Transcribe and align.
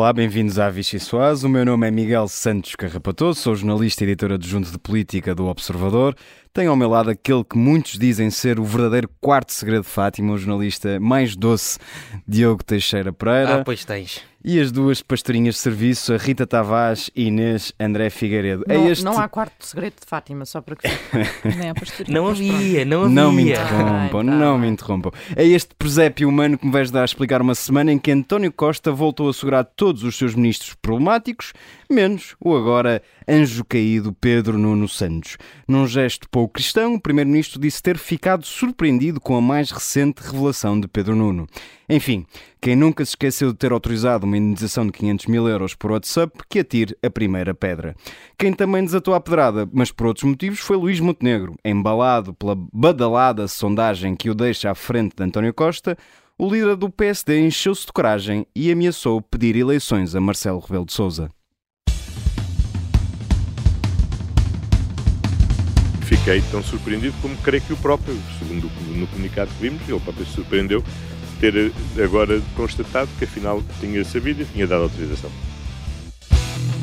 Olá, 0.00 0.14
bem-vindos 0.14 0.58
à 0.58 0.70
Vichy 0.70 0.98
Soaz. 0.98 1.44
O 1.44 1.48
meu 1.48 1.62
nome 1.62 1.86
é 1.86 1.90
Miguel 1.90 2.26
Santos 2.26 2.74
Carrapatoso, 2.74 3.38
sou 3.38 3.54
jornalista 3.54 4.02
e 4.02 4.06
editor 4.06 4.32
adjunto 4.32 4.72
de 4.72 4.78
política 4.78 5.34
do 5.34 5.44
Observador. 5.44 6.16
Tenho 6.54 6.70
ao 6.70 6.76
meu 6.76 6.88
lado 6.88 7.10
aquele 7.10 7.44
que 7.44 7.58
muitos 7.58 7.98
dizem 7.98 8.30
ser 8.30 8.58
o 8.58 8.64
verdadeiro 8.64 9.10
quarto 9.20 9.52
segredo 9.52 9.82
de 9.82 9.90
Fátima, 9.90 10.32
o 10.32 10.38
jornalista 10.38 10.98
mais 10.98 11.36
doce, 11.36 11.78
Diogo 12.26 12.64
Teixeira 12.64 13.12
Pereira. 13.12 13.56
Ah, 13.56 13.62
pois 13.62 13.84
tens. 13.84 14.22
E 14.42 14.58
as 14.58 14.72
duas 14.72 15.02
pastorinhas 15.02 15.56
de 15.56 15.60
serviço, 15.60 16.14
a 16.14 16.16
Rita 16.16 16.46
Tavares 16.46 17.10
e 17.14 17.26
Inês 17.26 17.74
André 17.78 18.08
Figueiredo. 18.08 18.64
Não, 18.66 18.74
é 18.74 18.90
este... 18.90 19.04
não 19.04 19.18
há 19.18 19.28
quarto 19.28 19.66
segredo 19.66 19.94
de 20.00 20.06
Fátima, 20.06 20.46
só 20.46 20.62
para 20.62 20.76
que. 20.76 20.88
Não 22.08 22.26
havia, 22.26 22.84
não 22.84 23.02
havia. 23.02 23.14
Não 23.14 23.32
me 23.32 23.52
Ai, 23.52 23.60
interrompam, 23.60 24.24
tá 24.24 24.32
não 24.32 24.58
me 24.58 24.68
interrompam. 24.68 25.12
É 25.36 25.44
este 25.44 25.74
presépio 25.74 26.28
humano 26.28 26.56
que 26.56 26.64
me 26.64 26.72
vais 26.72 26.90
dar 26.90 27.02
a 27.02 27.04
explicar 27.04 27.42
uma 27.42 27.54
semana 27.54 27.92
em 27.92 27.98
que 27.98 28.10
António 28.10 28.50
Costa 28.50 28.90
voltou 28.90 29.28
a 29.28 29.32
segurar 29.34 29.64
todos 29.64 30.04
os 30.04 30.16
seus 30.16 30.34
ministros 30.34 30.74
problemáticos, 30.74 31.52
menos 31.92 32.36
o 32.40 32.56
agora 32.56 33.02
anjo 33.28 33.64
caído 33.64 34.12
Pedro 34.12 34.56
Nuno 34.56 34.88
Santos. 34.88 35.36
Num 35.66 35.86
gesto 35.86 36.28
pouco 36.28 36.54
cristão, 36.54 36.94
o 36.94 37.00
primeiro-ministro 37.00 37.60
disse 37.60 37.82
ter 37.82 37.98
ficado 37.98 38.46
surpreendido 38.46 39.20
com 39.20 39.36
a 39.36 39.40
mais 39.40 39.70
recente 39.70 40.22
revelação 40.22 40.80
de 40.80 40.86
Pedro 40.86 41.16
Nuno. 41.16 41.46
Enfim, 41.88 42.24
quem 42.60 42.76
nunca 42.76 43.04
se 43.04 43.10
esqueceu 43.10 43.52
de 43.52 43.58
ter 43.58 43.72
autorizado 43.72 44.24
uma 44.24 44.36
indenização 44.36 44.86
de 44.86 44.92
500 44.92 45.26
mil 45.26 45.48
euros 45.48 45.74
por 45.74 45.90
WhatsApp, 45.90 46.38
que 46.48 46.60
atire 46.60 46.96
a 47.02 47.10
primeira 47.10 47.54
pedra. 47.54 47.96
Quem 48.38 48.52
também 48.52 48.84
desatou 48.84 49.14
a 49.14 49.20
pedrada, 49.20 49.68
mas 49.72 49.90
por 49.90 50.06
outros 50.06 50.24
motivos, 50.24 50.60
foi 50.60 50.76
Luís 50.76 51.00
Montenegro. 51.00 51.56
Embalado 51.64 52.32
pela 52.34 52.56
badalada 52.72 53.48
sondagem 53.48 54.14
que 54.14 54.30
o 54.30 54.34
deixa 54.34 54.70
à 54.70 54.74
frente 54.74 55.16
de 55.16 55.24
António 55.24 55.52
Costa, 55.52 55.96
o 56.38 56.48
líder 56.48 56.76
do 56.76 56.88
PSD 56.88 57.40
encheu-se 57.40 57.84
de 57.84 57.92
coragem 57.92 58.46
e 58.54 58.70
ameaçou 58.70 59.20
pedir 59.20 59.56
eleições 59.56 60.14
a 60.14 60.20
Marcelo 60.20 60.60
Rebelo 60.60 60.86
de 60.86 60.92
Sousa. 60.92 61.30
Fiquei 66.10 66.42
tão 66.50 66.60
surpreendido 66.60 67.14
como 67.22 67.36
creio 67.36 67.62
que 67.62 67.72
o 67.72 67.76
próprio, 67.76 68.20
segundo 68.36 68.66
o- 68.66 68.98
no 68.98 69.06
comunicado 69.06 69.48
que 69.52 69.62
vimos, 69.62 69.80
ele 69.88 70.00
próprio 70.00 70.26
se 70.26 70.32
surpreendeu 70.32 70.82
ter 71.38 71.54
eh, 71.56 72.02
agora 72.02 72.42
constatado 72.56 73.08
que 73.16 73.24
afinal 73.24 73.62
tinha 73.78 74.04
sabido 74.04 74.42
e 74.42 74.44
tinha 74.44 74.66
dado 74.66 74.82
autorização. 74.82 75.30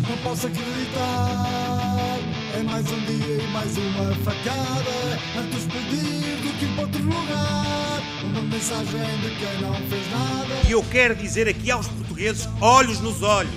Não 0.09 0.17
posso 0.23 0.47
acreditar. 0.47 2.17
É 2.57 2.63
mais 2.63 2.85
um 2.89 2.99
dia 3.01 3.43
e 3.43 3.47
mais 3.51 3.77
uma 3.77 4.15
facada. 4.23 5.19
Antes 5.37 5.65
pedir 5.65 6.37
do 6.37 6.57
que 6.57 6.65
o 6.65 6.79
outro 6.79 7.03
lugar. 7.03 8.01
Uma 8.23 8.41
mensagem 8.43 9.19
de 9.21 9.29
quem 9.35 9.61
não 9.61 9.73
fez 9.89 10.09
nada. 10.09 10.55
E 10.69 10.71
eu 10.71 10.81
quero 10.83 11.15
dizer 11.17 11.49
aqui 11.49 11.69
aos 11.69 11.85
portugueses, 11.89 12.47
olhos 12.61 13.01
nos 13.01 13.21
olhos, 13.23 13.51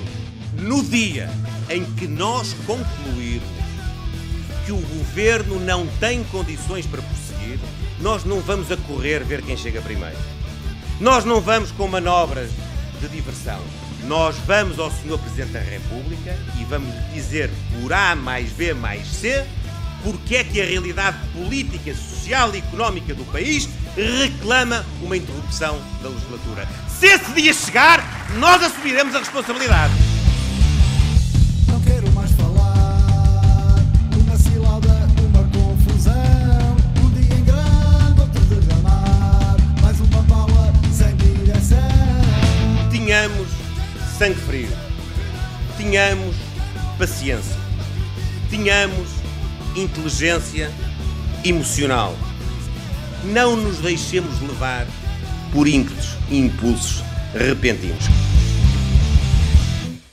no 0.59 0.83
dia 0.83 1.31
em 1.71 1.85
que 1.95 2.09
nós 2.09 2.55
concluirmos 2.67 3.49
que 4.71 4.73
o 4.73 4.81
governo 4.99 5.59
não 5.59 5.85
tem 5.99 6.23
condições 6.23 6.87
para 6.87 7.03
prosseguir, 7.03 7.59
nós 7.99 8.25
não 8.25 8.41
vamos 8.41 8.71
a 8.71 8.77
correr 8.77 9.25
ver 9.25 9.43
quem 9.43 9.57
chega 9.57 9.83
primeiro. 9.83 10.17
Nós 11.01 11.25
não 11.25 11.41
vamos 11.41 11.73
com 11.73 11.89
manobras 11.89 12.51
de 13.01 13.09
diversão. 13.09 13.61
Nós 14.05 14.37
vamos 14.47 14.79
ao 14.79 14.89
Sr. 14.89 15.19
Presidente 15.19 15.51
da 15.51 15.59
República 15.59 16.39
e 16.61 16.65
vamos 16.67 16.95
dizer 17.13 17.51
por 17.83 17.93
A 17.93 18.15
mais 18.15 18.53
B 18.53 18.73
mais 18.73 19.09
C 19.09 19.45
porque 20.05 20.37
é 20.37 20.45
que 20.45 20.63
a 20.63 20.65
realidade 20.65 21.19
política, 21.35 21.93
social 21.93 22.55
e 22.55 22.59
económica 22.59 23.13
do 23.13 23.25
país 23.25 23.69
reclama 23.97 24.87
uma 25.03 25.17
interrupção 25.17 25.79
da 26.01 26.09
legislatura. 26.09 26.67
Se 26.89 27.07
esse 27.07 27.33
dia 27.33 27.53
chegar, 27.53 28.31
nós 28.39 28.63
assumiremos 28.63 29.15
a 29.17 29.19
responsabilidade. 29.19 30.10
Sangue 44.21 44.35
frio. 44.35 44.69
Tenhamos 45.79 46.37
paciência. 46.99 47.57
Tenhamos 48.51 49.09
inteligência 49.75 50.71
emocional. 51.43 52.15
Não 53.25 53.57
nos 53.57 53.79
deixemos 53.79 54.39
levar 54.43 54.87
por 55.55 55.67
ímpetos 55.67 56.19
e 56.31 56.39
impulsos 56.39 57.03
repentinos. 57.33 58.05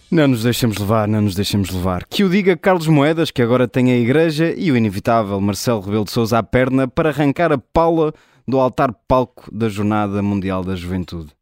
Não 0.09 0.29
nos 0.29 0.43
deixemos 0.43 0.77
levar, 0.77 1.05
não 1.05 1.23
nos 1.23 1.35
deixemos 1.35 1.69
levar. 1.69 2.05
Que 2.05 2.23
o 2.23 2.29
diga 2.29 2.55
Carlos 2.55 2.87
Moedas, 2.87 3.29
que 3.29 3.41
agora 3.41 3.67
tem 3.67 3.91
a 3.91 3.97
igreja, 3.97 4.53
e 4.55 4.71
o 4.71 4.77
inevitável 4.77 5.41
Marcelo 5.41 5.81
Rebelo 5.81 6.05
de 6.05 6.11
Sousa 6.11 6.37
à 6.37 6.43
perna 6.43 6.87
para 6.87 7.09
arrancar 7.09 7.51
a 7.51 7.57
Paula 7.57 8.13
do 8.47 8.57
altar 8.57 8.93
palco 9.05 9.53
da 9.53 9.67
Jornada 9.67 10.23
Mundial 10.23 10.63
da 10.63 10.77
Juventude. 10.77 11.36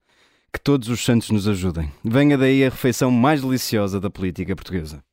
Que 0.55 0.61
todos 0.61 0.87
os 0.87 1.03
santos 1.03 1.29
nos 1.31 1.49
ajudem. 1.49 1.91
Venha 2.01 2.37
daí 2.37 2.63
a 2.63 2.69
refeição 2.69 3.11
mais 3.11 3.41
deliciosa 3.41 3.99
da 3.99 4.09
política 4.09 4.55
portuguesa. 4.55 5.03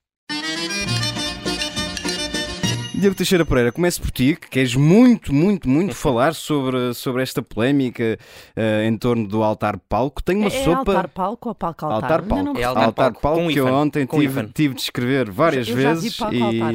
Diego 3.02 3.16
Teixeira 3.16 3.44
Pereira, 3.44 3.72
começo 3.72 4.00
por 4.00 4.12
ti, 4.12 4.36
que 4.40 4.48
queres 4.48 4.76
muito, 4.76 5.34
muito, 5.34 5.68
muito 5.68 5.92
falar 5.92 6.34
sobre, 6.36 6.94
sobre 6.94 7.20
esta 7.20 7.42
polémica 7.42 8.16
eh, 8.54 8.86
em 8.86 8.96
torno 8.96 9.26
do 9.26 9.42
altar-palco. 9.42 10.22
Tenho 10.22 10.38
uma 10.38 10.46
é 10.46 10.50
sopa... 10.50 10.78
altar 10.92 11.08
palco 11.08 11.48
ou 11.48 11.54
palco 11.56 11.84
altar? 11.84 11.96
Altar 12.12 12.20
Ainda 12.20 12.28
palco. 12.28 12.44
não 12.44 12.52
É 12.52 12.54
percebi. 12.54 12.78
altar 12.84 13.12
palco, 13.14 13.40
com 13.40 13.48
que 13.48 13.56
eu 13.58 13.66
ontem 13.66 14.06
tive, 14.06 14.44
tive 14.54 14.74
de 14.76 14.82
escrever 14.82 15.28
várias 15.32 15.66
Eu 15.68 15.80
já 15.80 15.94
vi 15.94 16.00
vezes 16.00 16.16
palco, 16.16 16.34
e 16.36 16.42
altar. 16.62 16.74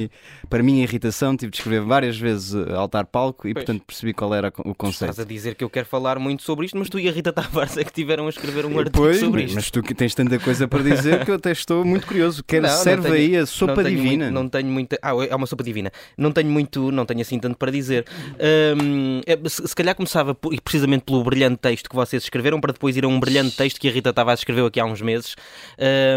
para 0.50 0.62
minha 0.64 0.84
irritação 0.84 1.38
tive 1.38 1.50
de 1.50 1.60
escrever 1.60 1.80
várias 1.82 2.18
vezes 2.18 2.54
eh, 2.54 2.74
altar 2.74 3.06
palco 3.06 3.48
e 3.48 3.54
Pois. 3.54 3.64
portanto 3.64 3.86
percebi 3.88 4.14
qual 4.14 4.34
era 4.36 4.50
o 4.50 4.52
Tu 4.52 4.60
Estás 4.60 4.76
conceito. 4.76 5.22
a 5.22 5.24
dizer 5.24 5.56
que 5.56 5.64
eu 5.64 5.70
quero 5.70 5.86
falar 5.88 6.20
muito 6.20 6.44
sobre 6.44 6.66
isto, 6.66 6.78
mas 6.78 6.90
tu 6.90 7.00
e 7.00 7.08
a 7.08 7.12
Rita 7.14 7.32
Tavares 7.32 7.78
é 7.78 7.86
que 7.86 7.94
tiveram 7.94 8.26
a 8.26 8.30
escrever 8.30 8.66
um 8.66 8.78
artigo 8.78 8.98
Pois, 8.98 9.18
sobre 9.22 9.44
isto. 9.46 9.56
mas 9.56 9.72
tu 9.72 9.82
que 9.82 9.96
tens 9.96 10.14
tanta 10.14 10.38
coisa 10.40 10.68
para 10.68 10.84
dizer 10.84 11.24
que 11.24 11.32
eu 11.32 11.36
até 11.36 11.54
estou 11.54 11.86
muito 11.86 12.06
curioso. 12.06 12.44
Quer 12.44 12.62
Não, 12.62 12.68
não 12.70 12.76
serve 12.76 13.04
tenho- 13.04 13.16
aí 13.16 13.36
a 13.38 13.40
não 13.40 13.46
sopa 13.48 13.76
tenho 13.82 13.96
divina? 13.96 14.26
muito- 14.26 14.34
não 14.36 14.50
tenho 14.50 14.68
muita. 14.70 15.00
Ah, 15.02 15.12
é 15.30 15.34
uma 15.34 15.48
sopa 15.48 15.64
divina. 15.64 15.90
Não 16.18 16.32
tenho 16.32 16.50
muito, 16.50 16.92
não 16.92 17.06
tenho 17.06 17.22
assim 17.22 17.40
tanto 17.40 17.58
para 17.58 17.72
dizer. 17.72 18.06
Hum, 18.82 19.22
é, 19.26 19.38
se, 19.48 19.68
se 19.68 19.76
calhar 19.76 19.96
começava 19.96 20.36
e 20.52 20.60
precisamente 20.60 21.04
pelo 21.04 21.24
brilhante 21.24 21.58
texto 21.58 21.90
que 21.90 21.96
vocês 21.96 22.24
escreveram, 22.24 22.60
para 22.60 22.74
depois 22.74 22.98
ir 22.98 23.06
a 23.06 23.08
um 23.08 23.20
brilhante 23.20 23.56
texto 23.56 23.80
que 23.80 23.88
a 23.88 23.92
Rita 23.92 24.12
Tavares 24.12 24.40
escreveu 24.40 24.66
aqui 24.66 24.80
há 24.80 24.86
uns 24.86 25.02
meses, 25.02 25.36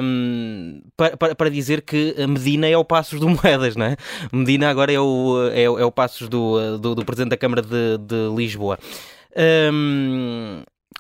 hum, 0.03 0.81
para, 0.97 1.17
para, 1.17 1.35
para 1.35 1.51
dizer 1.51 1.83
que 1.83 2.15
Medina 2.27 2.67
é 2.67 2.77
o 2.77 2.85
Passos 2.85 3.21
do 3.21 3.29
Moedas, 3.29 3.77
não 3.77 3.87
é? 3.87 3.97
Medina 4.33 4.71
agora 4.71 4.93
é 4.93 4.99
o, 4.99 5.51
é, 5.53 5.65
é 5.65 5.85
o 5.85 5.93
Passos 5.93 6.29
do, 6.29 6.79
do, 6.79 6.95
do 6.95 7.05
Presidente 7.05 7.31
da 7.31 7.37
Câmara 7.37 7.63
de, 7.63 7.99
de 7.99 8.35
Lisboa. 8.35 8.79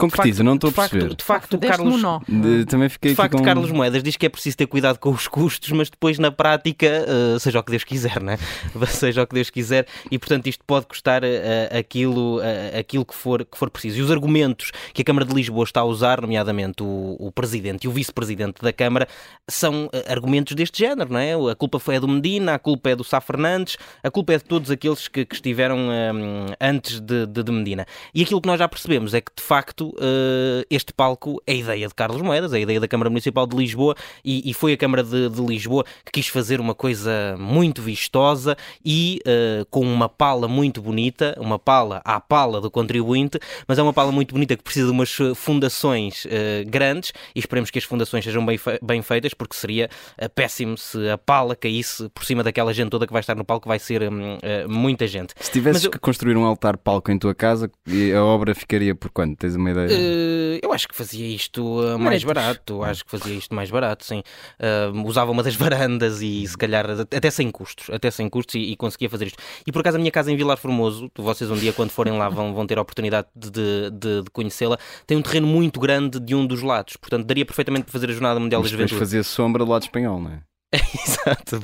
Concretiza, 0.00 0.43
não 0.43 0.55
estou 0.55 0.69
a 0.69 0.71
de 0.71 0.77
facto, 0.77 0.91
perceber. 0.93 1.15
de 1.15 1.25
facto, 1.25 1.55
o 1.55 1.56
Deste-me 1.59 1.91
Carlos, 2.00 2.22
um. 2.28 2.41
De- 2.41 2.65
também 2.66 2.88
fiquei 2.88 3.11
de 3.12 3.16
facto, 3.16 3.37
com... 3.37 3.43
Carlos 3.44 3.71
Moedas 3.71 4.03
diz 4.03 4.16
que 4.16 4.27
é 4.27 4.28
preciso 4.28 4.56
ter 4.56 4.66
cuidado 4.66 4.99
com 4.99 5.11
os 5.11 5.28
custos, 5.28 5.71
mas 5.72 5.91
depois 5.91 6.19
na 6.19 6.31
prática, 6.31 6.87
eh, 6.87 7.38
seja 7.38 7.61
o 7.61 7.62
que 7.62 7.71
Deus 7.71 7.84
quiser, 7.84 8.22
né? 8.22 8.39
seja 8.89 9.22
o 9.22 9.27
que 9.27 9.34
Deus 9.34 9.50
quiser, 9.50 9.87
e 10.10 10.19
portanto 10.19 10.47
isto 10.47 10.65
pode 10.66 10.87
custar 10.87 11.22
eh, 11.25 11.69
aquilo, 11.78 12.41
eh, 12.43 12.78
aquilo 12.78 13.05
que, 13.05 13.15
for, 13.15 13.44
que 13.44 13.56
for 13.59 13.71
preciso. 13.71 13.99
E 13.99 14.03
os 14.03 14.10
argumentos 14.10 14.71
que 14.93 15.03
a 15.03 15.05
Câmara 15.05 15.25
de 15.27 15.34
Lisboa 15.34 15.65
está 15.65 15.81
a 15.81 15.84
usar, 15.84 16.21
nomeadamente 16.21 16.83
o, 16.83 17.16
o 17.19 17.31
Presidente 17.33 17.84
e 17.84 17.89
o 17.89 17.93
Vice-Presidente 17.93 18.62
da 18.62 18.72
Câmara, 18.72 19.06
são 19.49 19.91
argumentos 20.09 20.54
deste 20.54 20.78
género, 20.78 21.13
não 21.13 21.19
é? 21.19 21.33
A 21.51 21.54
culpa 21.54 21.78
foi 21.78 21.97
a 21.97 22.01
do 22.01 22.09
Medina, 22.09 22.54
a 22.54 22.59
culpa 22.59 22.91
é 22.91 22.97
do 22.97 23.04
Sá 23.04 23.21
Fernandes, 23.21 23.77
a 24.03 24.10
culpa 24.10 24.33
é 24.33 24.39
de 24.39 24.45
todos 24.45 24.71
aqueles 24.71 25.09
que, 25.09 25.24
que 25.24 25.34
estiveram 25.34 25.78
eh, 25.92 26.57
antes 26.60 27.01
de, 27.01 27.27
de, 27.27 27.42
de 27.42 27.53
Medina. 27.53 27.86
E 28.15 28.22
aquilo 28.22 28.41
que 28.41 28.47
nós 28.48 28.59
já 28.59 28.69
percebemos 28.69 29.15
é 29.15 29.21
que, 29.21 29.33
de 29.36 29.42
facto, 29.42 29.90
eh, 29.98 30.65
este 30.71 30.92
palco 30.92 31.41
é 31.47 31.53
a 31.53 31.57
ideia 31.57 31.89
de 31.89 31.95
Carlos 31.95 32.21
Moedas, 32.22 32.53
é 32.53 32.57
a 32.57 32.60
ideia 32.60 32.81
da 32.81 32.89
Câmara 32.89 33.09
Municipal 33.10 33.47
de 33.47 33.57
Lisboa 33.57 33.95
e, 34.25 34.48
e 34.51 34.54
foi 34.54 34.72
a 34.72 34.77
Câmara 34.77 35.03
de, 35.03 35.28
de 35.28 35.41
Lisboa 35.42 35.84
que 36.04 36.13
quis 36.13 36.28
fazer 36.28 36.60
uma 36.60 36.75
coisa 36.75 37.37
muito 37.39 37.83
vistosa 37.83 38.57
e 38.84 39.21
eh, 39.27 39.65
com 39.71 39.81
uma 39.81 40.09
pala 40.09 40.47
muito 40.48 40.81
bonita, 40.83 41.34
uma 41.39 41.59
pala 41.59 42.01
à 42.04 42.21
pala 42.21 42.60
do 42.60 42.71
contribuinte, 42.71 43.39
mas 43.66 43.78
é 43.78 43.83
uma 43.83 43.92
pala 43.92 44.13
muito 44.13 44.33
bonita 44.34 44.57
que 44.57 44.63
precisa 44.63 44.87
de 44.87 44.92
umas 44.92 45.16
eh, 45.21 45.34
fundações 45.34 46.27
grandes 46.66 47.13
e 47.34 47.39
esperemos 47.39 47.71
que 47.71 47.78
as 47.78 47.84
fundações 47.84 48.25
sejam 48.25 48.45
bem, 48.45 48.59
fe- 48.59 48.78
bem 48.83 49.03
feitas 49.03 49.34
porque 49.34 49.54
seria 49.57 49.89
péssimo 50.34 50.77
se 50.77 51.09
a 51.09 51.19
pala 51.19 51.54
caísse 51.57 52.09
por 52.10 52.25
cima 52.25 52.43
daquela 52.43 52.72
gente 52.72 52.91
toda 52.91 53.07
que 53.07 53.13
vai 53.13 53.21
estar 53.21 53.34
no 53.34 53.45
palco, 53.45 53.69
vai 53.69 53.78
ser 53.78 54.03
hum, 54.10 54.39
muita 54.69 55.07
gente. 55.07 55.34
Se 55.41 55.51
tivesses 55.51 55.84
eu- 55.84 55.91
que 55.91 55.98
construir 55.98 56.36
um 56.36 56.45
altar 56.45 56.77
palco 56.77 57.10
em 57.10 57.19
tua 57.19 57.34
casa, 57.34 57.71
a 58.16 58.25
obra 58.25 58.54
ficaria 58.54 58.95
por 58.95 59.10
quanto? 59.10 59.36
Tens 59.36 59.54
uma 59.54 59.71
ideia? 59.71 59.79
Era... 59.84 59.92
Uh, 59.92 60.59
eu 60.62 60.72
acho 60.72 60.88
que 60.88 60.94
fazia 60.94 61.27
isto 61.27 61.62
uh, 61.80 61.98
mais 61.98 62.22
barato. 62.24 62.82
Acho 62.82 63.04
que 63.04 63.10
fazia 63.10 63.34
isto 63.34 63.54
mais 63.54 63.71
barato, 63.71 64.04
sim. 64.04 64.22
Uh, 64.59 65.06
usava 65.06 65.30
uma 65.30 65.42
das 65.42 65.54
varandas 65.56 66.22
e 66.22 66.47
se 66.47 66.56
calhar 66.56 66.86
até 66.91 67.30
sem 67.30 67.50
custos, 67.50 67.91
até 67.91 68.10
sem 68.10 68.28
custos 68.28 68.54
e, 68.56 68.72
e, 68.72 68.77
conseguia 68.77 69.09
fazer 69.09 69.27
isto. 69.27 69.38
E 69.66 69.72
por 69.72 69.80
acaso 69.80 69.97
a 69.97 70.00
minha 70.00 70.10
casa 70.10 70.30
em 70.30 70.36
Vilar 70.36 70.56
Formoso, 70.56 71.10
vocês 71.16 71.50
um 71.50 71.56
dia 71.56 71.72
quando 71.72 71.91
forem 71.91 72.16
lá 72.16 72.28
vão, 72.28 72.54
vão 72.54 72.66
ter 72.66 72.78
a 72.78 72.82
oportunidade 72.82 73.28
de, 73.34 73.50
de, 73.91 74.22
de 74.22 74.30
conhecê-la, 74.32 74.78
tem 75.06 75.16
um 75.16 75.22
terreno 75.22 75.47
muito 75.47 75.80
grande 75.80 76.21
de 76.21 76.34
um 76.34 76.47
dos 76.47 76.62
lados. 76.62 76.97
Portanto, 76.97 77.24
daria 77.26 77.44
perfeitamente 77.44 77.84
para 77.84 77.92
fazer 77.92 78.10
a 78.10 78.12
Jornada 78.12 78.41
Mundial 78.41 78.60
Mas 78.60 78.71
da 78.71 78.76
Juventude. 78.76 78.98
fazia 78.98 79.22
sombra 79.22 79.65
do 79.65 79.71
lado 79.71 79.83
espanhol, 79.83 80.21
não 80.21 80.30
é? 80.30 80.49
Exato, 81.05 81.61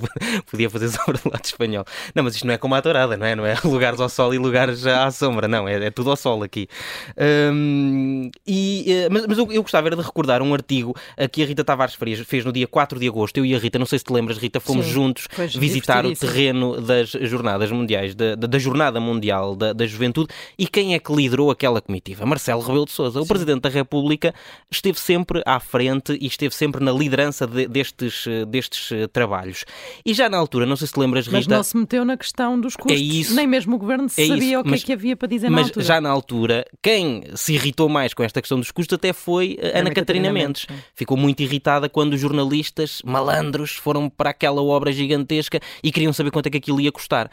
podia 0.50 0.68
fazer 0.68 0.88
sombra 0.88 1.20
do 1.22 1.30
lado 1.30 1.44
espanhol. 1.44 1.84
Não, 2.12 2.24
mas 2.24 2.34
isto 2.34 2.46
não 2.46 2.54
é 2.54 2.58
como 2.58 2.74
a 2.74 2.82
tourada, 2.82 3.16
não 3.16 3.24
é? 3.24 3.36
Não 3.36 3.46
é 3.46 3.56
lugares 3.62 4.00
ao 4.00 4.08
sol 4.08 4.34
e 4.34 4.38
lugares 4.38 4.84
à 4.84 5.08
sombra, 5.12 5.46
não, 5.46 5.68
é, 5.68 5.86
é 5.86 5.90
tudo 5.92 6.10
ao 6.10 6.16
sol 6.16 6.42
aqui. 6.42 6.68
Um, 7.16 8.30
e, 8.44 8.84
eh, 8.88 9.08
mas, 9.08 9.26
mas 9.28 9.38
eu, 9.38 9.52
eu, 9.52 9.62
gostava 9.62 9.86
era 9.86 9.94
de 9.94 10.02
recordar 10.02 10.42
um 10.42 10.52
artigo 10.52 10.94
que 11.30 11.40
a 11.40 11.46
Rita 11.46 11.62
Tavares 11.62 11.94
Farias 11.94 12.18
fez 12.26 12.44
no 12.44 12.52
dia 12.52 12.66
4 12.66 12.98
de 12.98 13.06
agosto. 13.06 13.38
Eu 13.38 13.46
e 13.46 13.54
a 13.54 13.58
Rita, 13.58 13.78
não 13.78 13.86
sei 13.86 14.00
se 14.00 14.04
te 14.04 14.12
lembras, 14.12 14.38
Rita, 14.38 14.58
fomos 14.58 14.86
Sim, 14.86 14.92
juntos 14.92 15.28
visitar 15.56 16.04
o 16.04 16.12
terreno 16.12 16.80
das 16.80 17.10
Jornadas 17.10 17.70
Mundiais, 17.70 18.12
da, 18.12 18.34
da, 18.34 18.48
da 18.48 18.58
Jornada 18.58 18.98
Mundial 18.98 19.54
da, 19.54 19.72
da, 19.72 19.86
Juventude. 19.86 20.34
E 20.58 20.66
quem 20.66 20.94
é 20.94 20.98
que 20.98 21.14
liderou 21.14 21.52
aquela 21.52 21.80
comitiva? 21.80 22.26
Marcelo 22.26 22.60
Rebelo 22.60 22.86
de 22.86 22.92
Souza, 22.92 23.20
o 23.20 23.22
Sim. 23.22 23.28
Presidente 23.28 23.60
da 23.60 23.68
República, 23.68 24.34
esteve 24.68 24.98
sempre 24.98 25.42
à 25.46 25.60
frente 25.60 26.18
e 26.20 26.26
esteve 26.26 26.54
sempre 26.54 26.82
na 26.82 26.90
liderança 26.90 27.46
de, 27.46 27.68
destes, 27.68 28.24
destes 28.48 28.95
eh, 28.95 28.95
trabalhos. 29.12 29.64
E 30.04 30.14
já 30.14 30.28
na 30.28 30.36
altura, 30.36 30.66
não 30.66 30.76
sei 30.76 30.86
se 30.86 30.92
te 30.92 31.00
lembras, 31.00 31.26
Rita... 31.26 31.36
Mas 31.36 31.46
não 31.46 31.62
se 31.62 31.76
meteu 31.76 32.04
na 32.04 32.16
questão 32.16 32.60
dos 32.60 32.76
custos. 32.76 33.00
É 33.00 33.02
isso, 33.02 33.34
Nem 33.34 33.46
mesmo 33.46 33.76
o 33.76 33.78
Governo 33.78 34.06
é 34.06 34.08
sabia 34.08 34.34
isso, 34.36 34.60
o 34.60 34.64
que 34.64 34.70
mas, 34.70 34.82
é 34.82 34.84
que 34.84 34.92
havia 34.92 35.16
para 35.16 35.28
dizer 35.28 35.50
na 35.50 35.56
mas 35.56 35.66
altura. 35.66 35.84
já 35.84 36.00
na 36.00 36.10
altura, 36.10 36.64
quem 36.82 37.24
se 37.34 37.54
irritou 37.54 37.88
mais 37.88 38.14
com 38.14 38.22
esta 38.22 38.40
questão 38.40 38.58
dos 38.58 38.70
custos 38.70 38.96
até 38.96 39.12
foi 39.12 39.58
Ana, 39.60 39.68
Ana 39.68 39.90
Catarina, 39.90 39.94
Catarina 39.94 40.32
Mendes. 40.32 40.66
Mendes. 40.68 40.84
Ficou 40.94 41.16
muito 41.16 41.42
irritada 41.42 41.88
quando 41.88 42.14
os 42.14 42.20
jornalistas 42.20 43.02
malandros 43.04 43.72
foram 43.72 44.08
para 44.08 44.30
aquela 44.30 44.62
obra 44.62 44.92
gigantesca 44.92 45.60
e 45.82 45.92
queriam 45.92 46.12
saber 46.12 46.30
quanto 46.30 46.46
é 46.46 46.50
que 46.50 46.58
aquilo 46.58 46.80
ia 46.80 46.92
custar. 46.92 47.30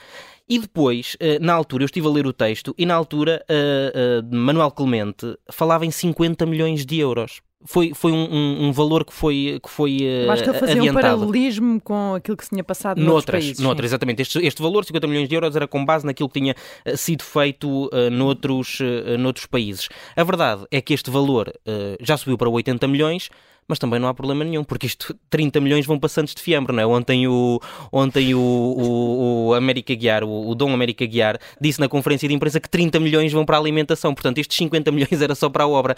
E 0.47 0.59
depois, 0.59 1.15
eh, 1.19 1.39
na 1.39 1.53
altura, 1.53 1.83
eu 1.83 1.85
estive 1.85 2.05
a 2.07 2.09
ler 2.09 2.27
o 2.27 2.33
texto 2.33 2.75
e 2.77 2.85
na 2.85 2.93
altura 2.93 3.43
uh, 3.49 4.25
uh, 4.25 4.35
Manuel 4.35 4.71
Clemente 4.71 5.37
falava 5.49 5.85
em 5.85 5.91
50 5.91 6.45
milhões 6.45 6.85
de 6.85 6.99
euros 6.99 7.41
foi, 7.65 7.93
foi 7.93 8.11
um, 8.11 8.27
um, 8.31 8.67
um, 8.67 8.71
valor 8.71 9.05
que 9.05 9.13
foi, 9.13 9.59
que 9.63 9.69
foi 9.69 9.97
uh, 10.27 10.31
acho 10.31 10.43
que 10.43 10.49
ele 10.49 10.59
fazia 10.59 10.75
adiantado. 10.75 10.99
um 10.99 11.01
paralelismo 11.19 11.81
com 11.81 12.15
aquilo 12.15 12.37
que 12.37 12.43
se 12.43 12.49
tinha 12.49 12.63
passado 12.63 12.99
noutras, 12.99 13.43
países. 13.43 13.63
Noutras, 13.63 13.89
exatamente. 13.89 14.21
Este, 14.21 14.39
este 14.45 14.61
valor, 14.61 14.85
50 14.85 15.07
milhões 15.07 15.29
de 15.29 15.35
euros, 15.35 15.55
era 15.55 15.67
com 15.67 15.83
base 15.83 16.05
naquilo 16.05 16.29
que 16.29 16.39
tinha 16.39 16.55
uh, 16.85 16.97
sido 16.97 17.23
feito 17.23 17.85
uh, 17.85 18.09
noutros, 18.11 18.79
uh, 18.79 19.17
noutros 19.17 19.45
países. 19.45 19.89
A 20.15 20.23
verdade 20.23 20.65
é 20.71 20.81
que 20.81 20.93
este 20.93 21.09
valor 21.09 21.49
uh, 21.49 21.97
já 21.99 22.17
subiu 22.17 22.37
para 22.37 22.49
80 22.49 22.87
milhões, 22.87 23.29
mas 23.67 23.79
também 23.79 23.99
não 23.99 24.07
há 24.07 24.13
problema 24.13 24.43
nenhum, 24.43 24.63
porque 24.63 24.85
isto 24.85 25.15
30 25.29 25.59
milhões 25.61 25.85
vão 25.85 25.99
para 25.99 26.09
Santos 26.09 26.35
de 26.35 26.41
Fiambre, 26.41 26.75
não 26.75 26.81
é? 26.81 26.85
Ontem 26.85 27.27
o, 27.27 27.59
ontem 27.91 28.33
o, 28.33 28.39
o, 28.39 29.47
o 29.47 29.53
América 29.53 29.93
Guiar, 29.95 30.23
o, 30.23 30.49
o 30.49 30.55
Dom 30.55 30.73
América 30.73 31.05
Guiar, 31.05 31.39
disse 31.59 31.79
na 31.79 31.87
conferência 31.87 32.27
de 32.27 32.33
imprensa 32.33 32.59
que 32.59 32.69
30 32.69 32.99
milhões 32.99 33.31
vão 33.31 33.45
para 33.45 33.57
a 33.57 33.59
alimentação, 33.59 34.13
portanto 34.13 34.37
estes 34.37 34.57
50 34.57 34.91
milhões 34.91 35.21
era 35.21 35.35
só 35.35 35.49
para 35.49 35.63
a 35.63 35.67
obra. 35.67 35.95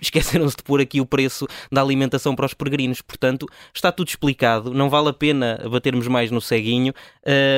Esqueceram-se 0.00 0.56
de 0.56 0.62
pôr 0.62 0.80
aqui 0.80 1.00
o 1.00 1.06
preço 1.06 1.46
da 1.70 1.80
alimentação 1.82 2.34
para 2.34 2.46
os 2.46 2.54
peregrinos, 2.54 3.00
portanto 3.00 3.46
está 3.74 3.90
tudo 3.92 4.08
explicado, 4.08 4.72
não 4.72 4.88
vale 4.88 5.08
a 5.08 5.12
pena 5.12 5.60
batermos 5.70 6.06
mais 6.08 6.30
no 6.30 6.40
ceguinho 6.40 6.92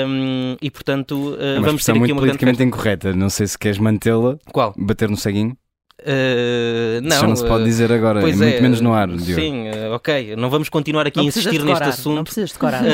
hum, 0.06 0.56
e 0.60 0.70
portanto 0.70 1.36
é 1.38 1.60
vamos 1.60 1.84
ter 1.84 1.92
aqui 1.92 1.98
muito 1.98 2.12
uma 2.12 2.20
politicamente 2.20 2.62
incorreta, 2.62 3.12
não 3.12 3.30
sei 3.30 3.46
se 3.46 3.58
queres 3.58 3.78
mantê-la. 3.78 4.38
Qual? 4.52 4.74
Bater 4.76 5.08
no 5.08 5.16
ceguinho. 5.16 5.56
Uh, 6.02 7.00
não, 7.00 7.16
Isso 7.16 7.26
não 7.28 7.36
se 7.36 7.46
pode 7.46 7.64
dizer 7.64 7.92
agora, 7.92 8.20
pois 8.20 8.40
é, 8.40 8.44
muito 8.44 8.62
menos 8.62 8.80
no 8.80 8.92
ar. 8.92 9.06
Diogo. 9.08 9.40
Sim, 9.40 9.68
uh, 9.68 9.92
ok. 9.92 10.34
Não 10.36 10.50
vamos 10.50 10.68
continuar 10.68 11.06
aqui 11.06 11.18
não 11.18 11.24
a 11.24 11.28
insistir 11.28 11.52
decorar, 11.52 11.80
neste 11.80 12.00
assunto. 12.00 12.16
Não 12.16 12.24
precisas 12.24 12.52
decorar. 12.52 12.82
Uh, 12.82 12.86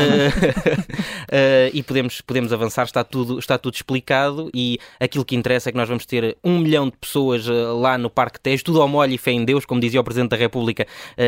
e 1.72 1.82
podemos, 1.82 2.20
podemos 2.20 2.52
avançar, 2.52 2.84
está 2.84 3.02
tudo, 3.02 3.38
está 3.38 3.56
tudo 3.56 3.74
explicado. 3.74 4.50
E 4.54 4.78
aquilo 5.00 5.24
que 5.24 5.34
interessa 5.34 5.70
é 5.70 5.72
que 5.72 5.78
nós 5.78 5.88
vamos 5.88 6.04
ter 6.04 6.36
um 6.44 6.58
milhão 6.58 6.86
de 6.86 6.96
pessoas 6.96 7.46
lá 7.46 7.96
no 7.96 8.10
Parque 8.10 8.40
Tejo, 8.40 8.64
tudo 8.64 8.82
ao 8.82 8.88
molho 8.88 9.12
e 9.12 9.18
fé 9.18 9.30
em 9.30 9.44
Deus, 9.44 9.64
como 9.64 9.80
dizia 9.80 10.00
o 10.00 10.04
Presidente 10.04 10.30
da 10.30 10.36
República, 10.36 10.86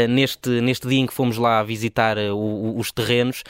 neste, 0.08 0.48
neste 0.60 0.86
dia 0.86 1.00
em 1.00 1.06
que 1.06 1.14
fomos 1.14 1.38
lá 1.38 1.62
visitar 1.62 2.18
o, 2.18 2.76
os 2.76 2.92
terrenos. 2.92 3.42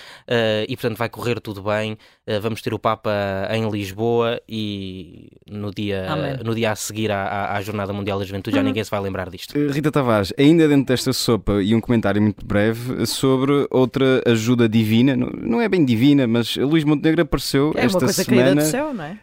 e 0.68 0.76
portanto 0.76 0.98
vai 0.98 1.08
correr 1.08 1.40
tudo 1.40 1.62
bem. 1.62 1.96
vamos 2.40 2.62
ter 2.62 2.72
o 2.72 2.78
Papa 2.78 3.10
em 3.50 3.68
Lisboa 3.68 4.40
e 4.48 5.30
no 5.50 5.72
dia, 5.72 6.38
no 6.44 6.54
dia 6.54 6.72
a 6.72 6.76
seguir 6.76 7.10
à, 7.10 7.52
à 7.54 7.60
Jornada 7.60 7.92
Mundial 7.92 8.09
da 8.18 8.24
Juventude, 8.24 8.54
já 8.54 8.60
uhum. 8.60 8.68
ninguém 8.68 8.84
se 8.84 8.90
vai 8.90 9.00
lembrar 9.00 9.30
disto. 9.30 9.56
Eh, 9.56 9.70
Rita 9.70 9.90
Tavares, 9.90 10.32
ainda 10.38 10.66
dentro 10.68 10.86
desta 10.86 11.12
sopa, 11.12 11.62
e 11.62 11.74
um 11.74 11.80
comentário 11.80 12.20
muito 12.20 12.44
breve 12.44 13.06
sobre 13.06 13.66
outra 13.70 14.22
ajuda 14.26 14.68
divina, 14.68 15.16
não 15.16 15.60
é 15.60 15.68
bem 15.68 15.84
divina, 15.84 16.26
mas 16.26 16.56
Luís 16.56 16.84
Montenegro 16.84 17.22
apareceu 17.22 17.72
é 17.76 17.84
esta 17.84 17.98
uma 17.98 18.04
coisa 18.04 18.24
semana. 18.24 18.62
do 18.62 18.66
céu, 18.66 18.94
não 18.94 19.04
é? 19.04 19.18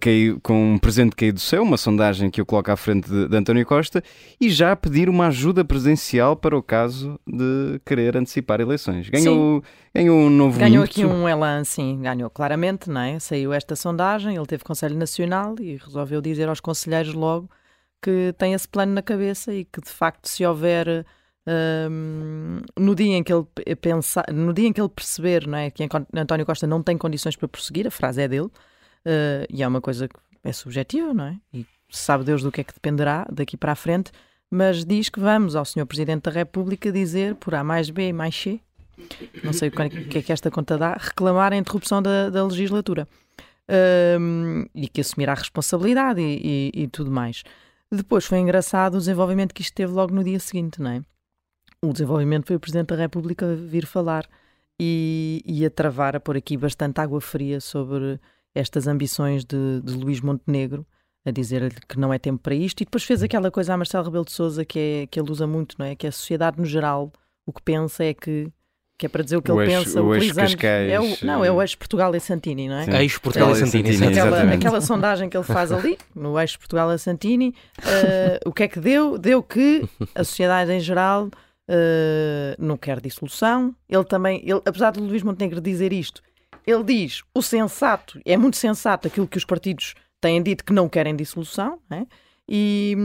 Caiu, 0.00 0.38
com 0.42 0.74
um 0.74 0.78
presente 0.78 1.14
caído 1.14 1.34
do 1.34 1.40
céu, 1.40 1.62
uma 1.62 1.76
sondagem 1.76 2.30
que 2.30 2.40
eu 2.40 2.46
coloco 2.46 2.70
à 2.70 2.76
frente 2.76 3.10
de, 3.10 3.28
de 3.28 3.36
António 3.36 3.64
Costa, 3.64 4.02
e 4.40 4.50
já 4.50 4.72
a 4.72 4.76
pedir 4.76 5.08
uma 5.08 5.28
ajuda 5.28 5.64
presencial 5.64 6.36
para 6.36 6.56
o 6.56 6.62
caso 6.62 7.18
de 7.26 7.80
querer 7.84 8.16
antecipar 8.16 8.60
eleições. 8.60 9.08
Ganhou, 9.08 9.62
ganhou 9.94 10.16
um 10.18 10.30
novo 10.30 10.58
Ganhou 10.58 10.84
aqui 10.84 11.04
um 11.04 11.28
elan, 11.28 11.64
sim, 11.64 12.00
ganhou 12.02 12.30
claramente, 12.30 12.90
não 12.90 13.00
é? 13.00 13.18
Saiu 13.18 13.52
esta 13.52 13.76
sondagem, 13.76 14.36
ele 14.36 14.46
teve 14.46 14.64
Conselho 14.64 14.96
Nacional 14.96 15.54
e 15.60 15.76
resolveu 15.76 16.20
dizer 16.20 16.48
aos 16.48 16.60
conselheiros 16.60 17.14
logo 17.14 17.48
que 18.02 18.34
tem 18.38 18.52
esse 18.52 18.68
plano 18.68 18.92
na 18.92 19.02
cabeça 19.02 19.52
e 19.52 19.64
que 19.64 19.80
de 19.80 19.90
facto 19.90 20.28
se 20.28 20.44
houver 20.44 21.04
um, 21.46 22.60
no 22.78 22.94
dia 22.94 23.16
em 23.16 23.22
que 23.22 23.32
ele 23.32 23.46
pensar, 23.76 24.24
no 24.32 24.52
dia 24.52 24.68
em 24.68 24.72
que 24.72 24.80
ele 24.80 24.88
perceber 24.88 25.46
não 25.46 25.58
é, 25.58 25.70
que 25.70 25.86
António 26.14 26.44
Costa 26.44 26.66
não 26.66 26.82
tem 26.82 26.98
condições 26.98 27.36
para 27.36 27.48
prosseguir, 27.48 27.86
a 27.86 27.90
frase 27.90 28.22
é 28.22 28.28
dele, 28.28 28.46
uh, 28.46 29.46
e 29.48 29.62
é 29.62 29.68
uma 29.68 29.80
coisa 29.80 30.08
que 30.08 30.14
é 30.42 30.52
subjetiva, 30.52 31.14
não 31.14 31.26
é? 31.26 31.36
E 31.54 31.66
sabe 31.88 32.24
Deus 32.24 32.42
do 32.42 32.50
que 32.50 32.60
é 32.60 32.64
que 32.64 32.74
dependerá 32.74 33.26
daqui 33.30 33.56
para 33.56 33.72
a 33.72 33.76
frente, 33.76 34.10
mas 34.50 34.84
diz 34.84 35.08
que 35.08 35.20
vamos 35.20 35.54
ao 35.54 35.64
Sr. 35.64 35.86
Presidente 35.86 36.24
da 36.24 36.30
República 36.30 36.90
dizer 36.90 37.34
por 37.36 37.54
A 37.54 37.62
mais 37.62 37.90
B 37.90 38.12
mais 38.12 38.34
C, 38.34 38.60
não 39.44 39.52
sei 39.52 39.68
o 39.68 39.72
que 40.08 40.18
é 40.18 40.22
que 40.22 40.32
esta 40.32 40.50
conta 40.50 40.76
dá, 40.78 40.94
reclamar 40.94 41.52
a 41.52 41.56
interrupção 41.56 42.02
da, 42.02 42.30
da 42.30 42.44
legislatura. 42.44 43.06
Um, 43.68 44.64
e 44.72 44.86
que 44.86 45.00
assumirá 45.00 45.32
a 45.32 45.34
responsabilidade 45.34 46.20
e, 46.20 46.70
e, 46.72 46.82
e 46.84 46.88
tudo 46.88 47.10
mais. 47.10 47.42
Depois 47.96 48.24
foi 48.24 48.38
engraçado 48.38 48.94
o 48.94 48.98
desenvolvimento 48.98 49.54
que 49.54 49.62
isto 49.62 49.74
teve 49.74 49.92
logo 49.92 50.14
no 50.14 50.22
dia 50.22 50.38
seguinte, 50.38 50.80
não 50.80 50.90
é? 50.90 51.02
O 51.82 51.92
desenvolvimento 51.92 52.46
foi 52.46 52.56
o 52.56 52.60
Presidente 52.60 52.88
da 52.88 52.96
República 52.96 53.54
vir 53.54 53.86
falar 53.86 54.28
e, 54.80 55.42
e 55.44 55.64
a 55.64 55.70
travar, 55.70 56.16
a 56.16 56.20
pôr 56.20 56.36
aqui 56.36 56.56
bastante 56.56 57.00
água 57.00 57.20
fria 57.20 57.60
sobre 57.60 58.20
estas 58.54 58.86
ambições 58.86 59.44
de, 59.44 59.80
de 59.82 59.92
Luís 59.94 60.20
Montenegro, 60.20 60.86
a 61.24 61.30
dizer-lhe 61.30 61.74
que 61.88 61.98
não 61.98 62.12
é 62.12 62.18
tempo 62.18 62.42
para 62.42 62.54
isto, 62.54 62.80
e 62.80 62.84
depois 62.84 63.04
fez 63.04 63.22
aquela 63.22 63.50
coisa 63.50 63.74
a 63.74 63.76
Marcelo 63.76 64.04
Rebelo 64.04 64.24
de 64.24 64.32
Souza 64.32 64.64
que, 64.64 64.78
é, 64.78 65.06
que 65.06 65.18
ele 65.18 65.30
usa 65.30 65.46
muito, 65.46 65.76
não 65.78 65.86
é? 65.86 65.94
Que 65.94 66.06
a 66.06 66.12
sociedade 66.12 66.58
no 66.58 66.64
geral 66.64 67.12
o 67.44 67.52
que 67.52 67.62
pensa 67.62 68.04
é 68.04 68.12
que 68.12 68.50
que 68.98 69.06
é 69.06 69.08
para 69.08 69.22
dizer 69.22 69.36
o 69.36 69.42
que 69.42 69.52
o 69.52 69.60
ele 69.60 69.70
pensa, 69.70 70.02
o 70.02 70.10
utilizando. 70.10 70.64
É 70.64 70.98
o, 70.98 71.16
não, 71.22 71.44
é 71.44 71.50
o 71.50 71.60
ex-Portugal 71.60 72.14
e 72.14 72.20
Santini, 72.20 72.68
não 72.68 72.76
é? 72.76 73.02
Ex-Portugal 73.02 73.52
e 73.52 73.56
Santini, 73.56 73.92
Santini 73.92 74.18
aquela, 74.18 74.54
aquela, 74.54 74.80
sondagem 74.80 75.28
que 75.28 75.36
ele 75.36 75.44
faz 75.44 75.70
ali, 75.70 75.98
no 76.14 76.38
ex-Portugal 76.40 76.90
e 76.92 76.98
Santini, 76.98 77.54
uh, 77.80 78.48
o 78.48 78.52
que 78.52 78.62
é 78.62 78.68
que 78.68 78.80
deu? 78.80 79.18
Deu 79.18 79.42
que 79.42 79.86
a 80.14 80.24
sociedade 80.24 80.72
em 80.72 80.80
geral 80.80 81.26
uh, 81.26 82.56
não 82.58 82.76
quer 82.78 83.00
dissolução. 83.00 83.74
Ele 83.88 84.04
também, 84.04 84.40
ele, 84.42 84.62
apesar 84.64 84.92
de 84.92 85.00
Luís 85.00 85.22
Montenegro 85.22 85.60
dizer 85.60 85.92
isto, 85.92 86.22
ele 86.66 86.82
diz 86.82 87.22
o 87.34 87.42
sensato, 87.42 88.18
é 88.24 88.36
muito 88.36 88.56
sensato 88.56 89.08
aquilo 89.08 89.28
que 89.28 89.36
os 89.36 89.44
partidos 89.44 89.94
têm 90.20 90.42
dito 90.42 90.64
que 90.64 90.72
não 90.72 90.88
querem 90.88 91.14
dissolução, 91.14 91.78
é? 91.90 92.06
e, 92.48 92.96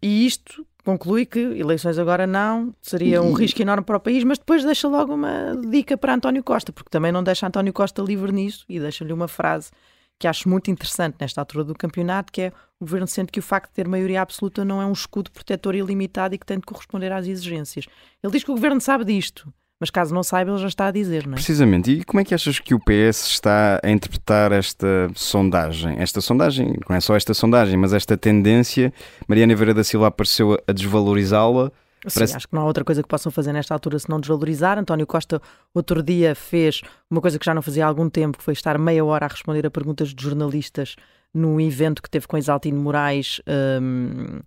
e 0.00 0.26
isto 0.26 0.64
conclui 0.90 1.24
que 1.24 1.38
eleições 1.38 1.98
agora 1.98 2.26
não, 2.26 2.74
seria 2.82 3.22
um 3.22 3.32
risco 3.32 3.62
enorme 3.62 3.84
para 3.84 3.96
o 3.96 4.00
país, 4.00 4.24
mas 4.24 4.38
depois 4.38 4.64
deixa 4.64 4.88
logo 4.88 5.14
uma 5.14 5.56
dica 5.68 5.96
para 5.96 6.14
António 6.14 6.42
Costa, 6.42 6.72
porque 6.72 6.90
também 6.90 7.12
não 7.12 7.22
deixa 7.22 7.46
António 7.46 7.72
Costa 7.72 8.02
livre 8.02 8.32
nisso 8.32 8.64
e 8.68 8.80
deixa-lhe 8.80 9.12
uma 9.12 9.28
frase 9.28 9.70
que 10.18 10.26
acho 10.26 10.48
muito 10.48 10.70
interessante 10.70 11.16
nesta 11.20 11.40
altura 11.40 11.64
do 11.64 11.74
campeonato, 11.74 12.32
que 12.32 12.42
é 12.42 12.52
o 12.78 12.84
governo 12.84 13.06
sente 13.06 13.32
que 13.32 13.38
o 13.38 13.42
facto 13.42 13.70
de 13.70 13.74
ter 13.74 13.88
maioria 13.88 14.20
absoluta 14.20 14.64
não 14.64 14.82
é 14.82 14.84
um 14.84 14.92
escudo 14.92 15.30
protetor 15.30 15.74
ilimitado 15.74 16.34
e 16.34 16.38
que 16.38 16.44
tem 16.44 16.58
de 16.58 16.66
corresponder 16.66 17.10
às 17.10 17.26
exigências. 17.26 17.86
Ele 18.22 18.32
diz 18.32 18.44
que 18.44 18.50
o 18.50 18.54
governo 18.54 18.80
sabe 18.80 19.04
disto, 19.04 19.50
mas 19.80 19.88
caso 19.88 20.14
não 20.14 20.22
saiba, 20.22 20.50
ele 20.50 20.60
já 20.60 20.68
está 20.68 20.86
a 20.88 20.90
dizer, 20.90 21.26
não 21.26 21.32
é? 21.32 21.36
Precisamente. 21.36 21.90
E 21.90 22.04
como 22.04 22.20
é 22.20 22.24
que 22.24 22.34
achas 22.34 22.58
que 22.58 22.74
o 22.74 22.78
PS 22.78 23.26
está 23.26 23.80
a 23.82 23.90
interpretar 23.90 24.52
esta 24.52 25.10
sondagem? 25.14 25.96
Esta 25.98 26.20
sondagem, 26.20 26.74
não 26.86 26.94
é 26.94 27.00
só 27.00 27.16
esta 27.16 27.32
sondagem, 27.32 27.78
mas 27.78 27.94
esta 27.94 28.14
tendência. 28.14 28.92
Mariana 29.26 29.56
Vera 29.56 29.72
da 29.72 29.82
Silva 29.82 30.08
apareceu 30.08 30.62
a 30.66 30.72
desvalorizá-la. 30.72 31.72
Sim, 32.06 32.14
Parece... 32.14 32.36
acho 32.36 32.48
que 32.48 32.54
não 32.54 32.62
há 32.62 32.66
outra 32.66 32.84
coisa 32.84 33.02
que 33.02 33.08
possam 33.08 33.32
fazer 33.32 33.54
nesta 33.54 33.72
altura 33.72 33.98
se 33.98 34.10
não 34.10 34.20
desvalorizar. 34.20 34.78
António 34.78 35.06
Costa, 35.06 35.40
outro 35.72 36.02
dia, 36.02 36.34
fez 36.34 36.82
uma 37.10 37.22
coisa 37.22 37.38
que 37.38 37.46
já 37.46 37.54
não 37.54 37.62
fazia 37.62 37.86
há 37.86 37.88
algum 37.88 38.10
tempo, 38.10 38.36
que 38.36 38.44
foi 38.44 38.52
estar 38.52 38.78
meia 38.78 39.02
hora 39.02 39.24
a 39.24 39.28
responder 39.28 39.64
a 39.64 39.70
perguntas 39.70 40.14
de 40.14 40.22
jornalistas 40.22 40.94
num 41.32 41.58
evento 41.58 42.02
que 42.02 42.10
teve 42.10 42.26
com 42.26 42.36
Exaltino 42.36 42.78
Moraes. 42.78 43.40
Hum 43.48 44.40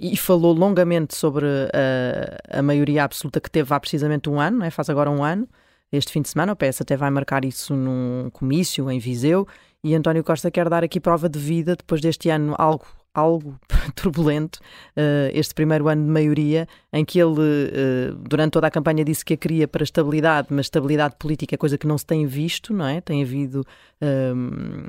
e 0.00 0.16
falou 0.16 0.54
longamente 0.54 1.14
sobre 1.14 1.46
a, 1.46 2.58
a 2.58 2.62
maioria 2.62 3.04
absoluta 3.04 3.38
que 3.38 3.50
teve 3.50 3.72
há 3.74 3.78
precisamente 3.78 4.30
um 4.30 4.40
ano, 4.40 4.64
é? 4.64 4.70
faz 4.70 4.88
agora 4.88 5.10
um 5.10 5.22
ano, 5.22 5.46
este 5.92 6.10
fim 6.10 6.22
de 6.22 6.30
semana. 6.30 6.54
O 6.54 6.56
PS 6.56 6.80
até 6.80 6.96
vai 6.96 7.10
marcar 7.10 7.44
isso 7.44 7.76
num 7.76 8.30
comício 8.32 8.90
em 8.90 8.98
Viseu. 8.98 9.46
E 9.84 9.94
António 9.94 10.24
Costa 10.24 10.50
quer 10.50 10.68
dar 10.70 10.82
aqui 10.82 10.98
prova 10.98 11.28
de 11.28 11.38
vida 11.38 11.76
depois 11.76 12.00
deste 12.00 12.30
ano 12.30 12.54
algo 12.58 12.86
algo 13.14 13.58
turbulento, 13.94 14.60
uh, 14.96 15.30
este 15.32 15.54
primeiro 15.54 15.88
ano 15.88 16.04
de 16.04 16.10
maioria, 16.10 16.66
em 16.92 17.04
que 17.04 17.18
ele, 17.18 17.40
uh, 17.40 18.14
durante 18.16 18.52
toda 18.52 18.66
a 18.66 18.70
campanha, 18.70 19.04
disse 19.04 19.24
que 19.24 19.34
a 19.34 19.36
queria 19.36 19.66
para 19.66 19.82
estabilidade, 19.82 20.48
mas 20.50 20.66
estabilidade 20.66 21.16
política 21.18 21.54
é 21.54 21.58
coisa 21.58 21.76
que 21.76 21.86
não 21.86 21.98
se 21.98 22.06
tem 22.06 22.26
visto, 22.26 22.72
não 22.72 22.86
é? 22.86 23.00
Tem 23.00 23.22
havido, 23.22 23.60
uh, 24.02 24.88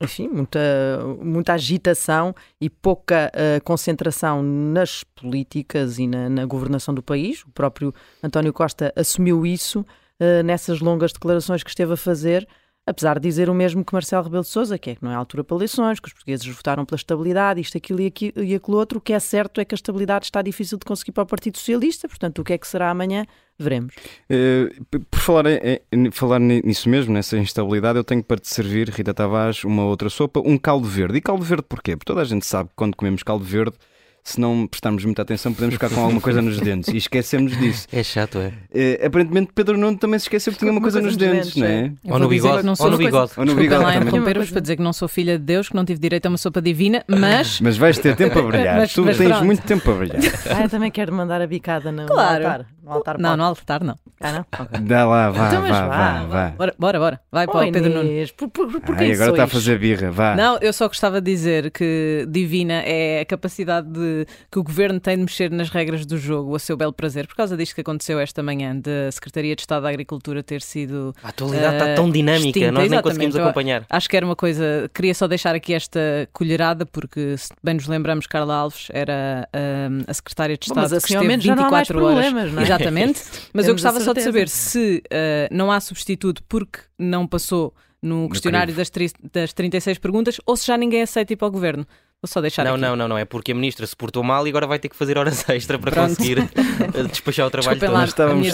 enfim, 0.00 0.28
muita, 0.28 0.60
muita 1.22 1.54
agitação 1.54 2.34
e 2.60 2.68
pouca 2.68 3.30
concentração 3.64 4.42
nas 4.42 5.04
políticas 5.04 5.98
e 5.98 6.06
na, 6.06 6.28
na, 6.28 6.46
governação 6.46 6.94
do 6.94 7.02
país. 7.02 7.42
O 7.42 7.50
próprio 7.50 7.94
António 8.22 8.52
Costa 8.52 8.92
assumiu 8.96 9.46
isso 9.46 9.84
nessas 10.44 10.80
longas 10.80 11.12
declarações 11.12 11.62
que 11.62 11.70
esteve 11.70 11.94
a 11.94 11.96
fazer 11.96 12.46
apesar 12.90 13.18
de 13.18 13.28
dizer 13.28 13.48
o 13.48 13.54
mesmo 13.54 13.84
que 13.84 13.92
Marcelo 13.92 14.24
Rebelo 14.24 14.42
de 14.42 14.48
Sousa, 14.48 14.78
que 14.78 14.90
é 14.90 14.94
que 14.94 15.02
não 15.02 15.10
é 15.10 15.14
altura 15.14 15.44
para 15.44 15.56
eleições, 15.56 16.00
que 16.00 16.08
os 16.08 16.12
portugueses 16.12 16.46
votaram 16.46 16.84
pela 16.84 16.96
estabilidade, 16.96 17.60
isto, 17.60 17.76
aquilo 17.78 18.00
e, 18.00 18.06
aquilo, 18.06 18.42
e 18.42 18.54
aquilo 18.54 18.76
outro, 18.76 18.98
o 18.98 19.00
que 19.00 19.12
é 19.12 19.20
certo 19.20 19.60
é 19.60 19.64
que 19.64 19.74
a 19.74 19.76
estabilidade 19.76 20.26
está 20.26 20.42
difícil 20.42 20.76
de 20.76 20.84
conseguir 20.84 21.12
para 21.12 21.22
o 21.22 21.26
Partido 21.26 21.56
Socialista, 21.56 22.08
portanto, 22.08 22.40
o 22.40 22.44
que 22.44 22.52
é 22.52 22.58
que 22.58 22.66
será 22.66 22.90
amanhã, 22.90 23.24
veremos. 23.58 23.94
Uh, 24.28 25.00
por 25.10 25.20
falar, 25.20 25.44
falar 26.12 26.40
nisso 26.40 26.88
mesmo, 26.88 27.12
nessa 27.12 27.38
instabilidade, 27.38 27.98
eu 27.98 28.04
tenho 28.04 28.22
para 28.24 28.38
te 28.38 28.48
servir, 28.48 28.88
Rita 28.88 29.14
Tavares, 29.14 29.64
uma 29.64 29.84
outra 29.84 30.10
sopa, 30.10 30.40
um 30.44 30.58
caldo 30.58 30.88
verde. 30.88 31.18
E 31.18 31.20
caldo 31.20 31.44
verde 31.44 31.64
porquê? 31.68 31.96
Porque 31.96 32.06
toda 32.06 32.22
a 32.22 32.24
gente 32.24 32.44
sabe 32.44 32.70
que 32.70 32.74
quando 32.74 32.96
comemos 32.96 33.22
caldo 33.22 33.44
verde 33.44 33.76
se 34.22 34.40
não 34.40 34.66
prestarmos 34.66 35.04
muita 35.04 35.22
atenção, 35.22 35.52
podemos 35.52 35.74
ficar 35.74 35.90
com 35.90 36.00
alguma 36.00 36.20
coisa 36.20 36.40
nos 36.40 36.58
dentes 36.60 36.92
e 36.92 36.96
esquecemos 36.96 37.56
disso. 37.58 37.86
É 37.92 38.02
chato, 38.02 38.38
é? 38.38 38.48
Uh, 38.48 39.06
aparentemente, 39.06 39.50
Pedro 39.54 39.76
Nuno 39.76 39.96
também 39.96 40.18
se 40.18 40.24
esqueceu 40.24 40.52
que 40.52 40.58
tinha 40.58 40.70
uma, 40.70 40.80
coisa, 40.80 41.00
coisa, 41.00 41.16
nos 41.16 41.16
dentes, 41.16 41.56
não 41.56 41.66
é? 41.66 41.92
Ou 42.04 42.18
no 42.18 42.28
bigode. 42.28 42.66
Ou 42.66 42.90
no 42.90 42.98
bigode. 42.98 43.32
Ou 43.36 43.44
no 43.44 43.54
bigode. 43.54 43.84
lá 43.84 43.96
interromper-vos 43.96 44.50
para 44.50 44.60
dizer 44.60 44.76
que 44.76 44.82
não 44.82 44.92
sou 44.92 45.08
filha 45.08 45.38
de 45.38 45.44
Deus, 45.44 45.68
que 45.68 45.74
não 45.74 45.84
tive 45.84 46.00
direito 46.00 46.26
a 46.26 46.28
uma 46.28 46.38
sopa 46.38 46.60
divina, 46.60 47.04
mas. 47.08 47.60
Mas 47.60 47.76
vais 47.76 47.98
ter 47.98 48.16
tempo 48.16 48.38
a 48.38 48.42
brilhar. 48.42 48.76
mas, 48.80 48.92
tu 48.92 49.04
mas 49.04 49.16
tens 49.16 49.28
pronto. 49.28 49.44
muito 49.44 49.62
tempo 49.62 49.90
a 49.90 49.94
brilhar. 49.94 50.20
Ah, 50.50 50.62
eu 50.62 50.68
também 50.68 50.90
quero 50.90 51.12
mandar 51.12 51.40
a 51.40 51.46
bicada 51.46 51.90
no 51.90 52.06
claro. 52.06 52.46
altar. 52.46 52.66
No 52.90 52.96
altar 52.96 53.18
não, 53.18 53.36
no 53.36 53.44
altar 53.44 53.84
não. 53.84 53.96
Ah, 54.20 54.32
não? 54.32 54.46
Okay. 54.60 54.80
Dá 54.80 55.06
lá, 55.06 55.30
vá, 55.30 55.48
então, 55.48 55.62
vá, 55.62 55.86
vá, 55.86 56.26
vá, 56.26 56.48
Bora, 56.50 56.74
bora, 56.78 56.98
bora. 56.98 57.20
Vai 57.32 57.46
para 57.46 57.68
o 57.68 57.72
Pedro 57.72 57.94
Nuno. 57.94 58.10
Por, 58.36 58.50
por, 58.50 58.80
por 58.80 58.96
Ai, 58.96 59.12
agora 59.12 59.30
está 59.30 59.44
a 59.44 59.46
fazer 59.46 59.78
birra, 59.78 60.10
vá. 60.10 60.36
Não, 60.36 60.58
eu 60.58 60.72
só 60.72 60.86
gostava 60.88 61.20
de 61.20 61.30
dizer 61.30 61.70
que 61.70 62.26
divina 62.28 62.82
é 62.84 63.20
a 63.20 63.24
capacidade 63.24 63.88
de, 63.88 64.26
que 64.50 64.58
o 64.58 64.62
governo 64.62 65.00
tem 65.00 65.16
de 65.16 65.22
mexer 65.22 65.50
nas 65.50 65.70
regras 65.70 66.04
do 66.04 66.18
jogo 66.18 66.54
a 66.54 66.58
seu 66.58 66.76
belo 66.76 66.92
prazer, 66.92 67.26
por 67.26 67.36
causa 67.36 67.56
disto 67.56 67.74
que 67.74 67.80
aconteceu 67.80 68.18
esta 68.18 68.42
manhã, 68.42 68.76
da 68.76 69.10
Secretaria 69.10 69.54
de 69.54 69.62
Estado 69.62 69.84
da 69.84 69.88
Agricultura 69.88 70.42
ter 70.42 70.60
sido. 70.60 71.14
A 71.22 71.28
atualidade 71.28 71.74
uh, 71.74 71.78
está 71.78 71.94
tão 71.94 72.10
dinâmica, 72.10 72.48
extinta. 72.48 72.72
nós 72.72 72.90
nem 72.90 73.00
conseguimos 73.00 73.36
acompanhar. 73.36 73.86
Acho 73.88 74.08
que 74.08 74.16
era 74.16 74.26
uma 74.26 74.36
coisa. 74.36 74.90
Queria 74.92 75.14
só 75.14 75.26
deixar 75.26 75.54
aqui 75.54 75.72
esta 75.72 76.28
colherada, 76.32 76.84
porque 76.84 77.36
se 77.38 77.50
bem 77.62 77.74
nos 77.74 77.86
lembramos, 77.86 78.26
Carla 78.26 78.54
Alves 78.54 78.88
era 78.92 79.48
uh, 79.54 80.04
a 80.06 80.14
Secretária 80.14 80.58
de 80.58 80.64
Estado 80.64 80.76
Bom, 80.76 80.82
mas 80.82 80.92
assim, 80.92 81.06
que 81.06 81.24
esteve 81.24 81.36
24 81.36 82.04
horas. 82.04 82.32
Não 82.52 82.62
é? 82.62 82.79
Exatamente. 82.80 83.22
Mas 83.52 83.66
eu 83.66 83.74
gostava 83.74 84.00
só 84.00 84.12
de 84.12 84.22
saber 84.22 84.48
se 84.48 85.02
uh, 85.06 85.54
não 85.54 85.70
há 85.70 85.80
substituto 85.80 86.42
porque 86.48 86.80
não 86.98 87.26
passou 87.26 87.74
no 88.02 88.28
questionário 88.28 88.74
das, 88.74 88.90
das 89.32 89.52
36 89.52 89.98
perguntas 89.98 90.40
ou 90.46 90.56
se 90.56 90.66
já 90.66 90.76
ninguém 90.76 91.02
aceita 91.02 91.32
ir 91.32 91.36
para 91.36 91.48
o 91.48 91.50
governo. 91.50 91.86
Vou 92.22 92.28
só 92.28 92.38
deixar 92.42 92.64
não, 92.64 92.72
aqui. 92.72 92.82
Não, 92.82 92.94
não, 92.94 93.08
não. 93.08 93.16
É 93.16 93.24
porque 93.24 93.52
a 93.52 93.54
ministra 93.54 93.86
se 93.86 93.96
portou 93.96 94.22
mal 94.22 94.46
e 94.46 94.50
agora 94.50 94.66
vai 94.66 94.78
ter 94.78 94.90
que 94.90 94.96
fazer 94.96 95.16
horas 95.16 95.48
extra 95.48 95.78
para 95.78 95.90
Pronto. 95.90 96.08
conseguir 96.08 96.38
eh, 96.94 97.02
despachar 97.08 97.46
o 97.46 97.50
trabalho 97.50 97.80
todo. 97.80 97.92
Lá, 97.92 98.04
estávamos, 98.04 98.46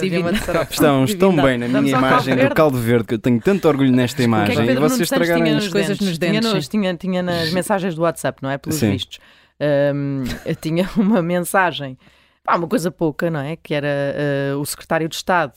estávamos 0.70 1.14
tão 1.14 1.34
bem 1.34 1.58
na 1.58 1.82
minha 1.82 1.98
imagem 1.98 2.36
do 2.36 2.54
caldo 2.54 2.78
verde 2.78 3.08
que 3.08 3.14
eu 3.14 3.18
tenho 3.18 3.40
tanto 3.40 3.66
orgulho 3.66 3.90
nesta 3.90 4.22
imagem. 4.22 4.54
Que 4.54 4.62
é 4.62 4.66
que 4.66 4.72
e 4.72 4.76
vocês 4.76 5.00
estragaram 5.00 5.56
as 5.56 5.66
coisas 5.66 5.98
nos 5.98 6.16
dentes. 6.16 6.40
Tinha, 6.40 6.54
nos, 6.54 6.68
tinha, 6.68 6.94
tinha 6.94 7.22
nas 7.22 7.52
mensagens 7.52 7.96
do 7.96 8.02
WhatsApp, 8.02 8.40
não 8.40 8.50
é? 8.50 8.56
Pelos 8.56 8.78
Sim. 8.78 8.92
vistos. 8.92 9.18
Um, 9.60 10.22
eu 10.44 10.54
tinha 10.54 10.88
uma 10.96 11.20
mensagem, 11.20 11.98
pá, 12.46 12.56
uma 12.56 12.68
coisa 12.68 12.90
pouca, 12.90 13.30
não 13.30 13.40
é? 13.40 13.56
Que 13.56 13.74
era 13.74 14.54
uh, 14.54 14.60
o 14.60 14.64
secretário 14.64 15.08
de 15.08 15.16
Estado 15.16 15.54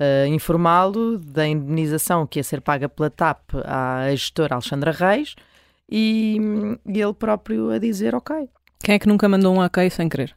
uh, 0.00 0.26
informá-lo 0.26 1.18
da 1.18 1.46
indenização 1.46 2.26
que 2.26 2.38
ia 2.38 2.44
ser 2.44 2.60
paga 2.60 2.88
pela 2.88 3.08
TAP 3.08 3.54
à 3.64 4.10
gestora 4.10 4.54
Alexandra 4.54 4.90
Reis 4.90 5.34
e, 5.88 6.38
e 6.86 7.00
ele 7.00 7.14
próprio 7.14 7.70
a 7.70 7.78
dizer 7.78 8.14
ok. 8.14 8.48
Quem 8.80 8.96
é 8.96 8.98
que 8.98 9.08
nunca 9.08 9.28
mandou 9.28 9.54
um 9.54 9.60
ok 9.60 9.88
sem 9.88 10.08
querer? 10.08 10.36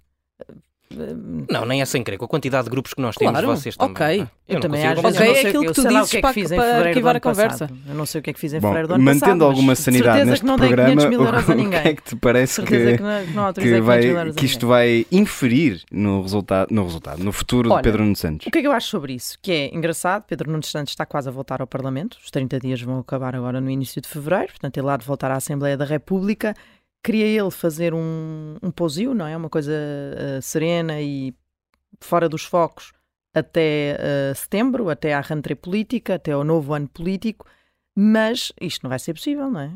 Não, 1.50 1.66
nem 1.66 1.82
é 1.82 1.86
sem 1.86 2.04
querer. 2.04 2.18
Com 2.18 2.26
a 2.26 2.28
quantidade 2.28 2.66
de 2.66 2.70
grupos 2.70 2.94
que 2.94 3.02
nós 3.02 3.16
temos, 3.16 3.32
claro, 3.32 3.48
vocês 3.48 3.76
também. 3.76 3.92
Ok. 3.92 4.28
Eu, 4.48 4.56
eu 4.56 4.60
também 4.62 4.88
acho 4.88 5.02
que 5.02 5.24
é 5.24 5.48
aquilo 5.48 5.66
que 5.66 5.74
tu 5.74 5.88
dizes 5.88 6.10
que 6.10 6.18
é 6.18 6.22
que 6.22 6.34
fiz 6.34 6.52
em 6.52 6.56
para 6.56 6.88
arquivar 6.88 7.16
a 7.16 7.20
conversa. 7.20 7.70
Eu 7.88 7.96
não 7.96 8.06
sei 8.06 8.20
o 8.20 8.24
que 8.24 8.30
é 8.30 8.34
que 8.34 8.40
fiz 8.40 8.54
em 8.54 8.60
Bom, 8.60 8.70
fevereiro 8.70 8.88
do 8.88 8.94
ano 8.94 9.04
mantendo 9.04 9.26
passado, 9.26 9.44
alguma 9.44 9.76
sanidade 9.76 10.26
neste 10.26 10.42
que 10.42 10.48
não 10.48 10.58
programa, 10.58 11.10
mil 11.10 11.24
euros 11.24 11.50
a 11.50 11.56
ninguém. 11.56 11.80
o 11.80 11.84
que 11.84 11.88
é 11.90 11.94
que 11.96 12.04
te 12.04 12.16
parece 12.16 12.62
que, 12.62 12.98
que, 12.98 13.04
não, 13.34 13.54
que, 13.54 13.82
vai, 13.82 14.32
que 14.32 14.46
isto 14.46 14.68
vai 14.68 15.06
inferir 15.12 15.84
no 15.92 16.22
resultado, 16.22 16.74
no, 16.74 16.84
resultado, 16.84 17.24
no 17.24 17.32
futuro 17.32 17.70
Olha, 17.70 17.78
de 17.78 17.84
Pedro 17.84 18.04
Nuno 18.04 18.16
Santos? 18.16 18.48
O 18.48 18.52
que 18.52 18.60
é 18.60 18.62
que 18.62 18.68
eu 18.68 18.72
acho 18.72 18.88
sobre 18.88 19.14
isso? 19.14 19.38
Que 19.42 19.52
é 19.52 19.76
engraçado, 19.76 20.24
Pedro 20.24 20.50
Nuno 20.50 20.64
Santos 20.64 20.94
está 20.94 21.06
quase 21.06 21.28
a 21.28 21.32
voltar 21.32 21.60
ao 21.62 21.68
Parlamento, 21.68 22.18
os 22.24 22.32
30 22.32 22.60
dias 22.60 22.82
vão 22.82 23.00
acabar 23.00 23.36
agora 23.36 23.60
no 23.60 23.70
início 23.70 24.02
de 24.02 24.08
fevereiro, 24.08 24.48
portanto 24.48 24.78
ele 24.78 24.90
há 24.90 24.98
de 24.98 25.06
voltar 25.06 25.30
à 25.30 25.36
Assembleia 25.36 25.76
da 25.76 25.86
República, 25.86 26.56
queria 27.08 27.26
ele 27.26 27.52
fazer 27.52 27.94
um, 27.94 28.58
um 28.62 29.16
não 29.16 29.26
é? 29.26 29.38
Uma 29.38 29.50
coisa 29.50 29.72
uh, 29.72 30.42
serena 30.42 31.02
e 31.02 31.34
fora 32.02 32.28
dos 32.28 32.44
focos 32.44 32.92
até 33.34 33.98
uh, 33.98 34.36
setembro, 34.36 34.90
até 34.90 35.14
à 35.14 35.22
rentrée 35.22 35.56
política, 35.56 36.16
até 36.16 36.34
ao 36.34 36.44
novo 36.44 36.74
ano 36.74 36.90
político, 36.90 37.46
mas 37.96 38.52
isto 38.60 38.84
não 38.84 38.90
vai 38.90 39.00
ser 39.00 39.14
possível, 39.14 39.50
não 39.50 39.62
é? 39.62 39.72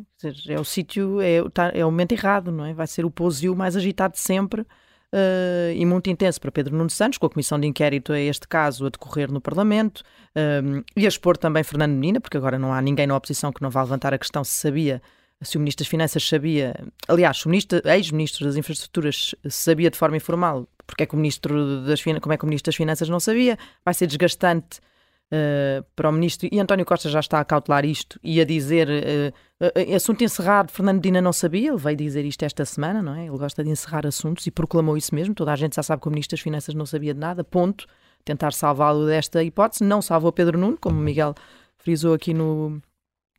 é 0.50 0.60
o 0.60 0.66
sítio, 0.66 1.22
é, 1.22 1.42
tá, 1.54 1.72
é 1.74 1.86
o 1.86 1.90
momento 1.90 2.12
errado, 2.12 2.52
não 2.52 2.66
é? 2.66 2.74
Vai 2.74 2.86
ser 2.86 3.06
o 3.06 3.12
posio 3.12 3.56
mais 3.56 3.78
agitado 3.78 4.16
de 4.16 4.20
sempre 4.20 4.62
uh, 4.62 5.72
e 5.74 5.86
muito 5.86 6.10
intenso 6.10 6.42
para 6.42 6.52
Pedro 6.52 6.76
Nuno 6.76 6.90
Santos, 6.90 7.18
com 7.18 7.28
a 7.28 7.30
comissão 7.30 7.58
de 7.58 7.66
inquérito 7.66 8.12
a 8.12 8.20
este 8.20 8.46
caso 8.46 8.88
a 8.88 8.90
decorrer 8.90 9.32
no 9.32 9.40
Parlamento, 9.40 10.04
um, 10.36 10.84
e 10.98 11.06
a 11.06 11.08
expor 11.08 11.38
também 11.38 11.64
Fernando 11.64 11.94
Menina, 11.94 12.20
porque 12.20 12.36
agora 12.36 12.60
não 12.60 12.74
há 12.74 12.82
ninguém 12.82 13.08
na 13.08 13.16
oposição 13.16 13.54
que 13.54 13.62
não 13.62 13.70
vá 13.70 13.84
levantar 13.84 14.14
a 14.14 14.18
questão 14.18 14.44
se 14.44 14.52
sabia 14.52 15.02
se 15.42 15.58
o 15.58 15.60
Ministro 15.60 15.84
das 15.84 15.90
Finanças 15.90 16.28
sabia, 16.28 16.76
aliás, 17.08 17.46
o 17.46 17.50
ex-Ministro 17.52 18.46
das 18.46 18.56
Infraestruturas 18.56 19.36
sabia 19.50 19.90
de 19.90 19.98
forma 19.98 20.18
informal 20.18 20.68
porque 20.92 21.04
é 21.04 21.06
que 21.06 21.14
o 21.14 21.18
Ministro 21.18 21.86
das 21.86 22.02
Finanças, 22.02 22.22
como 22.22 22.34
é 22.34 22.38
que 22.38 22.44
o 22.44 22.48
Ministro 22.48 22.70
das 22.70 22.76
Finanças 22.76 23.08
não 23.08 23.20
sabia, 23.20 23.58
vai 23.84 23.94
ser 23.94 24.08
desgastante 24.08 24.80
uh, 25.32 25.84
para 25.96 26.10
o 26.10 26.12
Ministro, 26.12 26.50
e 26.52 26.60
António 26.60 26.86
Costa 26.86 27.10
já 27.10 27.22
está 27.22 27.40
a 27.40 27.46
cautelar 27.46 27.86
isto 27.86 28.20
e 28.22 28.42
a 28.42 28.46
dizer, 28.46 28.90
uh, 28.90 29.66
uh, 29.66 29.96
assunto 29.96 30.22
encerrado, 30.24 30.70
Fernando 30.70 31.02
Dina 31.02 31.22
não 31.22 31.32
sabia, 31.32 31.70
ele 31.70 31.78
veio 31.78 31.96
dizer 31.96 32.26
isto 32.26 32.44
esta 32.44 32.66
semana, 32.66 33.02
não 33.02 33.16
é? 33.16 33.26
Ele 33.26 33.38
gosta 33.38 33.64
de 33.64 33.70
encerrar 33.70 34.06
assuntos 34.06 34.46
e 34.46 34.52
proclamou 34.52 34.98
isso 34.98 35.16
mesmo, 35.16 35.34
toda 35.34 35.54
a 35.54 35.56
gente 35.56 35.76
já 35.76 35.84
sabe 35.84 36.02
que 36.02 36.08
o 36.08 36.12
Ministro 36.12 36.36
das 36.36 36.42
Finanças 36.42 36.76
não 36.76 36.86
sabia 36.86 37.14
de 37.14 37.20
nada, 37.20 37.42
ponto, 37.42 37.88
tentar 38.26 38.52
salvá-lo 38.52 39.06
desta 39.06 39.42
hipótese, 39.42 39.84
não 39.84 40.02
salvou 40.02 40.32
Pedro 40.34 40.58
Nuno, 40.58 40.78
como 40.78 41.00
Miguel 41.00 41.34
frisou 41.78 42.14
aqui 42.14 42.34
no, 42.34 42.82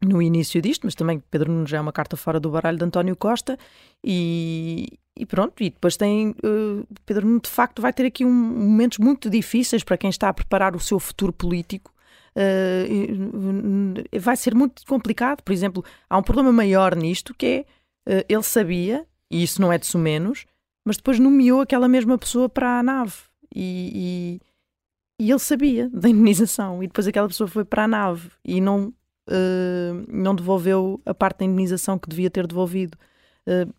no 0.02 0.20
início 0.20 0.60
disto, 0.60 0.82
mas 0.84 0.94
também 0.94 1.22
Pedro 1.30 1.50
Nuno 1.50 1.66
já 1.66 1.78
é 1.78 1.80
uma 1.80 1.92
carta 1.92 2.16
fora 2.16 2.40
do 2.40 2.50
baralho 2.50 2.76
de 2.76 2.84
António 2.84 3.14
Costa 3.14 3.58
e, 4.02 4.98
e 5.16 5.24
pronto, 5.24 5.62
e 5.62 5.70
depois 5.70 5.96
tem 5.96 6.30
uh, 6.30 6.86
Pedro 7.06 7.26
Nuno 7.26 7.40
de 7.40 7.48
facto 7.48 7.80
vai 7.80 7.92
ter 7.92 8.06
aqui 8.06 8.24
um, 8.24 8.32
momentos 8.32 8.98
muito 8.98 9.30
difíceis 9.30 9.84
para 9.84 9.96
quem 9.96 10.10
está 10.10 10.28
a 10.28 10.34
preparar 10.34 10.74
o 10.74 10.80
seu 10.80 10.98
futuro 10.98 11.32
político. 11.32 11.92
Uh, 12.34 14.18
vai 14.18 14.36
ser 14.36 14.54
muito 14.54 14.84
complicado. 14.86 15.42
Por 15.42 15.52
exemplo, 15.52 15.84
há 16.08 16.16
um 16.16 16.22
problema 16.22 16.50
maior 16.50 16.96
nisto 16.96 17.34
que 17.34 17.66
é 18.08 18.20
uh, 18.20 18.24
ele 18.28 18.42
sabia, 18.42 19.06
e 19.30 19.42
isso 19.42 19.60
não 19.60 19.72
é 19.72 19.78
de 19.78 19.86
sumenos, 19.86 20.46
mas 20.84 20.96
depois 20.96 21.18
nomeou 21.18 21.60
aquela 21.60 21.88
mesma 21.88 22.18
pessoa 22.18 22.48
para 22.48 22.78
a 22.78 22.82
nave 22.82 23.14
e, 23.54 24.40
e, 25.20 25.24
e 25.26 25.30
ele 25.30 25.38
sabia 25.38 25.88
da 25.90 26.08
indenização, 26.08 26.82
e 26.82 26.86
depois 26.88 27.06
aquela 27.06 27.28
pessoa 27.28 27.46
foi 27.46 27.64
para 27.64 27.84
a 27.84 27.88
nave 27.88 28.30
e 28.44 28.60
não 28.60 28.92
uh, 29.28 30.04
não 30.08 30.34
devolveu 30.34 31.00
a 31.06 31.14
parte 31.14 31.38
da 31.38 31.44
indenização 31.44 31.98
que 31.98 32.08
devia 32.08 32.30
ter 32.30 32.46
devolvido. 32.46 32.96
Uh, 33.46 33.72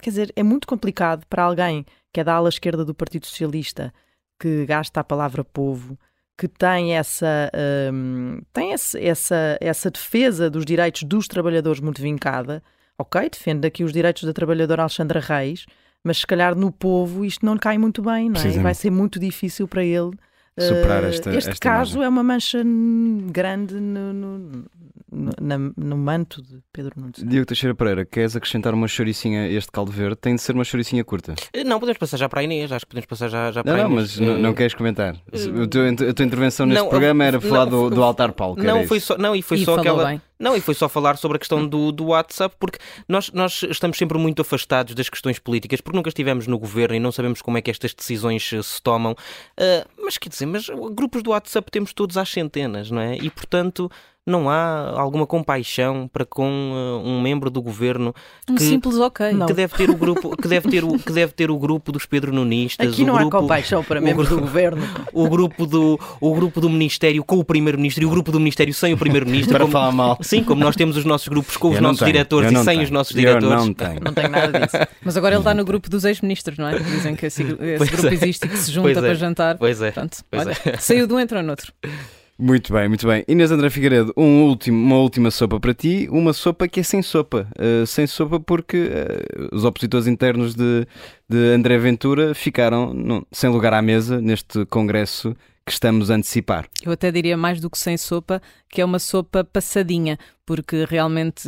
quer 0.00 0.10
dizer, 0.10 0.32
é 0.36 0.42
muito 0.42 0.66
complicado 0.66 1.26
para 1.26 1.42
alguém 1.42 1.84
que 2.12 2.20
é 2.20 2.24
da 2.24 2.34
ala 2.34 2.48
esquerda 2.48 2.84
do 2.84 2.94
Partido 2.94 3.26
Socialista, 3.26 3.92
que 4.40 4.64
gasta 4.66 5.00
a 5.00 5.04
palavra 5.04 5.44
povo, 5.44 5.98
que 6.36 6.46
tem 6.46 6.96
essa, 6.96 7.50
um, 7.92 8.40
tem 8.52 8.72
essa, 8.72 8.98
essa, 8.98 9.58
essa 9.60 9.90
defesa 9.90 10.48
dos 10.48 10.64
direitos 10.64 11.02
dos 11.02 11.26
trabalhadores 11.26 11.80
muito 11.80 12.00
vincada. 12.00 12.62
Ok, 12.96 13.28
defende 13.28 13.66
aqui 13.66 13.84
os 13.84 13.92
direitos 13.92 14.22
da 14.22 14.32
trabalhadora 14.32 14.82
Alexandra 14.82 15.20
Reis, 15.20 15.66
mas 16.02 16.18
se 16.18 16.26
calhar 16.26 16.54
no 16.54 16.70
povo 16.72 17.24
isto 17.24 17.44
não 17.44 17.54
lhe 17.54 17.60
cai 17.60 17.76
muito 17.76 18.02
bem, 18.02 18.30
não 18.30 18.40
é? 18.40 18.50
Vai 18.60 18.74
ser 18.74 18.90
muito 18.90 19.18
difícil 19.18 19.66
para 19.66 19.84
ele 19.84 20.12
superar 20.60 21.04
eh, 21.04 21.08
esta 21.08 21.30
Este 21.34 21.50
esta 21.50 21.60
caso 21.68 21.92
imagem. 21.94 22.04
é 22.06 22.08
uma 22.08 22.22
mancha 22.22 22.62
grande 23.30 23.74
no, 23.74 24.12
no, 24.12 24.38
no, 25.10 25.74
no 25.76 25.96
manto 25.96 26.42
de 26.42 26.58
Pedro 26.72 26.94
Santos. 27.00 27.24
Diogo 27.24 27.46
Teixeira 27.46 27.74
Pereira, 27.74 28.04
queres 28.04 28.36
acrescentar 28.36 28.74
uma 28.74 28.86
choricinha 28.88 29.42
a 29.42 29.48
este 29.48 29.70
caldo 29.72 29.90
verde? 29.90 30.16
Tem 30.16 30.34
de 30.34 30.42
ser 30.42 30.52
uma 30.54 30.64
choricinha 30.64 31.02
curta. 31.04 31.34
Eh, 31.52 31.64
Não, 31.64 31.78
podemos 31.80 31.98
passar 31.98 32.16
já 32.18 32.28
para 32.28 32.40
a 32.40 32.44
Inês, 32.44 32.70
acho 32.70 32.84
que 32.84 32.90
podemos 32.90 33.06
passar 33.06 33.28
já, 33.28 33.50
já 33.52 33.62
para 33.64 33.72
Não, 33.72 33.80
a 33.80 33.84
não, 33.84 33.92
Inês. 33.96 34.18
mas 34.18 34.26
não, 34.28 34.34
Eh, 34.36 34.38
não 34.38 34.54
queres 34.54 34.74
comentar. 34.74 35.16
O 35.62 35.66
teu- 35.66 35.84
a 36.10 36.12
tua 36.14 36.24
intervenção 36.26 36.66
neste 36.66 36.82
Não, 36.82 36.88
programa 36.88 37.24
era 37.24 37.40
não, 37.40 37.48
falar 37.48 37.64
do, 37.64 37.86
f- 37.86 37.94
do 37.94 38.02
altar 38.02 38.32
Paulo. 38.32 38.62
Não, 38.62 38.80
isso. 38.80 38.88
foi 38.88 39.00
só, 39.00 39.16
não, 39.18 39.34
e 39.34 39.42
foi 39.42 39.58
E 39.58 39.64
só 39.64 39.76
aquela. 39.76 40.04
bem. 40.06 40.20
Não, 40.38 40.56
e 40.56 40.60
foi 40.60 40.74
só 40.74 40.88
falar 40.88 41.16
sobre 41.16 41.36
a 41.36 41.38
questão 41.38 41.66
do, 41.66 41.90
do 41.90 42.06
WhatsApp, 42.06 42.54
porque 42.58 42.78
nós, 43.08 43.30
nós 43.32 43.62
estamos 43.64 43.98
sempre 43.98 44.16
muito 44.18 44.42
afastados 44.42 44.94
das 44.94 45.08
questões 45.08 45.38
políticas, 45.38 45.80
porque 45.80 45.96
nunca 45.96 46.08
estivemos 46.08 46.46
no 46.46 46.58
governo 46.58 46.94
e 46.94 47.00
não 47.00 47.10
sabemos 47.10 47.42
como 47.42 47.58
é 47.58 47.62
que 47.62 47.70
estas 47.70 47.92
decisões 47.92 48.52
eh, 48.52 48.62
se 48.62 48.80
tomam. 48.80 49.16
Ah, 49.56 49.86
mas 49.98 50.16
quer 50.16 50.28
dizer, 50.28 50.46
mas 50.46 50.68
grupos 50.92 51.22
do 51.22 51.30
WhatsApp 51.30 51.70
temos 51.70 51.92
todos 51.92 52.16
às 52.16 52.28
centenas, 52.28 52.90
não 52.90 53.00
é? 53.00 53.16
E 53.16 53.30
portanto. 53.30 53.90
Não 54.28 54.50
há 54.50 54.90
alguma 55.00 55.26
compaixão 55.26 56.08
para 56.12 56.24
com 56.24 56.44
eh, 57.04 57.08
um 57.08 57.20
membro 57.20 57.48
do 57.50 57.62
governo 57.62 58.14
Um 58.48 58.54
que, 58.54 58.62
simples 58.62 58.96
ok. 58.96 59.32
Não. 59.32 59.46
que 59.46 59.52
deve 59.54 59.74
ter 59.74 59.88
o 59.90 59.96
grupo 59.96 60.36
que 60.36 60.46
deve 60.46 60.68
ter 60.68 60.84
o 60.84 60.98
que 60.98 61.12
deve 61.12 61.32
ter 61.32 61.50
o 61.50 61.58
grupo 61.58 61.90
dos 61.90 62.04
Pedro 62.06 62.32
Nunistas 62.32 62.92
Aqui 62.92 63.02
o 63.02 63.06
não 63.06 63.14
grupo, 63.16 63.36
há 63.36 63.40
compaixão 63.40 63.82
para 63.82 64.00
membros 64.00 64.28
do 64.28 64.38
governo. 64.40 64.82
o 65.12 65.28
grupo 65.28 65.66
do 65.66 65.98
o 66.20 66.34
grupo 66.34 66.60
do 66.60 66.68
ministério 66.68 67.24
com 67.24 67.38
o 67.38 67.44
primeiro-ministro 67.44 68.02
e 68.02 68.06
o 68.06 68.10
grupo 68.10 68.30
do 68.30 68.38
ministério 68.38 68.72
sem 68.74 68.92
o 68.92 68.98
primeiro-ministro 68.98 69.52
Para 69.52 69.60
como- 69.60 69.72
falar 69.72 69.92
mal. 69.92 70.18
Sim, 70.20 70.44
como 70.44 70.62
nós 70.62 70.76
temos 70.76 70.96
os 70.96 71.04
nossos 71.04 71.26
grupos 71.28 71.56
com 71.56 71.68
os 71.70 71.76
Eu 71.76 71.80
não 71.82 71.88
nossos 71.90 72.00
tenho, 72.00 72.12
diretores 72.12 72.46
eu 72.46 72.50
e 72.50 72.54
não 72.54 72.64
sem 72.64 72.72
tenho. 72.74 72.84
os 72.84 72.90
nossos 72.90 73.14
Eu 73.14 73.20
diretores. 73.20 73.48
não 73.48 73.72
tenho. 73.74 74.00
Não 74.04 74.12
tenho 74.12 74.28
nada 74.28 74.60
disso. 74.60 74.76
Mas 75.04 75.16
agora 75.16 75.34
ele 75.36 75.40
está 75.40 75.54
no 75.54 75.64
grupo 75.64 75.88
dos 75.88 76.04
ex-ministros, 76.04 76.58
não 76.58 76.68
é? 76.68 76.78
Dizem 76.78 77.16
que 77.16 77.26
esse, 77.26 77.42
esse 77.42 77.86
grupo 77.92 78.08
é. 78.08 78.12
existe 78.14 78.44
e 78.46 78.48
que 78.48 78.58
se 78.58 78.70
junta 78.72 78.88
Pois 78.92 78.96
é. 78.98 79.00
para 79.00 79.14
jantar. 79.14 79.56
Pois 79.58 79.80
é. 79.82 79.90
Pronto, 79.90 80.18
Pois 80.30 80.46
olha, 80.46 80.56
é. 80.66 80.76
saiu 80.76 81.06
de 81.06 81.12
um, 81.14 81.18
entrou 81.20 81.42
noutro. 81.42 81.72
Muito 82.40 82.72
bem, 82.72 82.88
muito 82.88 83.04
bem. 83.04 83.24
Inês 83.26 83.50
André 83.50 83.68
Figueiredo, 83.68 84.12
um 84.16 84.44
último, 84.44 84.80
uma 84.80 84.96
última 84.98 85.28
sopa 85.28 85.58
para 85.58 85.74
ti, 85.74 86.06
uma 86.08 86.32
sopa 86.32 86.68
que 86.68 86.78
é 86.78 86.82
sem 86.84 87.02
sopa. 87.02 87.48
Uh, 87.58 87.84
sem 87.84 88.06
sopa 88.06 88.38
porque 88.38 88.76
uh, 88.76 89.56
os 89.56 89.64
opositores 89.64 90.06
internos 90.06 90.54
de, 90.54 90.86
de 91.28 91.36
André 91.52 91.76
Ventura 91.78 92.36
ficaram 92.36 92.94
não, 92.94 93.26
sem 93.32 93.50
lugar 93.50 93.74
à 93.74 93.82
mesa 93.82 94.20
neste 94.20 94.64
congresso 94.66 95.34
que 95.68 95.74
estamos 95.74 96.10
a 96.10 96.14
antecipar. 96.14 96.66
Eu 96.82 96.92
até 96.92 97.12
diria 97.12 97.36
mais 97.36 97.60
do 97.60 97.68
que 97.68 97.78
sem 97.78 97.96
sopa, 97.96 98.40
que 98.70 98.80
é 98.80 98.84
uma 98.84 98.98
sopa 98.98 99.44
passadinha, 99.44 100.18
porque 100.46 100.86
realmente 100.88 101.46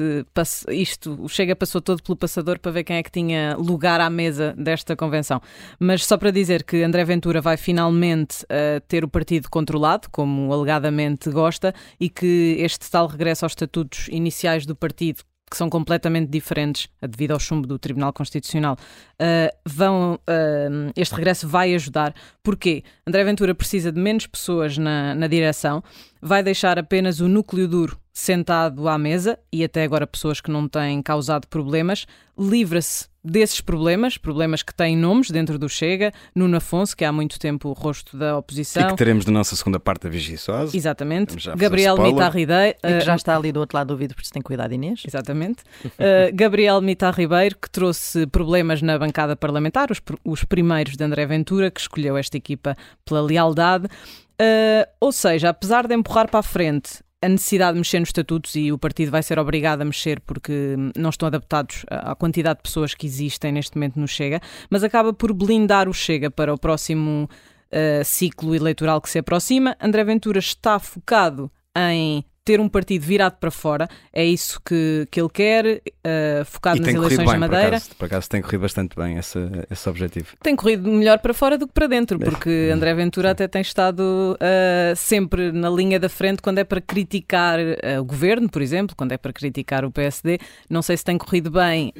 isto, 0.69 1.17
o 1.19 1.29
Chega 1.29 1.57
passou 1.57 1.81
todo 1.81 2.03
pelo 2.03 2.17
passador 2.17 2.59
para 2.59 2.71
ver 2.71 2.85
quem 2.85 2.97
é 2.97 3.03
que 3.03 3.11
tinha 3.11 3.57
lugar 3.57 3.99
à 3.99 4.11
mesa 4.11 4.55
desta 4.59 4.95
convenção. 4.95 5.41
Mas 5.79 6.05
só 6.05 6.19
para 6.19 6.31
dizer 6.31 6.65
que 6.65 6.83
André 6.83 7.03
Ventura 7.05 7.41
vai 7.41 7.57
finalmente 7.57 8.45
eh, 8.51 8.81
ter 8.87 9.03
o 9.03 9.09
partido 9.09 9.49
controlado, 9.49 10.09
como 10.11 10.53
alegadamente 10.53 11.31
gosta, 11.31 11.75
e 11.99 12.11
que 12.11 12.57
este 12.59 12.91
tal 12.91 13.07
regresso 13.07 13.47
aos 13.47 13.53
estatutos 13.53 14.07
iniciais 14.09 14.67
do 14.67 14.77
partido 14.77 15.23
que 15.51 15.57
são 15.57 15.69
completamente 15.69 16.31
diferentes 16.31 16.89
devido 17.03 17.33
ao 17.33 17.41
chumbo 17.41 17.67
do 17.67 17.79
Tribunal 17.79 18.13
Constitucional, 18.13 18.77
uh, 19.21 19.59
vão, 19.67 20.15
uh, 20.15 20.93
este 20.97 21.15
regresso 21.15 21.49
vai 21.49 21.75
ajudar. 21.75 22.15
Porquê? 22.43 22.85
André 23.07 23.25
Ventura 23.25 23.55
precisa 23.55 23.91
de 23.91 24.01
menos 24.01 24.27
pessoas 24.27 24.79
na, 24.79 25.15
na 25.15 25.27
direção, 25.27 25.83
vai 26.23 26.43
deixar 26.43 26.79
apenas 26.79 27.21
o 27.21 27.29
núcleo 27.29 27.67
duro 27.67 27.99
sentado 28.13 28.89
à 28.89 28.97
mesa 28.97 29.39
e 29.53 29.65
até 29.65 29.83
agora 29.83 30.07
pessoas 30.07 30.41
que 30.41 30.51
não 30.51 30.69
têm 30.69 31.03
causado 31.03 31.49
problemas, 31.49 32.07
livra-se 32.39 33.10
desses 33.23 33.61
problemas, 33.61 34.17
problemas 34.17 34.63
que 34.63 34.75
têm 34.75 34.97
nomes 34.97 35.31
dentro 35.31 35.59
do 35.59 35.69
Chega, 35.69 36.13
Nuno 36.35 36.57
Afonso, 36.57 36.97
que 36.97 37.05
há 37.05 37.13
muito 37.13 37.39
tempo 37.39 37.69
o 37.69 37.73
rosto 37.73 38.17
da 38.17 38.31
E 38.31 38.33
oposição. 38.33 38.89
que 38.89 38.97
teremos 38.97 39.27
na 39.27 39.33
nossa 39.33 39.55
segunda 39.55 39.79
parte 39.79 40.03
da 40.03 40.09
Vigia 40.09 40.39
Soase. 40.39 40.77
Exatamente. 40.77 41.37
Gabriel 41.57 41.95
spoiler. 41.95 42.15
Mita 42.15 42.29
Ribeiro. 42.29 42.79
E 42.83 42.99
que 42.99 43.05
já 43.05 43.13
uh, 43.13 43.17
está 43.17 43.37
ali 43.37 43.53
do 43.53 43.61
outro 43.61 43.77
lado 43.77 43.89
do 43.89 43.97
vidro, 43.97 44.17
por 44.17 44.23
isso 44.23 44.33
tem 44.33 44.43
cuidado, 44.43 44.73
Inês. 44.73 45.03
Exatamente. 45.07 45.63
Uh, 45.85 46.33
Gabriel 46.35 46.81
Mita 46.81 47.11
Ribeiro, 47.11 47.57
que 47.61 47.71
trouxe 47.71 48.27
problemas 48.27 48.81
na 48.81 48.99
bancada 48.99 49.37
parlamentar, 49.37 49.91
os, 49.91 50.01
os 50.25 50.45
primeiros 50.45 50.97
de 50.97 51.05
André 51.05 51.27
Ventura, 51.27 51.71
que 51.71 51.81
escolheu 51.81 52.17
esta 52.17 52.37
equipa 52.37 52.77
pela 53.05 53.21
lealdade. 53.21 53.87
Uh, 53.87 54.89
ou 54.99 55.13
seja, 55.13 55.51
apesar 55.51 55.87
de 55.87 55.95
empurrar 55.95 56.31
para 56.31 56.41
a 56.41 56.43
frente 56.43 57.03
a 57.23 57.29
necessidade 57.29 57.75
de 57.75 57.81
mexer 57.81 58.01
nos 58.01 58.09
estatutos 58.09 58.57
e 58.57 58.73
o 58.73 58.79
partido 58.79 59.11
vai 59.11 59.23
ser 59.23 59.39
obrigado 59.39 59.83
a 59.83 59.85
mexer 59.85 60.21
porque 60.21 60.75
não 60.97 61.11
estão 61.11 61.27
adaptados 61.27 61.85
à 61.89 62.13
à 62.13 62.15
quantidade 62.15 62.59
de 62.59 62.63
pessoas 62.63 62.95
que 62.95 63.07
existem 63.07 63.53
neste 63.53 63.77
momento 63.77 64.01
no 64.01 64.09
Chega, 64.09 64.41
mas 64.69 64.83
acaba 64.83 65.13
por 65.13 65.33
blindar 65.33 65.89
o 65.89 65.93
Chega 65.93 66.31
para 66.31 66.53
o 66.53 66.59
próximo 66.59 67.29
uh, 67.71 68.05
ciclo 68.05 68.55
eleitoral 68.55 69.01
que 69.01 69.11
se 69.11 69.19
aproxima. 69.19 69.77
André 69.81 70.03
Ventura 70.03 70.39
está 70.39 70.79
focado 70.79 71.51
em 71.77 72.25
ter 72.45 72.61
um 72.61 72.69
partido 72.69 73.03
virado 73.05 73.37
para 73.39 73.51
fora, 73.51 73.89
é 74.13 74.25
isso 74.25 74.61
que, 74.65 75.07
que 75.11 75.21
ele 75.21 75.29
quer, 75.29 75.67
uh, 75.67 76.45
focado 76.45 76.79
E 76.79 76.81
nas 76.81 76.95
eleições 76.95 77.19
bem, 77.19 77.27
por 77.27 77.39
Madeira. 77.39 77.67
acaso, 77.77 77.91
por 77.97 78.05
acaso 78.07 78.29
tem 78.29 78.43
corrido 78.43 78.61
bastante 78.63 78.97
bem 78.97 79.19
esse, 79.19 79.39
esse 79.71 79.89
objetivo. 79.89 80.29
Tem 80.43 80.57
corrido 80.57 80.89
melhor 80.91 81.19
para 81.19 81.35
fora 81.35 81.59
do 81.59 81.67
que 81.67 81.73
para 81.75 81.87
dentro, 81.87 82.19
É. 82.21 82.25
porque 82.25 82.71
André 82.73 82.95
Ventura 82.95 83.31
até 83.31 83.47
tem 83.47 83.61
estado 83.63 84.01
uh, 84.37 84.97
sempre 84.97 85.53
na 85.53 85.69
linha 85.71 86.01
da 86.01 86.09
frente 86.09 86.41
quando 86.43 86.59
é 86.59 86.65
para 86.65 86.81
criticar 86.81 87.59
uh, 87.61 88.01
o 88.01 88.05
governo, 88.05 88.49
por 88.49 88.63
exemplo, 88.63 88.97
quando 88.97 89.13
é 89.13 89.19
para 89.19 89.33
criticar 89.33 89.85
o 89.85 89.91
PSD. 89.91 90.39
Não 90.69 90.83
sei 90.83 90.97
se 90.97 91.05
tem 91.05 91.19
corrido 91.19 91.51
bem. 91.51 91.93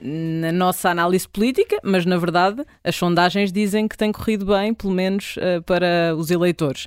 Na 0.00 0.52
nossa 0.52 0.90
análise 0.90 1.28
política, 1.28 1.78
mas 1.82 2.04
na 2.04 2.16
verdade 2.16 2.62
as 2.82 2.94
sondagens 2.96 3.50
dizem 3.52 3.88
que 3.88 3.96
tem 3.96 4.12
corrido 4.12 4.44
bem, 4.46 4.74
pelo 4.74 4.92
menos 4.92 5.36
uh, 5.36 5.62
para 5.62 6.14
os 6.16 6.30
eleitores. 6.30 6.86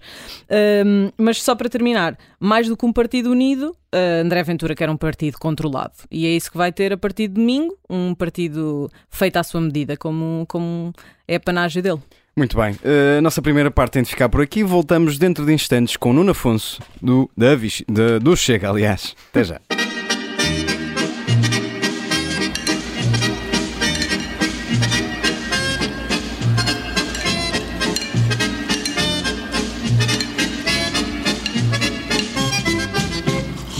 Um, 0.85 1.09
mas 1.17 1.41
só 1.41 1.55
para 1.55 1.69
terminar, 1.69 2.17
mais 2.39 2.67
do 2.67 2.77
que 2.77 2.85
um 2.85 2.93
partido 2.93 3.31
unido, 3.31 3.75
uh, 3.93 4.23
André 4.23 4.43
Ventura 4.43 4.75
quer 4.75 4.89
um 4.89 4.97
partido 4.97 5.37
controlado. 5.39 5.93
E 6.11 6.25
é 6.25 6.29
isso 6.29 6.51
que 6.51 6.57
vai 6.57 6.71
ter 6.71 6.93
a 6.93 6.97
partir 6.97 7.27
de 7.27 7.35
domingo, 7.35 7.75
um 7.89 8.13
partido 8.13 8.89
feito 9.09 9.37
à 9.37 9.43
sua 9.43 9.61
medida, 9.61 9.97
como, 9.97 10.45
como 10.47 10.93
é 11.27 11.35
a 11.35 11.39
panágio 11.39 11.81
dele. 11.81 11.99
Muito 12.35 12.55
bem, 12.55 12.73
Uh, 12.83 13.17
a 13.17 13.21
nossa 13.21 13.41
primeira 13.41 13.71
parte 13.71 13.93
tem 13.93 14.03
de 14.03 14.09
ficar 14.09 14.29
por 14.29 14.41
aqui. 14.43 14.63
Voltamos 14.63 15.17
dentro 15.17 15.43
de 15.43 15.51
instantes 15.53 15.97
com 15.97 16.13
Nuno 16.13 16.29
Afonso, 16.31 16.79
do, 17.01 17.27
da- 17.35 18.19
do 18.19 18.37
Chega, 18.37 18.69
aliás. 18.69 19.15
Até 19.31 19.43
já. 19.43 19.59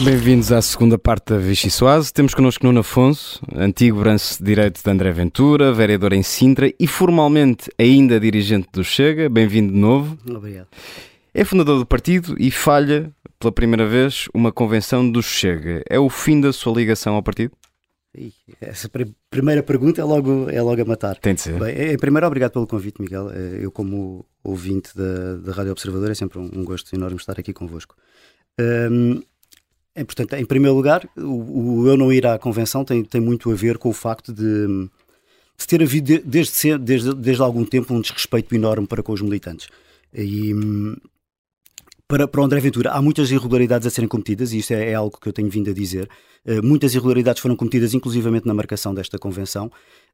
Bem-vindos 0.07 0.53
à 0.53 0.61
segunda 0.61 0.97
parte 0.97 1.33
da 1.33 1.37
Vichy 1.37 1.69
Soase. 1.69 2.13
Temos 2.13 2.33
connosco 2.33 2.65
Nuno 2.65 2.79
Afonso, 2.79 3.41
antigo 3.53 3.99
braço 3.99 4.37
de 4.39 4.45
direito 4.45 4.81
de 4.81 4.89
André 4.89 5.11
Ventura, 5.11 5.73
vereador 5.73 6.13
em 6.13 6.23
Sintra 6.23 6.71
e 6.79 6.87
formalmente 6.87 7.69
ainda 7.77 8.17
dirigente 8.17 8.69
do 8.71 8.85
Chega. 8.85 9.27
Bem-vindo 9.27 9.73
de 9.73 9.77
novo. 9.77 10.17
Obrigado. 10.25 10.67
É 11.33 11.43
fundador 11.43 11.77
do 11.79 11.85
partido 11.85 12.37
e 12.39 12.49
falha, 12.49 13.11
pela 13.37 13.51
primeira 13.51 13.85
vez, 13.85 14.29
uma 14.33 14.49
convenção 14.49 15.11
do 15.11 15.21
Chega. 15.21 15.83
É 15.89 15.99
o 15.99 16.09
fim 16.09 16.39
da 16.39 16.53
sua 16.53 16.73
ligação 16.73 17.15
ao 17.15 17.21
partido? 17.21 17.51
Essa 18.61 18.87
pri- 18.87 19.13
primeira 19.29 19.61
pergunta 19.61 19.99
é 19.99 20.05
logo, 20.05 20.49
é 20.49 20.61
logo 20.61 20.81
a 20.81 20.85
matar. 20.85 21.17
Tem 21.17 21.33
de 21.33 21.41
ser. 21.41 21.59
Bem, 21.59 21.91
em 21.91 21.97
primeiro, 21.97 22.25
obrigado 22.25 22.53
pelo 22.53 22.65
convite, 22.65 23.01
Miguel. 23.01 23.29
Eh, 23.29 23.59
Eu, 23.59 23.71
como 23.73 24.25
ouvinte 24.41 24.89
da, 24.95 25.35
da 25.35 25.51
Rádio 25.51 25.73
Observador, 25.73 26.09
é 26.11 26.15
sempre 26.15 26.39
um, 26.39 26.49
um 26.53 26.63
gosto 26.63 26.95
enorme 26.95 27.17
estar 27.17 27.37
aqui 27.37 27.51
convosco. 27.51 27.93
Hum, 28.59 29.21
é, 29.97 30.03
portanto, 30.03 30.33
em 30.33 30.45
primeiro 30.45 30.75
lugar, 30.75 31.09
o, 31.17 31.81
o 31.81 31.87
eu 31.87 31.97
não 31.97 32.13
ir 32.13 32.25
à 32.27 32.37
convenção 32.37 32.85
tem, 32.85 33.03
tem 33.03 33.19
muito 33.19 33.51
a 33.51 33.55
ver 33.55 33.79
com 33.79 33.89
o 33.89 33.93
facto 33.93 34.31
de, 34.31 34.67
de 35.57 35.67
ter 35.67 35.81
havido 35.81 36.05
de- 36.05 36.19
desde, 36.19 36.77
desde, 36.77 37.13
desde 37.15 37.41
algum 37.41 37.65
tempo 37.65 37.93
um 37.93 37.99
desrespeito 37.99 38.53
enorme 38.53 38.85
para 38.85 39.01
com 39.01 39.11
os 39.11 39.21
militantes. 39.21 39.67
E, 40.13 40.53
para, 42.07 42.27
para 42.27 42.41
o 42.41 42.43
André 42.43 42.59
Ventura, 42.59 42.91
há 42.91 43.01
muitas 43.01 43.31
irregularidades 43.31 43.87
a 43.87 43.89
serem 43.89 44.07
cometidas, 44.07 44.53
e 44.53 44.59
isto 44.59 44.71
é, 44.71 44.91
é 44.91 44.93
algo 44.93 45.17
que 45.19 45.27
eu 45.27 45.33
tenho 45.33 45.49
vindo 45.49 45.69
a 45.71 45.73
dizer. 45.73 46.07
Uh, 46.45 46.65
muitas 46.65 46.93
irregularidades 46.93 47.41
foram 47.41 47.55
cometidas, 47.55 47.93
inclusivamente 47.93 48.47
na 48.47 48.53
marcação 48.53 48.93
desta 48.93 49.17
convenção. 49.17 49.69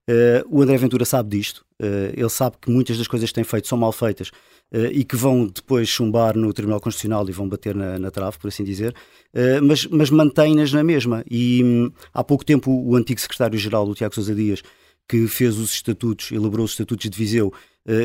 Uh, 0.10 0.44
o 0.50 0.62
André 0.62 0.76
Ventura 0.78 1.06
sabe 1.06 1.30
disto, 1.38 1.66
uh, 1.82 2.12
ele 2.14 2.30
sabe 2.30 2.58
que 2.62 2.70
muitas 2.70 2.98
das 2.98 3.08
coisas 3.08 3.30
que 3.30 3.36
tem 3.36 3.44
feito 3.46 3.70
são 3.70 3.78
mal 3.78 3.94
feitas 3.94 4.32
uh, 4.74 4.88
e 4.92 5.06
que 5.06 5.16
vão 5.16 5.48
depois 5.48 5.88
chumbar 5.88 6.36
no 6.36 6.52
Tribunal 6.52 6.82
Constitucional 6.82 7.28
e 7.30 7.32
vão 7.32 7.48
bater 7.48 7.74
na, 7.74 7.98
na 7.98 8.12
trave, 8.12 8.38
por 8.38 8.50
assim 8.50 8.66
dizer, 8.66 8.94
mas, 9.64 9.86
mas 9.88 10.10
mantém-nas 10.10 10.74
na 10.74 10.84
mesma. 10.84 11.24
E 11.30 11.64
hum, 11.64 11.92
há 12.14 12.24
pouco 12.24 12.44
tempo 12.44 12.70
o 12.70 12.96
antigo 12.96 13.20
secretário-geral, 13.20 13.88
o 13.88 13.96
Tiago 13.96 14.14
Sousa 14.14 14.36
Dias, 14.36 14.62
que 15.08 15.26
fez 15.28 15.58
os 15.58 15.72
estatutos, 15.72 16.32
elaborou 16.32 16.66
os 16.66 16.72
estatutos 16.72 17.10
de 17.10 17.18
Viseu, 17.18 17.54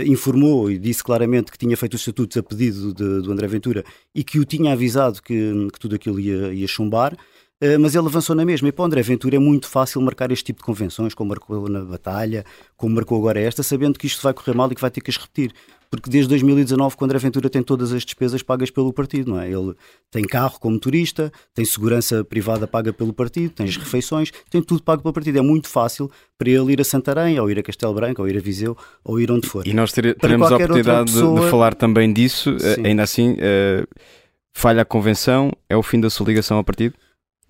informou 0.06 0.70
e 0.70 0.78
disse 0.78 1.02
claramente 1.04 1.52
que 1.52 1.58
tinha 1.58 1.76
feito 1.76 1.94
os 1.94 2.00
estatutos 2.00 2.36
a 2.36 2.42
pedido 2.42 2.92
de- 2.94 3.22
do 3.22 3.30
André 3.32 3.46
Ventura 3.46 3.84
e 4.14 4.24
que 4.24 4.38
o 4.38 4.44
tinha 4.44 4.72
avisado 4.72 5.22
que, 5.22 5.68
que 5.72 5.78
tudo 5.78 5.94
aquilo 5.96 6.18
ia, 6.18 6.52
ia 6.52 6.66
chumbar. 6.66 7.16
Eh, 7.60 7.76
mas 7.76 7.94
ele 7.94 8.06
avançou 8.06 8.36
na 8.36 8.44
mesma. 8.44 8.68
E 8.68 8.72
para 8.72 8.82
o 8.82 8.86
André 8.86 9.02
Ventura 9.02 9.36
é 9.36 9.38
muito 9.38 9.68
fácil 9.68 10.00
marcar 10.00 10.30
este 10.30 10.44
tipo 10.44 10.60
de 10.60 10.64
convenções, 10.64 11.14
como 11.14 11.30
marcou 11.30 11.68
na 11.68 11.80
Batalha, 11.80 12.44
como 12.76 12.94
marcou 12.94 13.18
agora 13.18 13.40
esta, 13.40 13.62
sabendo 13.62 13.98
que 13.98 14.06
isto 14.06 14.22
vai 14.22 14.32
correr 14.32 14.54
mal 14.54 14.70
e 14.70 14.74
que 14.74 14.80
vai 14.80 14.90
ter 14.90 15.00
que 15.00 15.10
as 15.10 15.16
repetir. 15.16 15.52
porque 15.90 16.10
desde 16.10 16.28
2019 16.28 16.96
quando 16.96 17.14
a 17.14 17.18
Ventura 17.18 17.48
tem 17.48 17.62
todas 17.62 17.92
as 17.92 18.04
despesas 18.04 18.42
pagas 18.42 18.70
pelo 18.70 18.92
partido, 18.92 19.30
não 19.30 19.40
é? 19.40 19.50
Ele 19.50 19.74
tem 20.10 20.22
carro 20.22 20.60
como 20.60 20.78
turista, 20.78 21.32
tem 21.54 21.64
segurança 21.64 22.22
privada 22.22 22.66
paga 22.66 22.92
pelo 22.92 23.12
partido, 23.12 23.52
tem 23.54 23.66
as 23.66 23.76
refeições, 23.76 24.30
tem 24.50 24.62
tudo 24.62 24.82
pago 24.82 25.02
pelo 25.02 25.14
partido. 25.14 25.38
É 25.38 25.42
muito 25.42 25.68
fácil 25.68 26.10
para 26.36 26.50
ele 26.50 26.74
ir 26.74 26.80
a 26.80 26.84
Santarém, 26.84 27.40
ou 27.40 27.50
ir 27.50 27.58
a 27.58 27.62
Castelo 27.62 27.94
Branco, 27.94 28.22
ou 28.22 28.28
ir 28.28 28.36
a 28.36 28.40
Viseu, 28.40 28.76
ou 29.02 29.18
ir 29.18 29.32
onde 29.32 29.48
for. 29.48 29.66
E 29.66 29.72
nós 29.72 29.90
ter, 29.92 30.14
teremos 30.14 30.52
a 30.52 30.56
oportunidade 30.56 31.12
pessoa... 31.12 31.40
de, 31.40 31.50
falar 31.50 31.74
também 31.74 32.12
disso, 32.12 32.50
eh, 32.60 32.74
Sim. 32.74 32.86
ainda 32.86 33.02
assim, 33.02 33.32
uh, 33.32 33.88
falha 34.52 34.82
a 34.82 34.84
convenção, 34.84 35.50
é 35.68 35.76
o 35.76 35.82
fim 35.82 35.98
da 35.98 36.10
sua 36.10 36.26
ligação 36.26 36.58
ao 36.58 36.64
partido? 36.64 36.94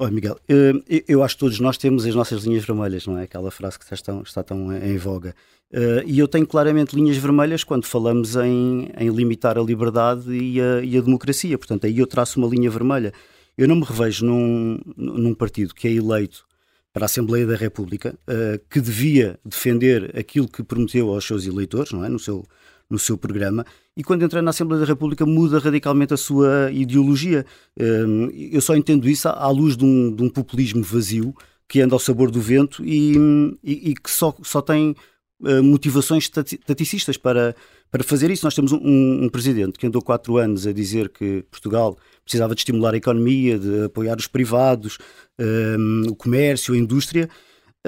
Olha, 0.00 0.12
Miguel, 0.12 0.38
eh, 0.48 1.02
eu 1.08 1.24
acho 1.24 1.34
que 1.34 1.40
todos 1.40 1.58
nós 1.58 1.76
temos 1.76 2.06
as 2.06 2.14
nossas 2.14 2.44
linhas 2.44 2.64
vermelhas, 2.64 3.04
não 3.04 3.18
é? 3.18 3.24
Aquela 3.24 3.50
frase 3.50 3.76
que 3.76 3.84
está 3.84 3.96
tão, 3.96 4.22
está 4.22 4.42
tão 4.44 4.72
em 4.72 4.96
voga. 4.96 5.34
Eh, 5.72 6.04
e 6.06 6.18
eu 6.20 6.28
tenho 6.28 6.46
claramente 6.46 6.94
linhas 6.94 7.16
vermelhas 7.16 7.64
quando 7.64 7.84
falamos 7.84 8.36
em, 8.36 8.90
em 8.96 9.08
limitar 9.10 9.58
a 9.58 9.62
liberdade 9.62 10.30
e 10.32 10.60
a, 10.60 10.80
e 10.82 10.96
a, 10.96 11.00
democracia. 11.00 11.58
Portanto, 11.58 11.86
aí 11.86 11.98
eu 11.98 12.06
traço 12.06 12.38
uma 12.38 12.48
linha 12.48 12.70
vermelha. 12.70 13.12
Eu 13.56 13.66
não 13.66 13.74
me 13.74 13.84
revejo 13.84 14.24
num, 14.24 14.78
num 14.96 15.34
partido 15.34 15.74
que 15.74 15.88
é 15.88 15.92
eleito 15.92 16.46
para 16.92 17.04
a 17.04 17.06
Assembleia 17.06 17.46
da 17.46 17.56
República, 17.56 18.16
eh, 18.28 18.60
que 18.70 18.80
devia 18.80 19.38
defender 19.44 20.16
aquilo 20.16 20.48
que 20.48 20.62
prometeu 20.62 21.10
aos 21.10 21.26
seus 21.26 21.44
eleitores, 21.44 21.92
não 21.92 22.04
é? 22.04 22.08
No 22.08 22.20
seu, 22.20 22.46
no 22.90 22.98
seu 22.98 23.18
programa, 23.18 23.64
e 23.96 24.02
quando 24.02 24.22
entra 24.22 24.40
na 24.40 24.50
Assembleia 24.50 24.80
da 24.80 24.86
República 24.86 25.26
muda 25.26 25.58
radicalmente 25.58 26.14
a 26.14 26.16
sua 26.16 26.70
ideologia. 26.72 27.44
Hum, 27.78 28.30
eu 28.32 28.60
só 28.60 28.74
entendo 28.74 29.08
isso 29.08 29.28
à 29.28 29.48
luz 29.50 29.76
de 29.76 29.84
um, 29.84 30.14
de 30.14 30.22
um 30.22 30.30
populismo 30.30 30.82
vazio 30.82 31.34
que 31.68 31.80
anda 31.80 31.94
ao 31.94 31.98
sabor 31.98 32.30
do 32.30 32.40
vento 32.40 32.82
e, 32.84 33.14
e, 33.62 33.90
e 33.90 33.94
que 33.94 34.10
só, 34.10 34.34
só 34.42 34.62
tem 34.62 34.96
uh, 35.40 35.62
motivações 35.62 36.28
taticistas 36.28 37.18
para, 37.18 37.54
para 37.90 38.02
fazer 38.02 38.30
isso. 38.30 38.46
Nós 38.46 38.54
temos 38.54 38.72
um, 38.72 39.24
um, 39.24 39.28
presidente 39.28 39.78
que 39.78 39.86
andou 39.86 40.00
quatro 40.00 40.38
anos 40.38 40.66
a 40.66 40.72
dizer 40.72 41.10
que 41.10 41.44
Portugal 41.50 41.96
precisava 42.24 42.54
de 42.54 42.60
estimular 42.62 42.94
a 42.94 42.96
economia, 42.96 43.58
de 43.58 43.84
apoiar 43.84 44.16
os 44.16 44.26
privados, 44.26 44.96
um, 45.38 46.08
o 46.08 46.16
comércio, 46.16 46.72
a 46.72 46.78
indústria, 46.78 47.28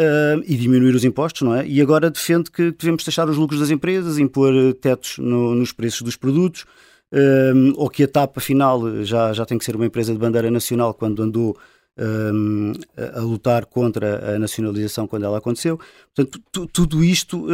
uh, 0.00 0.42
e 0.46 0.56
diminuir 0.56 0.94
os 0.94 1.04
impostos, 1.04 1.42
não 1.42 1.54
é? 1.54 1.66
E 1.66 1.80
agora 1.80 2.10
defende 2.10 2.50
que 2.50 2.70
devemos 2.72 3.04
taxar 3.04 3.28
os 3.28 3.36
lucros 3.36 3.60
das 3.60 3.70
empresas, 3.70 4.18
impor 4.18 4.52
eh, 4.54 4.72
tetos 4.72 5.18
no, 5.18 5.54
nos 5.54 5.72
preços 5.72 6.02
dos 6.02 6.16
produtos, 6.16 6.64
ou 7.76 7.90
que 7.90 8.04
a 8.04 8.08
TAP, 8.08 8.38
afinal, 8.38 9.02
já, 9.02 9.32
já 9.32 9.44
tem 9.44 9.58
que 9.58 9.64
ser 9.64 9.74
uma 9.74 9.84
empresa 9.84 10.12
de 10.12 10.18
bandeira 10.18 10.48
nacional 10.48 10.94
quando 10.94 11.20
andou 11.24 11.58
a 13.16 13.20
lutar 13.20 13.66
contra 13.66 14.36
a 14.36 14.38
nacionalização 14.38 15.08
quando 15.08 15.24
ela 15.24 15.38
aconteceu. 15.38 15.78
Portanto, 16.14 16.68
tudo 16.72 17.02
isto 17.02 17.48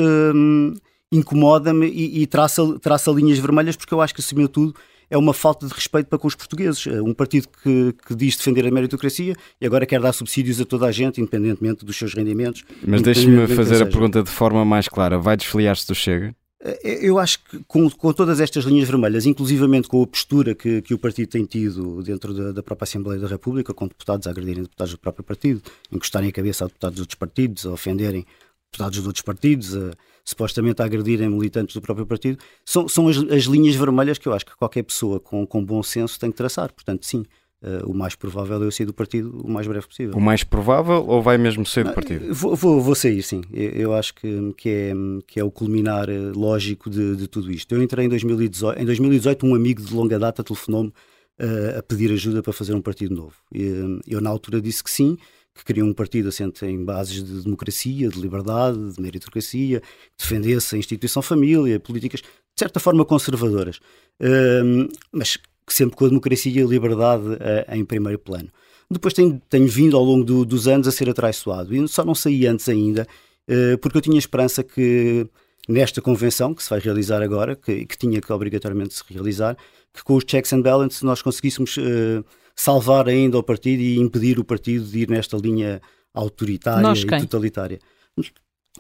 incomoda-me 1.11 1.87
e, 1.87 2.22
e 2.22 2.26
traça, 2.26 2.62
traça 2.80 3.11
linhas 3.11 3.38
vermelhas, 3.38 3.76
porque 3.76 3.94
eu 3.94 4.00
acho 4.02 4.14
que, 4.14 4.20
acima 4.20 4.42
de 4.42 4.48
tudo, 4.48 4.74
é 5.10 5.16
uma 5.16 5.32
falta 5.32 5.66
de 5.66 5.72
respeito 5.72 6.06
para 6.06 6.18
com 6.18 6.26
os 6.26 6.34
portugueses. 6.34 6.86
É 6.86 7.00
um 7.00 7.14
partido 7.14 7.48
que, 7.62 7.94
que 8.06 8.14
diz 8.14 8.36
defender 8.36 8.66
a 8.66 8.70
meritocracia 8.70 9.34
e 9.60 9.66
agora 9.66 9.86
quer 9.86 10.00
dar 10.00 10.12
subsídios 10.12 10.60
a 10.60 10.64
toda 10.64 10.86
a 10.86 10.92
gente, 10.92 11.20
independentemente 11.20 11.84
dos 11.84 11.96
seus 11.96 12.14
rendimentos. 12.14 12.64
Mas 12.86 13.02
deixe-me 13.02 13.46
fazer 13.48 13.82
a 13.82 13.86
pergunta 13.86 14.22
de 14.22 14.30
forma 14.30 14.64
mais 14.64 14.88
clara: 14.88 15.18
vai 15.18 15.36
desfiliar-se 15.36 15.86
do 15.86 15.94
Chega? 15.94 16.34
É, 16.60 17.06
eu 17.06 17.18
acho 17.18 17.44
que 17.44 17.62
com, 17.64 17.88
com, 17.90 18.12
todas 18.12 18.40
estas 18.40 18.64
linhas 18.64 18.88
vermelhas, 18.88 19.26
inclusivamente 19.26 19.88
com 19.88 20.02
a 20.02 20.06
postura 20.06 20.54
que, 20.54 20.82
que 20.82 20.94
o 20.94 20.98
partido 20.98 21.28
tem 21.28 21.44
tido 21.44 22.02
dentro 22.02 22.32
da, 22.32 22.52
da, 22.52 22.62
própria 22.62 22.84
Assembleia 22.84 23.20
da 23.20 23.28
República, 23.28 23.74
com 23.74 23.86
deputados 23.86 24.26
a 24.26 24.30
agredirem 24.30 24.62
deputados 24.62 24.92
do 24.94 24.98
próprio 24.98 25.22
partido, 25.22 25.62
encostarem 25.92 26.28
a 26.30 26.32
cabeça 26.32 26.64
a 26.64 26.66
deputados 26.66 26.96
de 26.96 27.02
outros 27.02 27.18
partidos, 27.18 27.66
a 27.66 27.70
ofenderem 27.70 28.26
deputados 28.70 29.00
de 29.00 29.06
outros 29.06 29.22
partidos, 29.22 29.76
a, 29.76 29.92
supostamente 30.26 30.82
a 30.82 30.84
agredirem 30.84 31.30
militantes 31.30 31.74
do 31.74 31.80
próprio 31.80 32.04
partido, 32.04 32.38
são, 32.64 32.88
são 32.88 33.06
as, 33.06 33.16
as, 33.16 33.44
linhas 33.44 33.76
vermelhas 33.76 34.18
que 34.18 34.26
eu 34.26 34.32
acho 34.32 34.44
que 34.44 34.56
qualquer 34.56 34.82
pessoa 34.82 35.20
com, 35.20 35.46
com 35.46 35.64
bom 35.64 35.82
senso 35.84 36.18
tem 36.18 36.32
que 36.32 36.36
traçar. 36.36 36.72
Portanto, 36.72 37.06
sim, 37.06 37.24
uh, 37.62 37.88
o 37.88 37.94
mais 37.94 38.16
provável 38.16 38.60
é 38.60 38.66
eu 38.66 38.72
sair 38.72 38.86
do 38.86 38.92
partido 38.92 39.40
o 39.40 39.48
mais 39.48 39.68
breve 39.68 39.86
possível. 39.86 40.16
O 40.16 40.20
mais 40.20 40.42
provável 40.42 41.06
ou 41.06 41.22
vai 41.22 41.38
mesmo 41.38 41.64
sair 41.64 41.84
do 41.84 41.92
partido? 41.92 42.34
Vou, 42.34 42.56
vou, 42.56 42.80
vou, 42.80 42.94
sair, 42.96 43.22
sim. 43.22 43.42
Eu, 43.52 43.70
eu, 43.70 43.94
acho 43.94 44.14
que, 44.14 44.52
que, 44.56 44.68
é, 44.68 44.92
que 45.28 45.38
é 45.38 45.44
o 45.44 45.50
culminar 45.50 46.10
eh, 46.10 46.32
lógico 46.34 46.90
de, 46.90 47.14
de 47.14 47.28
tudo 47.28 47.52
isto. 47.52 47.72
Eu 47.72 47.80
entrei 47.80 48.06
em 48.06 48.08
2018, 48.08 48.82
em 48.82 48.84
2018 48.84 49.46
um 49.46 49.54
amigo 49.54 49.80
de 49.80 49.94
longa 49.94 50.18
data 50.18 50.42
telefonou-me 50.42 50.88
uh, 50.88 51.78
a 51.78 51.82
pedir 51.84 52.10
ajuda 52.10 52.42
para 52.42 52.52
fazer 52.52 52.74
um 52.74 52.80
partido 52.80 53.14
novo. 53.14 53.36
E, 53.54 54.00
eu, 54.08 54.20
na 54.20 54.28
altura, 54.28 54.60
disse 54.60 54.82
que 54.82 54.90
sim, 54.90 55.16
que 55.56 55.64
queriam 55.64 55.88
um 55.88 55.92
partido 55.92 56.28
assente 56.28 56.64
em 56.66 56.84
bases 56.84 57.24
de 57.24 57.42
democracia, 57.42 58.08
de 58.08 58.20
liberdade, 58.20 58.92
de 58.92 59.00
meritocracia, 59.00 59.80
que 59.80 59.86
defendesse 60.18 60.74
a 60.74 60.78
instituição 60.78 61.22
família, 61.22 61.80
políticas 61.80 62.20
de 62.20 62.60
certa 62.60 62.78
forma 62.78 63.04
conservadoras, 63.04 63.80
um, 64.20 64.88
mas 65.12 65.38
sempre 65.68 65.96
com 65.96 66.06
a 66.06 66.08
democracia 66.08 66.60
e 66.60 66.64
a 66.64 66.66
liberdade 66.66 67.24
uh, 67.26 67.74
em 67.74 67.84
primeiro 67.84 68.18
plano. 68.18 68.48
Depois 68.90 69.12
tenho, 69.12 69.40
tenho 69.50 69.66
vindo 69.66 69.96
ao 69.96 70.04
longo 70.04 70.24
do, 70.24 70.44
dos 70.44 70.68
anos 70.68 70.86
a 70.86 70.92
ser 70.92 71.10
atraiçoado 71.10 71.74
e 71.74 71.88
só 71.88 72.04
não 72.04 72.14
saí 72.14 72.46
antes 72.46 72.68
ainda, 72.68 73.06
uh, 73.48 73.78
porque 73.78 73.98
eu 73.98 74.02
tinha 74.02 74.18
esperança 74.18 74.62
que 74.62 75.26
nesta 75.68 76.00
convenção 76.00 76.54
que 76.54 76.62
se 76.62 76.70
vai 76.70 76.78
realizar 76.78 77.20
agora, 77.22 77.56
que, 77.56 77.84
que 77.84 77.98
tinha 77.98 78.20
que 78.20 78.32
obrigatoriamente 78.32 78.94
se 78.94 79.02
realizar, 79.10 79.56
que 79.92 80.04
com 80.04 80.14
os 80.14 80.24
checks 80.26 80.52
and 80.52 80.62
balances 80.62 81.02
nós 81.02 81.20
conseguíssemos 81.20 81.76
uh, 81.76 82.24
salvar 82.56 83.08
ainda 83.08 83.38
o 83.38 83.42
partido 83.42 83.80
e 83.80 83.98
impedir 83.98 84.38
o 84.38 84.44
partido 84.44 84.86
de 84.86 85.00
ir 85.00 85.10
nesta 85.10 85.36
linha 85.36 85.80
autoritária 86.12 86.82
Nós, 86.82 87.02
e 87.02 87.06
totalitária. 87.06 87.78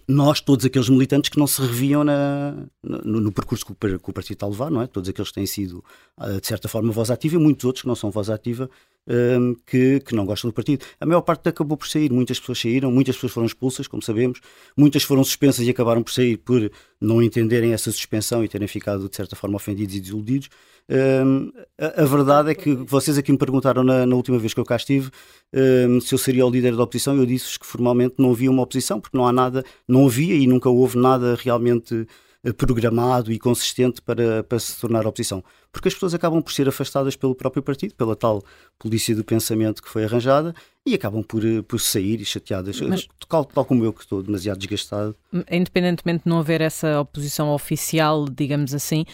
Nós, 0.08 0.40
todos 0.40 0.64
aqueles 0.64 0.88
militantes 0.88 1.30
que 1.30 1.38
não 1.38 1.46
se 1.46 1.60
reviam 1.60 2.02
na, 2.02 2.54
no, 2.82 3.20
no, 3.20 3.32
percurso 3.32 3.66
que 3.66 3.72
o, 3.72 3.98
que 3.98 4.10
o, 4.10 4.12
partido 4.12 4.34
está 4.34 4.46
a 4.46 4.48
levar, 4.48 4.70
não 4.70 4.80
é? 4.80 4.86
Todos 4.86 5.08
aqueles 5.08 5.28
que 5.28 5.34
têm 5.34 5.46
sido, 5.46 5.84
ah, 6.16 6.38
de 6.40 6.46
certa 6.46 6.68
forma, 6.68 6.92
voz 6.92 7.10
ativa 7.10 7.36
e 7.36 7.38
muitos 7.38 7.64
outros 7.64 7.82
que 7.82 7.88
não 7.88 7.94
são 7.94 8.10
voz 8.10 8.30
ativa, 8.30 8.70
um, 9.06 9.54
que, 9.66 10.00
que, 10.00 10.14
não 10.14 10.26
gostam 10.26 10.50
do 10.50 10.54
partido. 10.54 10.84
A 11.00 11.06
maior 11.06 11.20
parte 11.20 11.48
acabou 11.48 11.76
por 11.76 11.86
sair, 11.88 12.10
muitas 12.10 12.40
pessoas 12.40 12.60
saíram, 12.60 12.90
muitas 12.90 13.16
pessoas 13.16 13.32
foram 13.32 13.46
expulsas, 13.46 13.86
como 13.86 14.02
sabemos, 14.02 14.40
muitas 14.76 15.02
foram 15.02 15.22
suspensas 15.22 15.66
e 15.66 15.70
acabaram 15.70 16.02
por 16.02 16.12
sair 16.12 16.36
por 16.38 16.70
não 17.00 17.22
entenderem 17.22 17.72
essa 17.72 17.90
suspensão 17.92 18.44
e 18.44 18.48
terem 18.48 18.66
ficado, 18.66 19.08
de 19.08 19.14
certa 19.14 19.36
forma, 19.36 19.56
ofendidos 19.56 19.94
e 19.94 20.00
desiludidos. 20.00 20.48
Um, 20.88 21.50
a, 21.78 22.02
a, 22.02 22.04
verdade 22.04 22.50
é 22.50 22.54
que 22.54 22.72
vocês 22.72 23.18
aqui 23.18 23.32
me 23.32 23.38
perguntaram 23.38 23.82
na, 23.82 24.06
na 24.06 24.14
última 24.14 24.38
vez 24.38 24.54
que 24.54 24.60
eu 24.60 24.64
cá 24.64 24.76
estive 24.76 25.10
um, 25.52 26.00
se 26.00 26.14
eu 26.14 26.18
seria 26.18 26.46
o 26.46 26.50
líder 26.50 26.76
da 26.76 26.82
oposição. 26.84 27.16
Eu 27.16 27.26
disse 27.26 27.58
que 27.58 27.66
formalmente 27.66 28.14
não 28.18 28.30
havia 28.30 28.50
uma 28.50 28.62
oposição, 28.62 29.00
porque 29.00 29.16
não 29.16 29.26
há 29.26 29.32
nada, 29.32 29.64
não 29.86 30.06
havia 30.06 30.36
e 30.36 30.46
nunca 30.46 30.68
houve 30.68 30.96
nada 30.96 31.36
realmente 31.40 32.06
programado 32.54 33.32
e 33.32 33.38
consistente 33.38 34.00
para, 34.00 34.42
para 34.44 34.58
se 34.58 34.80
tornar 34.80 35.06
oposição. 35.06 35.42
Porque 35.72 35.88
as 35.88 35.94
pessoas 35.94 36.14
acabam 36.14 36.42
por 36.42 36.52
ser 36.52 36.68
afastadas 36.68 37.16
pelo 37.16 37.34
próprio 37.34 37.62
partido, 37.62 37.94
pela 37.94 38.14
tal 38.14 38.42
polícia 38.78 39.14
do 39.14 39.24
pensamento 39.24 39.82
que 39.82 39.88
foi 39.88 40.04
arranjada, 40.04 40.54
e 40.84 40.94
acabam 40.94 41.22
por, 41.22 41.42
por 41.64 41.80
sair 41.80 42.24
chateadas, 42.24 42.80
Mas, 42.80 43.08
tal, 43.28 43.44
tal 43.44 43.64
como 43.64 43.84
eu 43.84 43.92
que 43.92 44.02
estou 44.02 44.22
demasiado 44.22 44.58
desgastado. 44.58 45.16
Independentemente 45.50 46.24
de 46.24 46.30
não 46.30 46.38
haver 46.38 46.60
essa 46.60 47.00
oposição 47.00 47.50
oficial, 47.50 48.26
digamos 48.28 48.72
assim, 48.72 49.04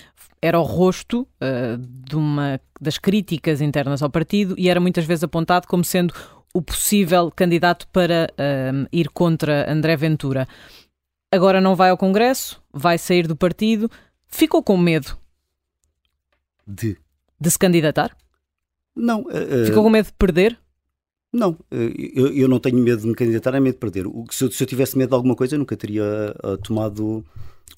era 0.41 0.59
o 0.59 0.65
rosto 0.65 1.23
uh, 1.23 1.79
de 1.79 2.17
uma 2.17 2.61
das 2.81 2.99
críticas 2.99 3.61
internas 3.61 4.03
ao 4.03 4.11
partido 4.11 4.55
e 4.59 4.69
era 4.69 4.81
muitas 4.81 5.05
vezes 5.05 5.25
apontado 5.25 5.67
como 5.69 5.85
sendo 5.85 6.13
o 6.53 6.61
possível 6.61 7.31
candidato 7.31 7.87
para 7.89 8.29
uh, 8.33 8.87
ir 8.93 9.09
contra 9.09 9.71
André 9.73 9.97
Ventura. 9.97 10.47
Agora 11.33 11.63
não 11.63 11.75
vai 11.75 11.89
ao 11.89 11.97
Congresso, 11.97 12.63
vai 12.71 12.99
sair 12.99 13.27
do 13.27 13.35
partido. 13.35 13.91
Ficou 14.29 14.63
com 14.63 14.77
medo 14.77 15.17
de, 16.67 16.99
de 17.41 17.51
se 17.51 17.59
candidatar? 17.59 18.15
Não. 18.95 19.23
Uh, 19.23 19.65
Ficou 19.65 19.83
com 19.83 19.89
medo 19.89 20.07
de 20.07 20.13
perder? 20.13 20.59
Não, 21.33 21.57
eu, 21.71 22.29
eu, 22.29 22.47
não 22.47 22.61
tenho 22.61 22.77
medo 22.77 23.01
de 23.01 23.09
me 23.09 23.15
candidatar, 23.15 23.55
é 23.55 23.61
medo 23.61 23.73
de 23.73 23.81
perder. 23.81 24.05
Se 24.31 24.45
eu, 24.45 24.53
se 24.53 24.63
eu 24.63 24.67
tivesse 24.67 24.99
medo 24.99 25.09
de 25.09 25.15
alguma 25.15 25.35
coisa, 25.35 25.55
eu 25.55 25.59
nunca 25.59 25.75
teria 25.75 26.05
uh, 26.45 26.59
tomado 26.59 27.25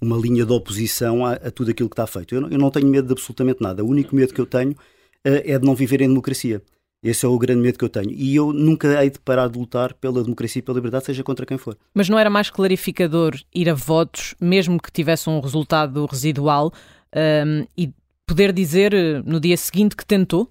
uma 0.00 0.16
linha 0.16 0.44
de 0.44 0.52
oposição 0.52 1.24
a, 1.24 1.34
a 1.34 1.50
tudo 1.52 1.70
aquilo 1.70 1.88
que 1.88 1.92
está 1.92 2.04
feito. 2.04 2.34
Eu 2.34 2.40
não, 2.40 2.48
eu 2.48 2.58
não, 2.58 2.70
tenho 2.72 2.88
medo 2.88 3.06
de 3.06 3.12
absolutamente 3.12 3.62
nada. 3.62 3.84
O 3.84 3.88
único 3.88 4.16
medo 4.16 4.34
que 4.34 4.40
eu 4.40 4.46
tenho 4.46 4.72
uh, 4.72 4.76
é 5.22 5.56
de 5.56 5.64
não 5.64 5.76
viver 5.76 6.00
em 6.00 6.08
democracia. 6.08 6.60
Esse 7.04 7.26
é 7.26 7.28
o 7.28 7.38
grande 7.38 7.60
medo 7.60 7.78
que 7.78 7.84
eu 7.84 7.88
tenho. 7.90 8.10
E 8.10 8.34
eu 8.34 8.50
nunca 8.50 9.02
hei 9.02 9.10
de 9.10 9.18
parar 9.18 9.48
de 9.48 9.58
lutar 9.58 9.92
pela 9.92 10.22
democracia 10.22 10.60
e 10.60 10.62
pela 10.62 10.76
liberdade, 10.76 11.04
seja 11.04 11.22
contra 11.22 11.44
quem 11.44 11.58
for. 11.58 11.76
Mas 11.92 12.08
não 12.08 12.18
era 12.18 12.30
mais 12.30 12.48
clarificador 12.48 13.34
ir 13.54 13.68
a 13.68 13.74
votos, 13.74 14.34
mesmo 14.40 14.80
que 14.80 14.90
tivesse 14.90 15.28
um 15.28 15.38
resultado 15.38 16.06
residual, 16.06 16.72
um, 17.14 17.66
e 17.76 17.92
poder 18.26 18.54
dizer 18.54 18.94
eh, 18.94 19.22
no 19.24 19.38
dia 19.38 19.56
seguinte 19.56 19.94
que 19.94 20.06
tentou? 20.06 20.50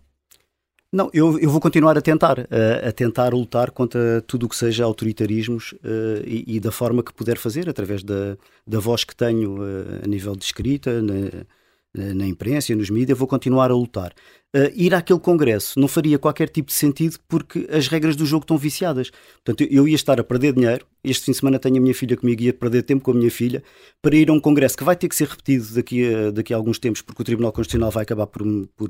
Não, 0.92 1.10
eu, 1.12 1.40
eu 1.40 1.50
vou 1.50 1.60
continuar 1.60 1.98
a 1.98 2.02
tentar, 2.02 2.42
a, 2.42 2.90
a 2.90 2.92
tentar 2.92 3.34
lutar 3.34 3.72
contra 3.72 4.22
tudo 4.22 4.46
o 4.46 4.50
que 4.50 4.56
seja 4.56 4.84
autoritarismos 4.84 5.72
uh, 5.72 6.22
e, 6.24 6.56
e, 6.56 6.60
da 6.60 6.72
forma 6.72 7.02
que 7.02 7.12
puder 7.12 7.36
fazer, 7.36 7.68
através 7.68 8.04
da, 8.04 8.38
da 8.66 8.80
voz 8.80 9.04
que 9.04 9.16
tenho 9.16 9.56
uh, 9.56 10.04
a 10.04 10.08
nível 10.08 10.36
de 10.36 10.46
escrita, 10.46 11.02
na, 11.02 11.46
na 11.94 12.26
imprensa, 12.26 12.76
nos 12.76 12.90
mídias, 12.90 13.18
vou 13.18 13.28
continuar 13.28 13.70
a 13.70 13.76
lutar. 13.76 14.14
Uh, 14.56 14.70
ir 14.76 14.94
àquele 14.94 15.20
congresso 15.20 15.80
não 15.80 15.88
faria 15.88 16.20
qualquer 16.20 16.48
tipo 16.48 16.68
de 16.68 16.76
sentido 16.76 17.18
porque 17.28 17.68
as 17.72 17.88
regras 17.88 18.16
do 18.16 18.24
jogo 18.24 18.44
estão 18.44 18.56
viciadas. 18.56 19.12
Portanto, 19.44 19.68
eu 19.72 19.88
ia 19.88 19.96
estar 19.96 20.20
a 20.20 20.24
perder 20.24 20.54
dinheiro. 20.54 20.86
Este 21.04 21.26
fim 21.26 21.32
de 21.32 21.40
semana 21.40 21.58
tenho 21.58 21.78
a 21.78 21.80
minha 21.80 21.94
filha 21.94 22.16
comigo 22.16 22.42
ia 22.44 22.54
perder 22.54 22.84
tempo 22.84 23.04
com 23.04 23.12
a 23.12 23.14
minha 23.16 23.32
filha 23.32 23.64
para 24.00 24.16
ir 24.16 24.30
a 24.30 24.34
um 24.34 24.40
congresso 24.40 24.78
que 24.78 24.84
vai 24.84 24.96
ter 24.96 25.10
que 25.10 25.16
ser 25.16 25.28
repetido 25.28 25.74
daqui 25.74 26.14
a, 26.14 26.30
daqui 26.30 26.54
a 26.54 26.58
alguns 26.58 26.78
tempos, 26.78 27.02
porque 27.02 27.24
o 27.24 27.26
Tribunal 27.26 27.52
Constitucional 27.52 27.90
vai 27.90 28.04
acabar 28.04 28.28
por, 28.28 28.44
por, 28.76 28.90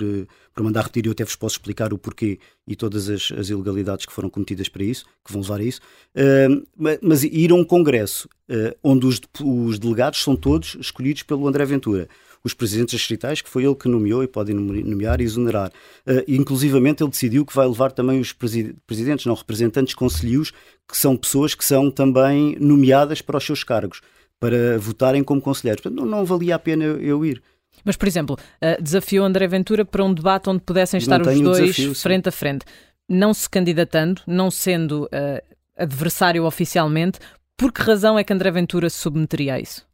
por 0.54 0.64
mandar 0.64 0.82
repetir. 0.82 1.06
E 1.06 1.08
eu 1.08 1.14
até 1.14 1.24
vos 1.24 1.38
posso 1.38 1.56
explicar 1.56 1.94
o 1.94 1.98
porquê 1.98 2.40
e 2.68 2.76
todas 2.76 3.10
as, 3.10 3.32
as 3.32 3.50
ilegalidades 3.50 4.06
que 4.06 4.12
foram 4.12 4.30
cometidas 4.30 4.68
para 4.68 4.84
isso, 4.84 5.06
que 5.26 5.32
vão 5.32 5.42
levar 5.42 5.62
a 5.62 5.64
isso. 5.64 5.80
Uh, 6.14 6.68
mas 7.02 7.24
ir 7.24 7.52
a 7.52 7.56
um 7.56 7.64
congresso 7.64 8.28
uh, 8.50 8.78
onde 8.84 9.06
os, 9.06 9.22
os 9.42 9.80
delegados 9.80 10.22
são 10.22 10.36
todos 10.36 10.76
escolhidos 10.78 11.24
pelo 11.24 11.48
André 11.48 11.64
Ventura 11.64 12.10
os 12.44 12.54
presidentes 12.54 13.00
distritais, 13.00 13.42
que 13.42 13.50
foi 13.50 13.64
ele 13.64 13.76
que 13.76 13.88
nomeou 13.88 14.24
e 14.24 14.28
pode 14.28 14.54
nomear 14.54 15.22
e 15.22 15.24
exonerar. 15.24 15.72
Uh, 16.06 16.24
inclusivamente, 16.28 17.02
ele 17.02 17.10
decidiu 17.10 17.46
que 17.46 17.56
vai 17.56 17.66
levar 17.66 17.92
também 17.92 18.20
os 18.20 18.34
presidentes, 18.34 19.26
não 19.26 19.34
representantes 19.34 19.94
conselhos, 19.94 20.52
que 20.88 20.98
são 20.98 21.16
pessoas 21.16 21.56
que 21.56 21.64
são 21.64 21.90
também 21.90 22.58
nomeadas 22.60 23.22
para 23.22 23.38
os 23.38 23.46
seus 23.46 23.64
cargos, 23.64 24.02
para 24.40 24.78
votarem 24.78 25.24
como 25.24 25.42
conselheiros. 25.42 25.82
Portanto, 25.82 26.02
não, 26.02 26.06
não 26.06 26.26
valia 26.26 26.56
a 26.56 26.60
pena 26.60 26.84
eu, 26.84 27.02
eu 27.02 27.26
ir. 27.26 27.42
Mas, 27.84 27.96
por 27.96 28.08
exemplo, 28.08 28.38
uh, 28.38 28.82
desafiou 28.82 29.26
André 29.26 29.48
Ventura 29.48 29.86
para 29.86 30.04
um 30.04 30.14
debate 30.14 30.50
onde 30.50 30.62
pudessem 30.62 30.98
estar 30.98 31.22
os 31.22 31.40
dois 31.40 31.60
desafio, 31.60 31.96
frente 31.96 32.30
a 32.30 32.32
frente. 32.32 32.66
Não 33.08 33.34
se 33.34 33.50
candidatando, 33.50 34.22
não 34.28 34.52
sendo 34.52 35.06
uh, 35.06 35.42
adversário 35.78 36.44
oficialmente, 36.46 37.20
por 37.58 37.72
que 37.72 37.82
razão 37.82 38.18
é 38.20 38.24
que 38.24 38.34
André 38.34 38.52
Ventura 38.52 38.90
se 38.90 38.98
submeteria 38.98 39.56
a 39.56 39.60
isso? 39.60 39.86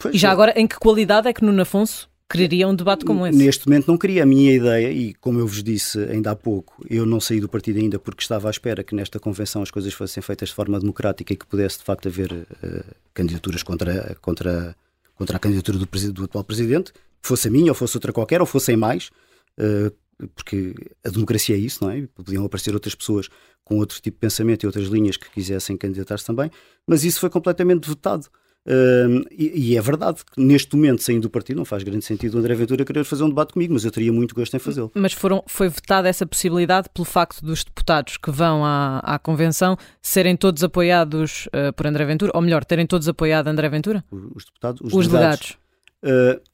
Pois 0.00 0.14
e 0.14 0.18
já 0.18 0.30
é. 0.30 0.32
agora, 0.32 0.52
em 0.56 0.66
que 0.66 0.78
qualidade 0.78 1.28
é 1.28 1.32
que 1.32 1.44
Nuno 1.44 1.60
Afonso 1.60 2.08
quereria 2.28 2.66
um 2.66 2.74
debate 2.74 3.04
como 3.04 3.26
esse? 3.26 3.36
Neste 3.36 3.68
momento 3.68 3.88
não 3.88 3.98
queria. 3.98 4.22
A 4.22 4.26
minha 4.26 4.52
ideia, 4.52 4.90
e 4.90 5.12
como 5.14 5.38
eu 5.38 5.46
vos 5.46 5.62
disse 5.62 5.98
ainda 6.04 6.30
há 6.30 6.36
pouco, 6.36 6.82
eu 6.88 7.04
não 7.04 7.20
saí 7.20 7.40
do 7.40 7.48
partido 7.48 7.78
ainda 7.78 7.98
porque 7.98 8.22
estava 8.22 8.48
à 8.48 8.50
espera 8.50 8.82
que 8.82 8.94
nesta 8.94 9.20
convenção 9.20 9.62
as 9.62 9.70
coisas 9.70 9.92
fossem 9.92 10.22
feitas 10.22 10.48
de 10.48 10.54
forma 10.54 10.80
democrática 10.80 11.32
e 11.32 11.36
que 11.36 11.46
pudesse 11.46 11.78
de 11.78 11.84
facto 11.84 12.08
haver 12.08 12.32
uh, 12.32 12.94
candidaturas 13.12 13.62
contra, 13.62 14.16
contra, 14.22 14.74
contra 15.14 15.36
a 15.36 15.40
candidatura 15.40 15.78
do, 15.78 16.12
do, 16.12 16.24
atual 16.24 16.44
presidente, 16.44 16.92
fosse 17.20 17.48
a 17.48 17.50
minha 17.50 17.70
ou 17.70 17.74
fosse 17.74 17.96
outra 17.96 18.12
qualquer, 18.12 18.40
ou 18.40 18.46
fossem 18.46 18.76
mais, 18.76 19.10
uh, 19.58 19.92
porque 20.34 20.74
a 21.04 21.10
democracia 21.10 21.56
é 21.56 21.58
isso, 21.58 21.84
não 21.84 21.90
é? 21.90 22.06
Podiam 22.14 22.44
aparecer 22.44 22.72
outras 22.72 22.94
pessoas 22.94 23.28
com 23.64 23.76
outro 23.76 24.00
tipo 24.00 24.16
de 24.16 24.20
pensamento 24.20 24.62
e 24.62 24.66
outras 24.66 24.86
linhas 24.86 25.16
que 25.16 25.30
quisessem 25.30 25.76
candidatar-se 25.76 26.24
também, 26.24 26.50
mas 26.86 27.04
isso 27.04 27.20
foi 27.20 27.28
completamente 27.28 27.88
vetado. 27.88 28.26
Uh, 28.66 29.24
e, 29.30 29.72
e, 29.72 29.76
é 29.76 29.80
verdade 29.80 30.22
que 30.22 30.38
neste 30.40 30.76
momento, 30.76 31.02
saindo 31.02 31.22
do 31.22 31.30
partido, 31.30 31.56
não 31.56 31.64
faz 31.64 31.82
grande 31.82 32.04
sentido 32.04 32.34
o 32.34 32.38
André 32.38 32.54
Ventura 32.54 32.84
querer 32.84 33.04
fazer 33.04 33.24
um 33.24 33.28
debate 33.28 33.54
comigo, 33.54 33.72
mas 33.72 33.84
eu 33.84 33.90
teria 33.90 34.12
muito 34.12 34.34
gosto 34.34 34.54
em 34.54 34.58
fazê-lo. 34.58 34.90
Mas 34.94 35.14
foram, 35.14 35.42
foi 35.46 35.68
vetada 35.68 36.08
essa 36.08 36.26
possibilidade 36.26 36.88
pelo 36.92 37.06
facto 37.06 37.44
dos 37.44 37.64
deputados 37.64 38.18
que 38.18 38.30
vão 38.30 38.64
à, 38.64 38.98
à 38.98 39.18
convenção 39.18 39.76
serem 40.02 40.36
todos 40.36 40.62
apoiados 40.62 41.46
uh, 41.46 41.72
por 41.72 41.86
André 41.86 42.04
Ventura, 42.04 42.32
ou 42.34 42.42
melhor, 42.42 42.64
terem 42.64 42.86
todos 42.86 43.08
apoiado 43.08 43.48
André 43.48 43.68
Ventura? 43.70 44.04
Os 44.10 44.44
deputados, 44.44 44.80
os, 44.82 44.92
os 44.92 45.08
delegados. 45.08 45.56
delegados. 46.02 46.38
Uh, 46.38 46.50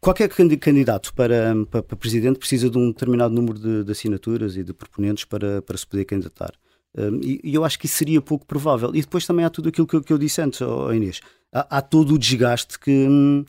qualquer 0.00 0.28
candidato 0.28 1.14
para, 1.14 1.54
para, 1.70 1.82
para, 1.84 1.96
presidente 1.96 2.38
precisa 2.38 2.68
de 2.68 2.76
um 2.76 2.88
determinado 2.88 3.32
número 3.32 3.58
de, 3.58 3.84
de 3.84 3.92
assinaturas 3.92 4.56
e 4.56 4.64
de 4.64 4.72
proponentes 4.72 5.24
para, 5.24 5.62
para 5.62 5.76
se 5.76 5.86
poder 5.86 6.04
candidatar. 6.04 6.52
Um, 6.96 7.20
e, 7.22 7.40
e, 7.42 7.54
eu 7.54 7.64
acho 7.64 7.78
que 7.78 7.86
isso 7.86 7.96
seria 7.96 8.20
pouco 8.20 8.46
provável. 8.46 8.90
E 8.94 9.00
depois 9.00 9.26
também 9.26 9.44
há 9.44 9.50
tudo 9.50 9.68
aquilo 9.68 9.86
que, 9.86 10.00
que 10.00 10.12
eu 10.12 10.18
disse 10.18 10.40
antes, 10.40 10.60
oh, 10.60 10.92
Inês. 10.92 11.20
Há, 11.52 11.78
há, 11.78 11.82
todo 11.82 12.14
o 12.14 12.18
desgaste 12.18 12.78
que, 12.78 12.90
hum, 12.90 13.44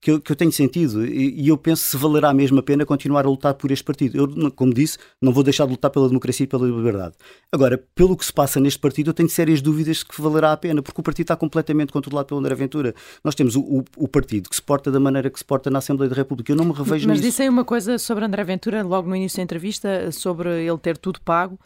que, 0.00 0.10
eu, 0.10 0.20
que 0.20 0.32
eu 0.32 0.36
tenho 0.36 0.52
sentido. 0.52 1.04
E, 1.06 1.42
e, 1.42 1.48
eu 1.48 1.58
penso 1.58 1.84
se 1.84 1.96
valerá 1.96 2.32
mesmo 2.32 2.58
a 2.58 2.62
pena 2.62 2.86
continuar 2.86 3.26
a 3.26 3.28
lutar 3.28 3.54
por 3.54 3.70
este 3.70 3.84
partido. 3.84 4.16
Eu, 4.16 4.50
como 4.52 4.72
disse, 4.72 4.98
não 5.20 5.32
vou 5.32 5.42
deixar 5.42 5.66
de 5.66 5.72
lutar 5.72 5.90
pela 5.90 6.08
democracia 6.08 6.44
e 6.44 6.46
pela 6.46 6.66
liberdade. 6.66 7.14
Agora, 7.52 7.82
pelo 7.94 8.16
que 8.16 8.24
se 8.24 8.32
passa 8.32 8.58
neste 8.60 8.78
partido, 8.78 9.10
eu 9.10 9.14
tenho 9.14 9.28
sérias 9.28 9.60
dúvidas 9.60 9.98
de 9.98 10.06
que 10.06 10.20
valerá 10.20 10.52
a 10.52 10.56
pena, 10.56 10.82
porque 10.82 11.00
o 11.00 11.04
partido 11.04 11.24
está 11.24 11.36
completamente 11.36 11.92
controlado 11.92 12.26
pelo 12.28 12.40
André 12.40 12.54
Ventura. 12.54 12.94
Nós 13.22 13.34
temos 13.34 13.56
o, 13.56 13.60
o, 13.60 13.84
o 13.96 14.08
partido 14.08 14.48
que 14.48 14.56
se 14.56 14.62
porta 14.62 14.90
da 14.90 15.00
maneira 15.00 15.28
que 15.28 15.38
se 15.38 15.44
porta 15.44 15.70
na 15.70 15.78
Assembleia 15.78 16.08
da 16.08 16.16
República. 16.16 16.52
Eu 16.52 16.56
não 16.56 16.64
me 16.64 16.72
revejo 16.72 16.90
Mas 16.90 17.00
nisso. 17.00 17.08
Mas 17.08 17.20
disse 17.20 17.42
aí 17.42 17.48
uma 17.48 17.64
coisa 17.64 17.98
sobre 17.98 18.24
André 18.24 18.42
Ventura, 18.44 18.82
logo 18.82 19.08
no 19.08 19.16
início 19.16 19.36
da 19.36 19.42
entrevista, 19.42 20.10
sobre 20.12 20.64
ele 20.64 20.78
ter 20.78 20.96
tudo 20.96 21.20
pago. 21.20 21.58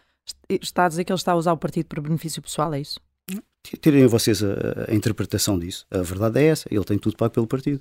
Está 0.48 0.84
a 0.84 0.88
dizer 0.88 1.04
que 1.04 1.12
ele 1.12 1.18
está 1.18 1.32
a 1.32 1.36
usar 1.36 1.52
o 1.52 1.56
partido 1.56 1.86
para 1.86 2.00
benefício 2.00 2.42
pessoal, 2.42 2.72
é 2.74 2.80
isso? 2.80 3.00
Tirem 3.80 4.06
vocês 4.06 4.42
a, 4.42 4.90
a, 4.90 4.94
interpretação 4.94 5.58
disso. 5.58 5.86
A 5.90 6.02
verdade 6.02 6.40
é 6.40 6.46
essa. 6.46 6.68
Ele 6.70 6.84
tem 6.84 6.98
tudo 6.98 7.16
pago 7.16 7.32
pelo 7.34 7.46
partido. 7.46 7.80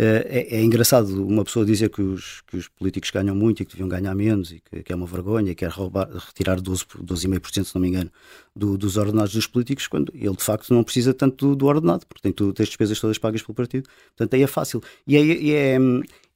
Eh, 0.00 0.46
é, 0.52 0.56
é, 0.58 0.62
engraçado 0.62 1.26
uma 1.26 1.44
pessoa 1.44 1.66
dizer 1.66 1.90
que 1.90 2.00
os, 2.00 2.40
que 2.46 2.56
os 2.56 2.68
políticos 2.68 3.10
ganham 3.10 3.34
muito 3.34 3.60
e 3.60 3.66
que 3.66 3.72
deviam 3.72 3.88
ganhar 3.88 4.14
menos 4.14 4.52
e 4.52 4.60
que, 4.60 4.84
que 4.84 4.92
é 4.92 4.96
uma 4.96 5.06
vergonha 5.06 5.50
e 5.50 5.56
quer 5.56 5.70
roubar, 5.70 6.08
retirar 6.08 6.60
12,5%, 6.60 7.02
12 7.02 7.64
se 7.64 7.74
não 7.74 7.82
me 7.82 7.88
engano, 7.88 8.08
do, 8.54 8.78
dos 8.78 8.96
ordenados 8.96 9.32
dos 9.32 9.48
políticos, 9.48 9.88
quando 9.88 10.12
ele 10.14 10.36
de 10.36 10.44
facto 10.44 10.72
não 10.72 10.84
precisa 10.84 11.12
tanto 11.12 11.48
do, 11.48 11.56
do 11.56 11.66
ordenado, 11.66 12.06
porque 12.06 12.22
tem, 12.22 12.32
tem 12.32 12.62
as 12.62 12.68
despesas 12.68 13.00
todas 13.00 13.18
pagas 13.18 13.42
pelo 13.42 13.56
partido. 13.56 13.88
Portanto, 14.16 14.34
aí 14.34 14.42
é 14.42 14.46
fácil. 14.46 14.80
E 15.04 15.16
é, 15.16 15.74
é, 15.74 15.78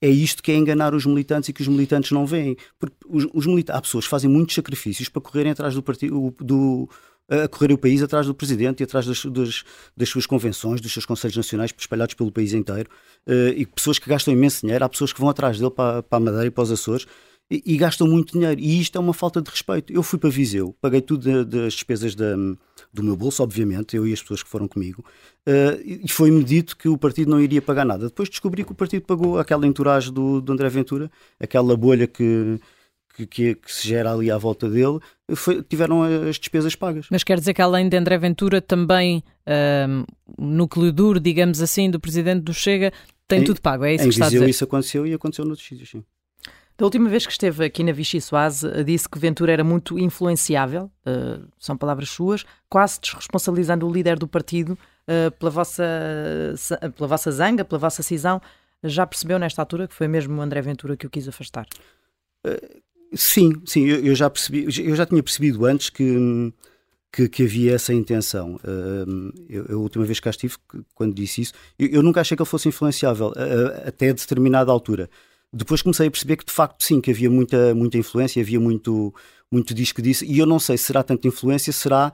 é 0.01 0.09
isto 0.09 0.43
que 0.43 0.51
é 0.51 0.57
enganar 0.57 0.93
os 0.93 1.07
militantes 1.07 1.49
e 1.49 1.53
que 1.53 1.63
os 1.63 1.69
militantes 1.69 2.11
não 2.11 2.27
veem. 2.27 2.57
Porque 2.81 2.97
os, 3.09 3.29
os 3.33 3.47
militantes, 3.47 3.79
há 3.79 3.81
pessoas 3.81 4.07
que 4.07 4.11
fazem 4.11 4.29
muitos 4.29 4.57
sacrifícios 4.57 5.09
para 5.09 5.23
correrem 5.23 5.53
atrás 5.53 5.73
do 5.73 5.83
partido, 5.85 6.35
do, 6.41 6.89
a 7.29 7.49
correr 7.49 7.73
o 7.73 7.79
país 7.79 8.03
atrás 8.03 8.27
do 8.27 8.35
presidente 8.35 8.81
e 8.81 8.85
atrás 8.85 9.07
das, 9.07 9.25
das, 9.25 9.65
das, 9.97 10.09
suas 10.09 10.27
convenções, 10.27 10.81
dos 10.81 10.93
seus 10.93 11.07
conselhos 11.07 11.37
nacionais 11.37 11.73
espalhados 11.77 12.15
pelo 12.15 12.31
país 12.31 12.53
inteiro. 12.53 12.91
Uh, 13.27 13.49
e 13.57 13.67
pessoas 13.67 13.99
que 13.99 14.09
gastam 14.09 14.35
imenso 14.35 14.63
dinheiro, 14.63 14.85
há 14.85 14.89
pessoas 14.89 15.13
que 15.13 15.21
vão 15.21 15.29
atrás 15.29 15.59
dele 15.59 15.71
para, 15.71 16.03
para 16.03 16.17
a 16.17 16.21
Madeira 16.21 16.47
e 16.47 16.51
para 16.51 16.65
os 16.65 16.73
Açores 16.73 17.07
e, 17.51 17.63
e, 17.67 17.77
gastam 17.77 18.09
muito 18.09 18.33
dinheiro. 18.33 18.61
E 18.61 18.81
isto 18.81 18.97
é 18.97 19.01
uma 19.01 19.13
falta 19.13 19.43
de 19.43 19.51
respeito. 19.51 19.93
Eu 19.93 20.03
fui 20.03 20.19
para 20.19 20.31
Viseu, 20.31 20.75
paguei 20.81 21.03
tudo 21.03 21.45
das 21.45 21.75
despesas 21.75 22.15
da, 22.15 22.35
do 22.93 23.03
meu 23.03 23.17
bolso, 23.17 23.43
obviamente, 23.43 23.97
eu 23.97 24.07
e 24.07 24.13
as 24.13 24.23
pessoas 24.23 24.43
que 24.43 24.49
foram 24.49 24.67
comigo, 24.67 25.05
uh, 25.47 25.81
e 25.85 26.09
foi-me 26.09 26.43
dito 26.43 26.77
que 26.77 26.89
o 26.89 26.97
partido 26.97 27.31
não 27.31 27.41
iria 27.41 27.61
pagar 27.61 27.85
nada. 27.85 28.07
Depois 28.07 28.29
descobri 28.29 28.65
que 28.65 28.73
o 28.73 28.75
partido 28.75 29.03
pagou 29.03 29.39
aquela 29.39 29.67
entourage 29.67 30.11
do, 30.11 30.41
do 30.41 30.53
André 30.53 30.69
Ventura, 30.69 31.11
aquela 31.39 31.77
bolha 31.77 32.07
que 32.07 32.59
que, 33.15 33.27
que, 33.27 33.55
que, 33.55 33.73
se 33.73 33.89
gera 33.89 34.13
ali 34.13 34.31
à 34.31 34.39
volta 34.39 34.69
dele, 34.69 34.99
foi, 35.35 35.63
tiveram 35.63 36.03
as 36.03 36.37
despesas 36.39 36.75
pagas. 36.75 37.07
Mas 37.11 37.23
quer 37.23 37.39
dizer 37.39 37.55
que 37.55 37.63
além 37.63 37.89
de 37.89 37.97
André 37.97 38.19
Ventura, 38.19 38.61
também 38.61 39.23
um, 39.89 40.05
o 40.39 40.45
núcleo 40.45 40.93
duro, 40.93 41.21
digamos 41.21 41.61
assim, 41.61 41.91
do 41.91 42.01
presidente 42.01 42.43
do 42.43 42.55
Chega, 42.55 42.93
tem 43.29 43.41
em, 43.41 43.45
tudo 43.45 43.61
pago, 43.61 43.85
é 43.85 43.95
isso 43.95 44.05
que 44.05 44.11
está 44.11 44.27
Viseu 44.27 44.41
a 44.41 44.45
dizer? 44.45 44.51
isso 44.51 44.65
aconteceu 44.65 45.07
e 45.07 45.15
aconteceu 45.15 45.45
noutros 45.45 45.67
sítios, 45.67 45.91
sim. 45.91 46.05
Da 46.77 46.87
última 46.87 47.09
vez 47.09 47.27
que 47.27 47.33
esteve 47.33 47.67
aqui 47.67 47.85
na 47.85 47.93
Vichy 47.93 48.21
Soase, 48.21 48.67
disse 48.83 49.09
que 49.09 49.19
Ventura 49.19 49.53
era 49.53 49.63
muito 49.63 49.99
influenciável, 49.99 50.91
uh, 51.07 51.47
são 51.59 51.77
palavras 51.77 52.09
suas, 52.09 52.45
quase 52.69 52.99
desresponsabilizando 53.01 53.87
o 53.87 53.93
líder 53.93 54.19
do 54.19 54.27
partido 54.27 54.71
uh, 54.71 55.31
pela, 55.39 55.51
vossa, 55.51 55.85
pela 56.97 57.07
vossa 57.07 57.31
zanga, 57.31 57.65
pela 57.65 57.79
vossa 57.79 58.03
cisão. 58.03 58.41
Já 58.83 59.07
percebeu 59.07 59.39
nesta 59.39 59.63
altura 59.63 59.87
que 59.87 59.95
foi 59.95 60.09
mesmo 60.09 60.37
o 60.37 60.41
André 60.41 60.61
Ventura 60.61 60.97
que 60.97 61.07
o 61.07 61.11
quis 61.11 61.29
afastar? 61.29 61.67
Sim, 63.15 63.53
sim, 63.67 63.85
eu, 63.85 64.05
eu, 64.05 64.15
já 64.15 64.31
percebi, 64.31 64.65
eu 64.65 64.97
já 64.97 65.05
tinha 65.05 65.23
percebido 65.23 65.65
antes 65.67 65.91
que, 65.91 66.53
que, 67.13 67.29
que 67.29 67.43
havia 67.43 67.75
essa 67.75 67.93
intenção. 67.93 68.59
Eu, 69.49 69.67
a 69.71 69.77
última 69.77 70.05
vez 70.05 70.19
que 70.19 70.25
cá 70.25 70.31
estive, 70.31 70.55
quando 70.95 71.15
disse 71.15 71.43
isso, 71.43 71.53
eu, 71.79 71.89
eu 71.89 72.03
nunca 72.03 72.21
achei 72.21 72.37
que 72.37 72.43
ele 72.43 72.49
fosse 72.49 72.69
influenciável, 72.69 73.33
até 73.87 74.11
a 74.11 74.13
determinada 74.13 74.73
altura. 74.73 75.11
Depois 75.53 75.83
comecei 75.83 76.07
a 76.07 76.11
perceber 76.11 76.37
que 76.37 76.47
de 76.47 76.53
facto 76.53 76.83
sim, 76.83 77.01
que 77.01 77.11
havia 77.11 77.29
muita, 77.29 77.75
muita 77.75 77.99
influência, 77.99 78.41
havia 78.41 78.59
muito, 78.59 79.15
muito 79.51 79.75
disco 79.75 80.01
disso, 80.01 80.25
e 80.25 80.39
eu 80.39 80.47
não 80.47 80.59
sei 80.59 80.79
se 80.79 80.85
será 80.85 81.03
tanta 81.03 81.29
influência, 81.29 81.73
será 81.73 82.13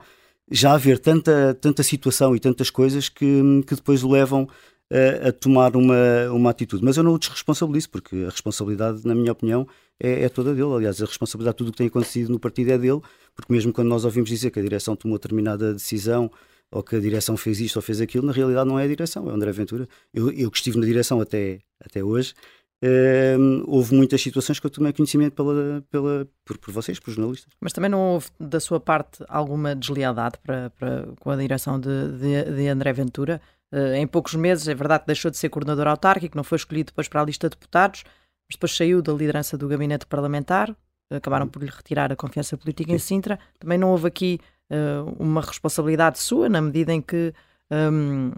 já 0.51 0.73
haver 0.73 0.99
tanta, 0.99 1.53
tanta 1.61 1.83
situação 1.83 2.35
e 2.35 2.39
tantas 2.39 2.69
coisas 2.69 3.07
que, 3.07 3.63
que 3.67 3.75
depois 3.75 4.03
o 4.03 4.09
levam 4.09 4.49
a, 4.91 5.29
a 5.29 5.31
tomar 5.31 5.75
uma, 5.75 6.31
uma 6.31 6.49
atitude. 6.49 6.83
Mas 6.83 6.97
eu 6.97 7.03
não 7.03 7.13
o 7.13 7.19
desresponsabilizo, 7.19 7.89
porque 7.89 8.15
a 8.23 8.29
responsabilidade, 8.29 9.05
na 9.05 9.13
minha 9.13 9.31
opinião, 9.31 9.67
é, 9.99 10.23
é, 10.23 10.29
toda 10.29 10.53
dele. 10.53 10.73
Aliás, 10.73 11.01
a 11.01 11.05
responsabilidade 11.05 11.55
de 11.55 11.57
tudo 11.57 11.69
o 11.69 11.71
que 11.71 11.77
tem 11.77 11.87
acontecido 11.87 12.31
no 12.31 12.39
partido 12.39 12.71
é 12.71 12.77
dele, 12.77 13.01
porque 13.35 13.53
mesmo 13.53 13.71
quando 13.71 13.87
nós 13.87 14.05
ouvimos 14.05 14.29
dizer 14.29 14.51
que 14.51 14.59
a 14.59 14.63
direção 14.63 14.95
tomou 14.95 15.17
determinada 15.17 15.73
decisão 15.73 16.31
ou 16.71 16.83
que 16.83 16.95
a 16.95 16.99
direção 16.99 17.35
fez 17.35 17.59
isto 17.59 17.77
ou 17.77 17.81
fez 17.81 17.99
aquilo, 17.99 18.25
na 18.25 18.31
realidade 18.31 18.67
não 18.67 18.79
é 18.79 18.83
a 18.83 18.87
direção, 18.87 19.27
é 19.27 19.31
o 19.31 19.35
André 19.35 19.51
Ventura. 19.51 19.87
Eu, 20.13 20.31
eu 20.31 20.51
que 20.51 20.57
estive 20.57 20.77
na 20.77 20.85
direção 20.85 21.19
até, 21.19 21.59
até 21.79 22.03
hoje, 22.03 22.35
hum, 23.39 23.63
houve 23.65 23.95
muitas 23.95 24.21
situações 24.21 24.59
que 24.59 24.67
eu 24.67 24.69
tomei 24.69 24.93
conhecimento 24.93 25.33
pela, 25.33 25.83
pela, 25.89 26.27
por, 26.45 26.57
por 26.59 26.71
vocês, 26.71 26.99
por 26.99 27.11
jornalistas. 27.11 27.51
Mas 27.59 27.73
também 27.73 27.89
não 27.89 28.13
houve 28.13 28.27
da 28.39 28.59
sua 28.59 28.79
parte 28.79 29.23
alguma 29.27 29.75
deslealdade 29.75 30.37
para, 30.43 30.69
para, 30.71 31.07
com 31.19 31.31
a 31.31 31.35
direção 31.35 31.79
de, 31.79 32.11
de, 32.19 32.55
de 32.55 32.67
André 32.67 32.93
Ventura? 32.93 33.41
Uh, 33.71 33.93
em 33.95 34.07
poucos 34.07 34.33
meses, 34.33 34.67
é 34.67 34.73
verdade 34.73 35.01
que 35.01 35.07
deixou 35.07 35.29
de 35.29 35.37
ser 35.37 35.49
coordenador 35.49 35.87
autárquico, 35.87 36.35
não 36.35 36.43
foi 36.43 36.55
escolhido 36.55 36.87
depois 36.87 37.07
para 37.07 37.21
a 37.21 37.25
lista 37.25 37.47
de 37.47 37.55
deputados, 37.55 38.03
mas 38.49 38.55
depois 38.55 38.75
saiu 38.75 39.01
da 39.01 39.13
liderança 39.13 39.55
do 39.55 39.67
gabinete 39.67 40.07
parlamentar, 40.07 40.75
acabaram 41.11 41.47
por 41.47 41.61
lhe 41.61 41.69
retirar 41.69 42.11
a 42.11 42.15
confiança 42.15 42.57
política 42.57 42.91
em 42.91 42.97
Sintra. 42.97 43.39
Também 43.59 43.77
não 43.77 43.91
houve 43.91 44.07
aqui 44.07 44.39
uh, 44.71 45.15
uma 45.19 45.41
responsabilidade 45.41 46.19
sua, 46.19 46.49
na 46.49 46.61
medida 46.61 46.93
em 46.93 47.01
que, 47.01 47.33
um, 47.71 48.31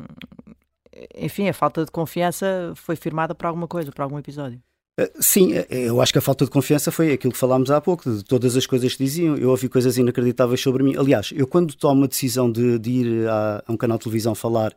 enfim, 1.15 1.47
a 1.47 1.53
falta 1.53 1.85
de 1.85 1.91
confiança 1.91 2.73
foi 2.75 2.95
firmada 2.95 3.33
por 3.33 3.45
alguma 3.45 3.67
coisa, 3.67 3.91
por 3.91 4.01
algum 4.01 4.19
episódio. 4.19 4.61
Uh, 4.99 5.09
sim, 5.21 5.51
eu 5.69 6.01
acho 6.01 6.11
que 6.11 6.19
a 6.19 6.21
falta 6.21 6.43
de 6.43 6.51
confiança 6.51 6.91
foi 6.91 7.13
aquilo 7.13 7.31
que 7.31 7.39
falámos 7.39 7.71
há 7.71 7.79
pouco, 7.79 8.09
de 8.11 8.23
todas 8.23 8.57
as 8.57 8.65
coisas 8.65 8.93
que 8.93 9.03
diziam. 9.03 9.37
Eu 9.37 9.49
ouvi 9.49 9.69
coisas 9.69 9.97
inacreditáveis 9.97 10.61
sobre 10.61 10.83
mim. 10.83 10.95
Aliás, 10.97 11.31
eu 11.33 11.47
quando 11.47 11.73
tomo 11.73 12.03
a 12.03 12.07
decisão 12.07 12.51
de, 12.51 12.77
de 12.79 12.91
ir 12.91 13.29
a, 13.29 13.63
a 13.65 13.71
um 13.71 13.77
canal 13.77 13.97
de 13.97 14.03
televisão 14.03 14.35
falar 14.35 14.73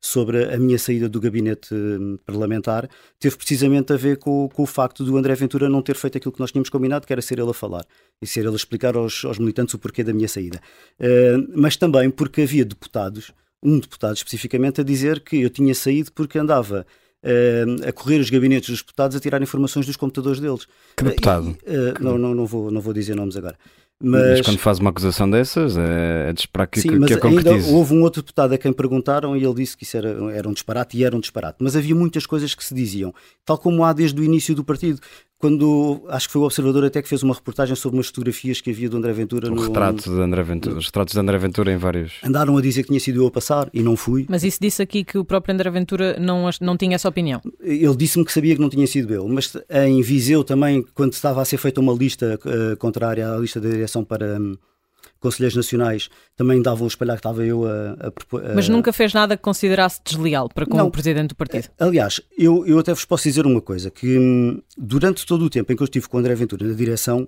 sobre 0.00 0.52
a 0.52 0.58
minha 0.58 0.78
saída 0.78 1.08
do 1.08 1.20
gabinete 1.20 1.74
hum, 1.74 2.18
parlamentar 2.24 2.88
teve 3.18 3.36
precisamente 3.36 3.92
a 3.92 3.96
ver 3.96 4.18
com, 4.18 4.48
com, 4.48 4.62
o 4.62 4.66
facto 4.66 5.04
do 5.04 5.16
André 5.16 5.34
Ventura 5.34 5.68
não 5.68 5.82
ter 5.82 5.96
feito 5.96 6.18
aquilo 6.18 6.32
que 6.32 6.40
nós 6.40 6.52
tínhamos 6.52 6.68
combinado, 6.68 7.06
que 7.06 7.12
era 7.12 7.20
ser 7.20 7.38
ele 7.38 7.50
a 7.50 7.54
falar 7.54 7.84
e 8.22 8.26
ser 8.26 8.40
ele 8.40 8.52
a 8.52 8.56
explicar 8.56 8.96
aos, 8.96 9.24
aos 9.24 9.38
militantes 9.38 9.74
o 9.74 9.78
porquê 9.78 10.04
da 10.04 10.12
minha 10.12 10.28
saída. 10.28 10.60
Uh, 11.00 11.50
mas 11.54 11.76
também 11.76 12.10
porque 12.10 12.42
havia 12.42 12.64
deputados, 12.64 13.32
um 13.62 13.78
deputado 13.78 14.16
especificamente, 14.16 14.80
a 14.80 14.84
dizer 14.84 15.20
que 15.20 15.40
eu 15.40 15.50
tinha 15.50 15.74
saído 15.74 16.12
porque 16.12 16.38
andava 16.38 16.86
uh, 17.24 17.88
a 17.88 17.92
correr 17.92 18.20
os 18.20 18.30
gabinetes 18.30 18.70
dos 18.70 18.80
deputados 18.80 19.16
a 19.16 19.20
tirar 19.20 19.42
informações 19.42 19.86
dos 19.86 19.96
computadores 19.96 20.40
deles. 20.40 20.66
Que 20.96 21.04
deputado? 21.04 21.48
Uh, 21.48 22.00
não, 22.00 22.16
não, 22.16 22.34
não, 22.34 22.46
vou, 22.46 22.70
não 22.70 22.80
vou 22.80 22.92
dizer 22.92 23.16
nomes 23.16 23.36
agora. 23.36 23.58
Mas... 24.00 24.38
mas, 24.38 24.40
quando 24.42 24.58
faz 24.58 24.78
uma 24.78 24.90
acusação 24.90 25.28
dessas, 25.28 25.76
é, 25.76 26.30
é 26.30 26.32
de 26.32 26.40
esperar 26.40 26.68
que, 26.68 26.80
Sim, 26.80 26.90
que, 26.90 26.98
mas 26.98 27.08
que 27.08 27.14
a 27.14 27.20
concretize. 27.20 27.66
Ainda 27.66 27.76
houve 27.76 27.94
um 27.94 28.02
outro 28.02 28.22
deputado 28.22 28.52
a 28.52 28.58
quem 28.58 28.72
perguntaram 28.72 29.36
e 29.36 29.44
ele 29.44 29.54
disse 29.54 29.76
que 29.76 29.82
isso 29.82 29.96
era, 29.96 30.08
era 30.32 30.48
um 30.48 30.52
disparate 30.52 30.96
e 30.96 31.04
era 31.04 31.16
um 31.16 31.20
disparate. 31.20 31.58
Mas 31.60 31.74
havia 31.74 31.94
muitas 31.94 32.24
coisas 32.24 32.54
que 32.54 32.64
se 32.64 32.74
diziam, 32.74 33.12
tal 33.44 33.58
como 33.58 33.82
há 33.82 33.92
desde 33.92 34.20
o 34.20 34.24
início 34.24 34.54
do 34.54 34.62
partido 34.62 35.00
quando 35.38 36.02
acho 36.08 36.26
que 36.26 36.32
foi 36.32 36.42
o 36.42 36.44
Observador 36.44 36.84
até 36.84 37.00
que 37.00 37.08
fez 37.08 37.22
uma 37.22 37.34
reportagem 37.34 37.76
sobre 37.76 37.96
umas 37.96 38.08
fotografias 38.08 38.60
que 38.60 38.70
havia 38.70 38.88
do 38.88 38.96
André 38.96 39.12
Ventura. 39.12 39.48
O 39.50 39.54
no, 39.54 39.62
retrato 39.62 40.10
de 40.10 40.20
André 40.20 40.42
Ventura, 40.42 40.78
os 40.78 40.86
retratos 40.86 41.14
de 41.14 41.20
André 41.20 41.38
Ventura 41.38 41.72
em 41.72 41.76
vários. 41.76 42.14
Andaram 42.24 42.56
a 42.56 42.60
dizer 42.60 42.82
que 42.82 42.88
tinha 42.88 43.00
sido 43.00 43.22
eu 43.22 43.26
a 43.26 43.30
passar 43.30 43.70
e 43.72 43.82
não 43.82 43.96
fui. 43.96 44.26
Mas 44.28 44.42
isso 44.42 44.58
disse 44.60 44.82
aqui 44.82 45.04
que 45.04 45.16
o 45.16 45.24
próprio 45.24 45.54
André 45.54 45.70
Ventura 45.70 46.18
não, 46.18 46.50
não 46.60 46.76
tinha 46.76 46.96
essa 46.96 47.08
opinião. 47.08 47.40
Ele 47.60 47.96
disse-me 47.96 48.24
que 48.24 48.32
sabia 48.32 48.54
que 48.54 48.60
não 48.60 48.68
tinha 48.68 48.86
sido 48.86 49.14
eu, 49.14 49.28
mas 49.28 49.56
em 49.70 50.02
Viseu 50.02 50.42
também, 50.42 50.84
quando 50.94 51.12
estava 51.12 51.40
a 51.40 51.44
ser 51.44 51.56
feita 51.58 51.80
uma 51.80 51.92
lista 51.92 52.38
uh, 52.44 52.76
contrária 52.76 53.30
à 53.30 53.36
lista 53.38 53.60
da 53.60 53.68
direção 53.68 54.04
para. 54.04 54.40
Um, 54.40 54.56
conselheiros 55.20 55.56
nacionais 55.56 56.08
também 56.36 56.62
davam 56.62 56.84
a 56.84 56.88
espalhar 56.88 57.16
que 57.16 57.20
estava 57.20 57.44
eu 57.44 57.64
a, 57.66 57.70
a, 57.70 58.06
a, 58.08 58.54
Mas 58.54 58.68
nunca 58.68 58.92
fez 58.92 59.12
nada 59.12 59.36
que 59.36 59.42
considerasse 59.42 60.00
desleal 60.04 60.48
para 60.48 60.66
com 60.66 60.76
não, 60.76 60.86
o 60.86 60.90
presidente 60.90 61.28
do 61.30 61.34
partido? 61.34 61.68
Aliás, 61.78 62.20
eu, 62.36 62.66
eu 62.66 62.78
até 62.78 62.92
vos 62.92 63.04
posso 63.04 63.24
dizer 63.24 63.46
uma 63.46 63.60
coisa, 63.60 63.90
que 63.90 64.18
hum, 64.18 64.62
durante 64.76 65.26
todo 65.26 65.44
o 65.44 65.50
tempo 65.50 65.72
em 65.72 65.76
que 65.76 65.82
eu 65.82 65.86
estive 65.86 66.08
com 66.08 66.16
o 66.16 66.20
André 66.20 66.34
Ventura 66.34 66.66
na 66.66 66.74
direção, 66.74 67.26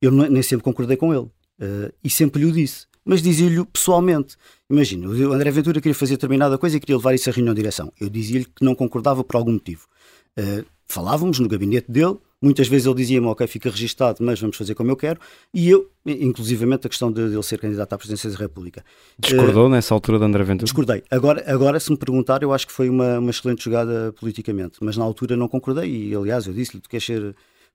eu 0.00 0.10
nem 0.10 0.42
sempre 0.42 0.64
concordei 0.64 0.96
com 0.96 1.12
ele. 1.12 1.28
Uh, 1.60 1.92
e 2.02 2.10
sempre 2.10 2.42
lhe 2.42 2.48
o 2.48 2.52
disse. 2.52 2.86
Mas 3.04 3.22
dizia-lhe 3.22 3.64
pessoalmente. 3.66 4.36
Imagina, 4.68 5.08
o 5.08 5.32
André 5.32 5.50
Ventura 5.50 5.80
queria 5.80 5.94
fazer 5.94 6.14
determinada 6.14 6.56
coisa 6.58 6.76
e 6.76 6.80
queria 6.80 6.96
levar 6.96 7.14
isso 7.14 7.28
à 7.28 7.32
reunião 7.32 7.54
de 7.54 7.60
direção. 7.60 7.92
Eu 8.00 8.08
dizia-lhe 8.08 8.46
que 8.46 8.64
não 8.64 8.74
concordava 8.74 9.22
por 9.22 9.36
algum 9.36 9.52
motivo. 9.52 9.86
Uh, 10.38 10.64
falávamos 10.86 11.38
no 11.38 11.48
gabinete 11.48 11.90
dele, 11.90 12.16
Muitas 12.44 12.68
vezes 12.68 12.86
ele 12.86 12.94
dizia-me, 12.94 13.26
ok, 13.26 13.46
fica 13.46 13.70
registado, 13.70 14.18
mas 14.20 14.38
vamos 14.38 14.56
fazer 14.56 14.74
como 14.74 14.90
eu 14.90 14.96
quero. 14.96 15.18
E 15.52 15.70
eu, 15.70 15.90
inclusivamente, 16.04 16.86
a 16.86 16.90
questão 16.90 17.10
de 17.10 17.22
ele 17.22 17.42
ser 17.42 17.58
candidato 17.58 17.92
à 17.92 17.96
presidência 17.96 18.30
da 18.30 18.36
República. 18.36 18.84
Discordou 19.18 19.66
uh, 19.66 19.68
nessa 19.70 19.94
altura 19.94 20.18
de 20.18 20.24
André 20.24 20.44
Ventura? 20.44 20.64
Discordei. 20.64 21.02
Agora, 21.10 21.42
agora, 21.46 21.80
se 21.80 21.90
me 21.90 21.96
perguntar, 21.96 22.42
eu 22.42 22.52
acho 22.52 22.66
que 22.66 22.72
foi 22.72 22.90
uma, 22.90 23.18
uma 23.18 23.30
excelente 23.30 23.64
jogada 23.64 24.12
politicamente. 24.20 24.76
Mas 24.82 24.96
na 24.96 25.04
altura 25.04 25.36
não 25.36 25.48
concordei 25.48 25.90
e, 25.90 26.14
aliás, 26.14 26.46
eu 26.46 26.52
disse-lhe, 26.52 26.82
tu 26.82 26.88
queres 26.88 27.06
ser 27.06 27.34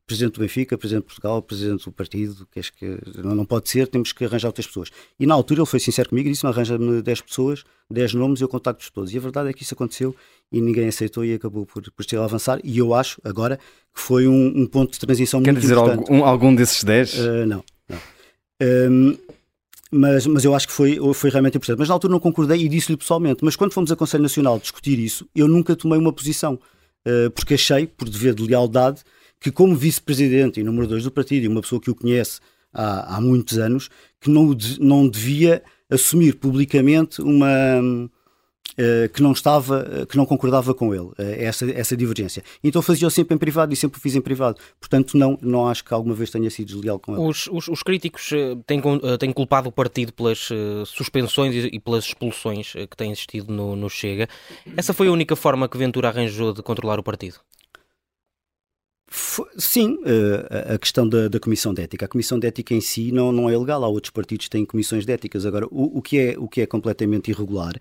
presidente 0.09 0.33
do 0.33 0.39
Benfica, 0.39 0.75
presidente 0.75 1.03
de 1.03 1.07
Portugal, 1.07 1.39
presidente 1.39 1.85
do 1.85 1.91
partido, 1.91 2.47
que, 2.51 2.61
que 2.61 2.99
não, 3.23 3.35
não 3.35 3.45
pode 3.45 3.69
ser, 3.69 3.87
temos 3.87 4.11
que 4.11 4.25
arranjar 4.25 4.47
outras 4.47 4.65
pessoas. 4.65 4.89
E 5.19 5.27
na 5.27 5.35
altura 5.35 5.59
ele 5.59 5.67
foi 5.67 5.79
sincero 5.79 6.09
comigo 6.09 6.27
e 6.27 6.31
disse-me: 6.31 6.51
arranja-me 6.51 7.03
10 7.03 7.21
pessoas, 7.21 7.63
10 7.91 8.15
nomes 8.15 8.41
e 8.41 8.43
eu 8.43 8.49
contacto-os 8.49 8.89
todos. 8.89 9.13
E 9.13 9.17
a 9.17 9.21
verdade 9.21 9.49
é 9.49 9.53
que 9.53 9.61
isso 9.61 9.75
aconteceu 9.75 10.15
e 10.51 10.59
ninguém 10.59 10.87
aceitou 10.87 11.23
e 11.23 11.35
acabou 11.35 11.63
por, 11.63 11.83
por 11.91 12.05
a 12.17 12.23
avançar. 12.23 12.59
E 12.63 12.79
eu 12.79 12.95
acho, 12.95 13.21
agora, 13.23 13.57
que 13.93 14.01
foi 14.01 14.27
um, 14.27 14.47
um 14.55 14.65
ponto 14.65 14.93
de 14.93 14.99
transição 14.99 15.43
Quer 15.43 15.51
muito 15.51 15.61
dizer 15.61 15.77
importante. 15.77 16.11
Algum, 16.11 16.25
algum 16.25 16.55
desses 16.55 16.83
10? 16.83 17.13
Uh, 17.13 17.45
não, 17.45 17.63
não. 17.87 17.97
Um, 18.91 19.17
mas, 19.91 20.25
mas 20.25 20.43
eu 20.43 20.55
acho 20.55 20.67
que 20.67 20.73
foi, 20.73 20.99
foi 21.13 21.29
realmente 21.29 21.57
importante. 21.57 21.77
Mas 21.77 21.87
na 21.87 21.93
altura 21.93 22.11
não 22.11 22.19
concordei 22.19 22.61
e 22.61 22.67
disse-lhe 22.67 22.97
pessoalmente. 22.97 23.45
Mas 23.45 23.55
quando 23.55 23.73
fomos 23.73 23.91
a 23.91 23.95
Conselho 23.95 24.23
Nacional 24.23 24.57
discutir 24.57 24.97
isso, 24.97 25.27
eu 25.35 25.47
nunca 25.47 25.75
tomei 25.75 25.99
uma 25.99 26.11
posição, 26.11 26.55
uh, 27.07 27.29
porque 27.31 27.53
achei, 27.53 27.85
por 27.85 28.09
dever 28.09 28.33
de 28.33 28.43
lealdade, 28.43 29.03
que 29.39 29.51
como 29.51 29.75
vice-presidente 29.75 30.59
e 30.59 30.63
número 30.63 30.87
dois 30.87 31.03
do 31.03 31.11
partido 31.11 31.45
e 31.45 31.47
uma 31.47 31.61
pessoa 31.61 31.81
que 31.81 31.89
o 31.89 31.95
conhece 31.95 32.39
há, 32.73 33.15
há 33.15 33.21
muitos 33.21 33.57
anos, 33.57 33.89
que 34.19 34.29
não, 34.29 34.55
não 34.79 35.07
devia 35.07 35.63
assumir 35.89 36.35
publicamente 36.35 37.21
uma 37.21 37.79
uh, 38.79 39.09
que 39.13 39.21
não 39.21 39.31
estava, 39.31 39.85
uh, 40.01 40.05
que 40.05 40.17
não 40.17 40.25
concordava 40.25 40.73
com 40.73 40.93
ele, 40.93 41.05
uh, 41.05 41.15
essa, 41.17 41.69
essa 41.71 41.97
divergência. 41.97 42.43
Então 42.63 42.81
fazia-o 42.81 43.09
sempre 43.09 43.35
em 43.35 43.37
privado 43.37 43.73
e 43.73 43.75
sempre 43.75 43.97
o 43.97 44.01
fiz 44.01 44.15
em 44.15 44.21
privado. 44.21 44.59
Portanto, 44.79 45.17
não, 45.17 45.37
não 45.41 45.67
acho 45.67 45.83
que 45.83 45.93
alguma 45.93 46.13
vez 46.13 46.29
tenha 46.29 46.49
sido 46.49 46.67
desleal 46.67 46.99
com 46.99 47.13
ele. 47.13 47.21
Os, 47.21 47.47
os, 47.47 47.67
os 47.67 47.83
críticos 47.83 48.29
têm, 48.65 48.81
têm 49.19 49.33
culpado 49.33 49.69
o 49.69 49.71
partido 49.71 50.13
pelas 50.13 50.49
suspensões 50.85 51.55
e, 51.55 51.69
e, 51.73 51.79
pelas 51.79 52.05
expulsões 52.05 52.73
que 52.73 52.97
têm 52.97 53.11
existido 53.11 53.51
no, 53.51 53.75
no 53.75 53.89
Chega. 53.89 54.27
Essa 54.77 54.93
foi 54.93 55.07
a 55.07 55.11
única 55.11 55.35
forma 55.35 55.67
que 55.67 55.77
Ventura 55.77 56.09
arranjou 56.09 56.53
de 56.53 56.61
controlar 56.61 56.99
o 56.99 57.03
partido? 57.03 57.39
Sim, 59.11 59.99
eh, 60.05 60.73
a 60.75 60.77
questão 60.77 61.07
da, 61.07 61.27
da, 61.27 61.39
Comissão 61.39 61.73
de 61.73 61.81
Ética. 61.81 62.05
A 62.05 62.07
Comissão 62.07 62.37
de 62.37 62.47
Ética 62.47 62.73
em 62.73 62.81
si 62.81 63.11
não, 63.11 63.31
não 63.31 63.49
é 63.49 63.57
legal. 63.57 63.83
Há 63.83 63.87
outros 63.87 64.11
partidos 64.11 64.45
que 64.45 64.51
têm 64.51 64.65
comissões 64.65 65.05
de 65.05 65.11
éticas. 65.11 65.45
Agora, 65.45 65.65
o, 65.71 65.97
o, 65.97 66.01
que 66.01 66.19
é, 66.19 66.35
o 66.37 66.47
que 66.47 66.61
é 66.61 66.67
completamente 66.67 67.31
irregular 67.31 67.73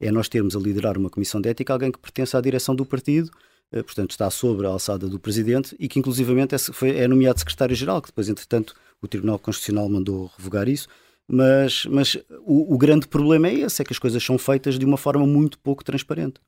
é 0.00 0.10
nós 0.12 0.28
termos 0.28 0.54
a 0.54 0.60
liderar 0.60 0.96
uma 0.96 1.10
Comissão 1.10 1.40
de 1.40 1.48
Ética 1.48 1.72
alguém 1.72 1.90
que 1.90 1.98
pertence 1.98 2.36
à 2.36 2.40
direção 2.40 2.74
do 2.74 2.86
partido, 2.86 3.30
eh, 3.72 3.82
portanto 3.82 4.12
está 4.12 4.30
sobre 4.30 4.66
a 4.66 4.70
alçada 4.70 5.08
do 5.08 5.18
Presidente 5.18 5.74
e 5.78 5.88
que 5.88 5.98
inclusivamente 5.98 6.54
é, 6.54 6.58
foi, 6.58 6.90
é 6.96 7.08
nomeado 7.08 7.38
Secretário-Geral, 7.38 8.00
que 8.00 8.08
depois, 8.08 8.28
entretanto, 8.28 8.74
o 9.02 9.08
Tribunal 9.08 9.38
Constitucional 9.38 9.88
mandou 9.88 10.30
revogar 10.38 10.68
isso. 10.68 10.88
Mas, 11.28 11.84
mas 11.86 12.16
o, 12.44 12.74
o 12.74 12.78
grande 12.78 13.08
problema 13.08 13.48
é 13.48 13.54
esse, 13.54 13.82
é 13.82 13.84
que 13.84 13.92
as 13.92 13.98
coisas 13.98 14.22
são 14.22 14.38
feitas 14.38 14.78
de 14.78 14.84
uma 14.84 14.96
forma 14.96 15.26
muito 15.26 15.58
pouco 15.58 15.82
transparente 15.82 16.40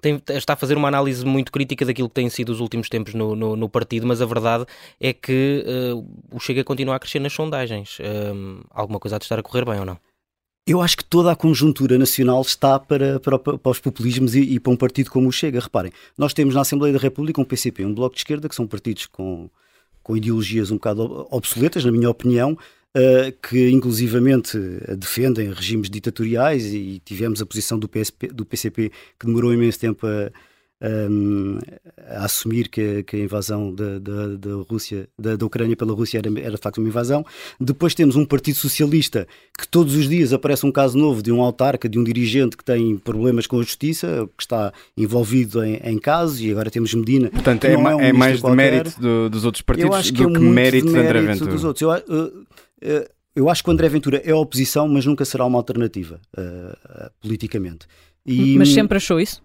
tem, 0.00 0.20
está 0.28 0.52
a 0.52 0.56
fazer 0.56 0.76
uma 0.76 0.88
análise 0.88 1.24
muito 1.24 1.50
crítica 1.50 1.84
daquilo 1.84 2.08
que 2.08 2.14
têm 2.14 2.28
sido 2.28 2.50
os 2.50 2.60
últimos 2.60 2.88
tempos 2.88 3.14
no, 3.14 3.34
no, 3.34 3.56
no 3.56 3.68
partido, 3.68 4.06
mas 4.06 4.20
a 4.20 4.26
verdade 4.26 4.66
é 5.00 5.12
que 5.12 5.64
uh, 5.66 6.06
o 6.30 6.38
Chega 6.38 6.62
continua 6.62 6.96
a 6.96 6.98
crescer 6.98 7.20
nas 7.20 7.32
sondagens. 7.32 7.98
Uh, 7.98 8.64
alguma 8.70 8.98
coisa 8.98 9.16
há 9.16 9.18
de 9.18 9.24
estar 9.24 9.38
a 9.38 9.42
correr 9.42 9.64
bem 9.64 9.78
ou 9.78 9.86
não? 9.86 9.98
Eu 10.66 10.80
acho 10.80 10.96
que 10.96 11.04
toda 11.04 11.30
a 11.30 11.36
conjuntura 11.36 11.98
nacional 11.98 12.40
está 12.40 12.78
para, 12.78 13.20
para, 13.20 13.38
para 13.38 13.70
os 13.70 13.78
populismos 13.78 14.34
e, 14.34 14.40
e, 14.40 14.60
para 14.60 14.72
um 14.72 14.76
partido 14.76 15.10
como 15.10 15.28
o 15.28 15.32
Chega. 15.32 15.60
Reparem, 15.60 15.92
nós 16.16 16.32
temos 16.32 16.54
na 16.54 16.62
Assembleia 16.62 16.92
da 16.92 16.98
República 16.98 17.40
um 17.40 17.44
PCP, 17.44 17.84
um 17.84 17.94
Bloco 17.94 18.14
de 18.14 18.20
Esquerda, 18.20 18.48
que 18.48 18.54
são 18.54 18.66
partidos 18.66 19.06
com, 19.06 19.50
com 20.02 20.16
ideologias 20.16 20.70
um 20.70 20.76
bocado 20.76 21.26
obsoletas, 21.30 21.84
na 21.84 21.92
minha 21.92 22.08
opinião, 22.08 22.56
que 23.42 23.70
inclusivamente 23.70 24.56
defendem 24.96 25.52
regimes 25.52 25.90
ditatoriais 25.90 26.64
e 26.66 27.02
tivemos 27.04 27.42
a 27.42 27.46
posição 27.46 27.76
do, 27.76 27.88
PSP, 27.88 28.28
do 28.28 28.44
PCP 28.44 28.92
que 29.18 29.26
demorou 29.26 29.52
imenso 29.52 29.80
tempo 29.80 30.06
a, 30.06 30.30
um, 31.10 31.58
a 32.08 32.24
assumir 32.24 32.68
que, 32.68 33.02
que, 33.04 33.16
a 33.16 33.20
invasão 33.20 33.74
da, 33.74 33.98
da, 33.98 34.26
da 34.36 34.54
Rússia, 34.68 35.08
da, 35.18 35.36
da, 35.36 35.46
Ucrânia 35.46 35.76
pela 35.76 35.94
Rússia 35.94 36.18
era, 36.18 36.28
era 36.38 36.52
de 36.52 36.60
facto 36.60 36.78
uma 36.78 36.88
invasão. 36.88 37.24
Depois 37.58 37.94
temos 37.94 38.16
um 38.16 38.24
Partido 38.24 38.56
Socialista 38.56 39.26
que 39.58 39.66
todos 39.66 39.94
os 39.94 40.08
dias 40.08 40.32
aparece 40.32 40.66
um 40.66 40.72
caso 40.72 40.98
novo 40.98 41.22
de 41.22 41.32
um 41.32 41.40
autarca, 41.40 41.88
de 41.88 41.98
um 41.98 42.04
dirigente 42.04 42.56
que 42.56 42.64
tem 42.64 42.96
problemas 42.96 43.46
com 43.46 43.58
a 43.58 43.62
justiça, 43.62 44.28
que 44.36 44.42
está 44.42 44.72
envolvido 44.96 45.64
em, 45.64 45.76
em 45.82 45.98
casos, 45.98 46.40
e 46.40 46.50
agora 46.50 46.70
temos 46.70 46.92
Medina. 46.92 47.30
Portanto, 47.30 47.64
é, 47.64 47.72
é, 47.72 48.08
é, 48.08 48.12
mais 48.12 48.42
de 48.42 48.50
mérito 48.50 49.00
do, 49.00 49.30
dos 49.30 49.44
outros 49.44 49.62
partidos 49.62 49.96
acho 49.96 50.12
que 50.12 50.22
do 50.22 50.30
é 50.30 50.32
que 50.32 50.38
mérito 50.40 50.88
de 50.88 50.98
André 50.98 51.20
Ventura. 51.22 51.50
Dos 51.50 51.64
outros. 51.64 51.82
Eu, 51.82 51.90
uh, 51.90 52.44
eu 53.34 53.48
acho 53.48 53.62
que 53.62 53.68
o 53.68 53.72
André 53.72 53.88
Ventura 53.88 54.22
é 54.24 54.32
oposição, 54.32 54.88
mas 54.88 55.04
nunca 55.04 55.24
será 55.24 55.44
uma 55.44 55.58
alternativa 55.58 56.20
uh, 56.38 57.10
politicamente. 57.20 57.86
E, 58.24 58.56
mas 58.56 58.70
sempre 58.70 58.96
achou 58.96 59.20
isso? 59.20 59.42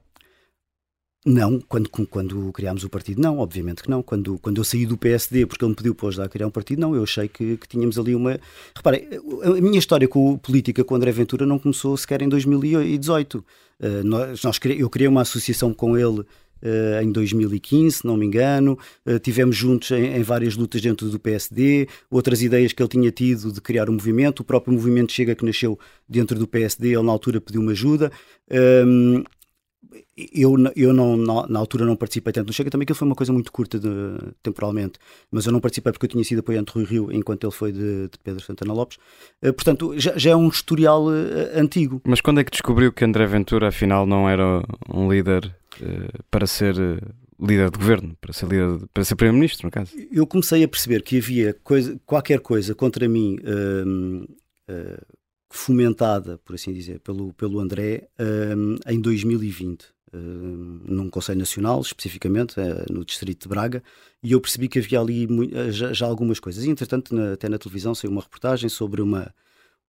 Não, 1.25 1.59
quando, 1.59 1.89
quando 1.89 2.51
criámos 2.53 2.85
o 2.85 2.89
partido, 2.89 3.21
não, 3.21 3.39
obviamente 3.39 3.83
que 3.83 3.89
não. 3.89 4.01
Quando, 4.01 4.39
quando 4.39 4.57
eu 4.57 4.63
saí 4.63 4.85
do 4.85 4.97
PSD, 4.97 5.45
porque 5.45 5.65
ele 5.65 5.71
me 5.71 5.75
pediu 5.75 5.93
para 5.93 6.07
ajudar 6.07 6.25
a 6.25 6.29
criar 6.29 6.47
um 6.47 6.51
partido, 6.51 6.79
não, 6.79 6.95
eu 6.95 7.03
achei 7.03 7.27
que, 7.27 7.57
que 7.57 7.67
tínhamos 7.67 7.99
ali 7.99 8.15
uma. 8.15 8.39
Reparem, 8.73 9.07
a 9.43 9.61
minha 9.61 9.77
história 9.77 10.07
com 10.07 10.37
política 10.37 10.83
com 10.83 10.93
o 10.93 10.97
André 10.97 11.11
Ventura 11.11 11.45
não 11.45 11.59
começou 11.59 11.97
sequer 11.97 12.21
em 12.21 12.29
2018. 12.29 13.35
Uh, 13.35 14.03
nós, 14.03 14.43
nós, 14.43 14.59
eu 14.77 14.89
criei 14.89 15.09
uma 15.09 15.21
associação 15.21 15.73
com 15.73 15.97
ele 15.97 16.23
Uh, 16.61 17.03
em 17.03 17.11
2015, 17.11 17.97
se 17.97 18.05
não 18.05 18.17
me 18.17 18.25
engano. 18.25 18.77
Uh, 19.05 19.19
tivemos 19.19 19.55
juntos 19.55 19.91
em, 19.91 20.17
em, 20.17 20.23
várias 20.23 20.55
lutas 20.55 20.81
dentro 20.81 21.09
do 21.09 21.19
PSD, 21.19 21.87
outras 22.09 22.41
ideias 22.41 22.73
que 22.73 22.81
ele 22.81 22.89
tinha 22.89 23.11
tido 23.11 23.51
de 23.51 23.61
criar 23.61 23.89
um 23.89 23.93
movimento. 23.93 24.41
O 24.41 24.43
próprio 24.43 24.73
movimento 24.73 25.11
Chega, 25.11 25.35
que 25.35 25.45
nasceu 25.45 25.79
dentro 26.07 26.37
do 26.37 26.47
PSD, 26.47 26.89
ele 26.89 27.03
na 27.03 27.11
altura 27.11 27.39
pediu-me 27.39 27.71
ajuda. 27.71 28.11
Um, 28.51 29.23
eu, 30.33 30.55
eu 30.75 30.93
não, 30.93 31.15
na, 31.15 31.47
na, 31.47 31.59
altura 31.59 31.85
não 31.85 31.95
participei 31.95 32.33
tanto 32.33 32.47
no 32.47 32.53
Chega, 32.53 32.69
também 32.69 32.85
que 32.85 32.93
foi 32.93 33.07
uma 33.07 33.15
coisa 33.15 33.31
muito 33.31 33.51
curta 33.51 33.79
de, 33.79 33.89
temporalmente, 34.43 34.99
mas 35.31 35.45
eu 35.45 35.51
não 35.51 35.59
participei 35.59 35.91
porque 35.91 36.05
eu 36.05 36.09
tinha 36.09 36.23
sido 36.23 36.39
apoiante 36.39 36.73
de 36.73 36.79
Rui 36.79 36.85
Rio 36.85 37.11
enquanto 37.11 37.45
ele 37.45 37.53
foi 37.53 37.71
de, 37.71 38.09
de 38.09 38.19
Pedro 38.23 38.43
Santana 38.43 38.73
Lopes. 38.73 38.97
Uh, 39.41 39.53
portanto, 39.53 39.97
já, 39.97 40.17
já, 40.17 40.31
é 40.31 40.35
um 40.35 40.47
historial 40.47 41.07
antigo. 41.55 42.01
Mas 42.05 42.21
quando 42.21 42.39
é 42.39 42.43
que 42.43 42.51
descobriu 42.51 42.91
que 42.91 43.05
André 43.05 43.25
Ventura 43.25 43.69
afinal 43.69 44.05
não 44.05 44.29
era 44.29 44.63
um 44.93 45.11
líder 45.11 45.55
para 46.29 46.47
ser 46.47 46.75
líder 47.39 47.69
de 47.71 47.77
governo, 47.77 48.15
para 48.19 48.33
ser, 48.33 48.47
líder, 48.47 48.87
para 48.93 49.03
ser 49.03 49.15
primeiro-ministro, 49.15 49.67
no 49.67 49.71
caso. 49.71 49.93
Eu 50.11 50.27
comecei 50.27 50.63
a 50.63 50.67
perceber 50.67 51.01
que 51.03 51.17
havia 51.17 51.53
coisa, 51.63 51.99
qualquer 52.05 52.39
coisa 52.41 52.75
contra 52.75 53.07
mim 53.07 53.37
hum, 53.85 54.25
uh, 54.69 55.05
fomentada, 55.51 56.37
por 56.39 56.55
assim 56.55 56.73
dizer, 56.73 56.99
pelo, 56.99 57.33
pelo 57.33 57.59
André 57.59 58.07
hum, 58.19 58.75
em 58.87 58.99
2020. 58.99 59.85
hum, 60.13 60.81
num 60.85 61.09
Conselho 61.09 61.39
Nacional, 61.39 61.81
especificamente 61.81 62.59
eh, 62.59 62.85
no 62.91 63.05
Distrito 63.05 63.43
de 63.43 63.49
Braga, 63.49 63.83
e 64.23 64.31
eu 64.31 64.41
percebi 64.41 64.67
que 64.67 64.79
havia 64.79 64.99
ali 64.99 65.27
eh, 65.53 65.71
já, 65.71 65.93
já 65.93 66.05
algumas 66.07 66.39
coisas. 66.39 66.63
E, 66.65 66.69
entretanto, 66.69 67.13
na- 67.15 67.33
até 67.33 67.47
na 67.47 67.57
televisão 67.59 67.93
saiu 67.95 68.11
uma 68.11 68.21
reportagem 68.21 68.69
sobre 68.69 69.01
uma, 69.01 69.33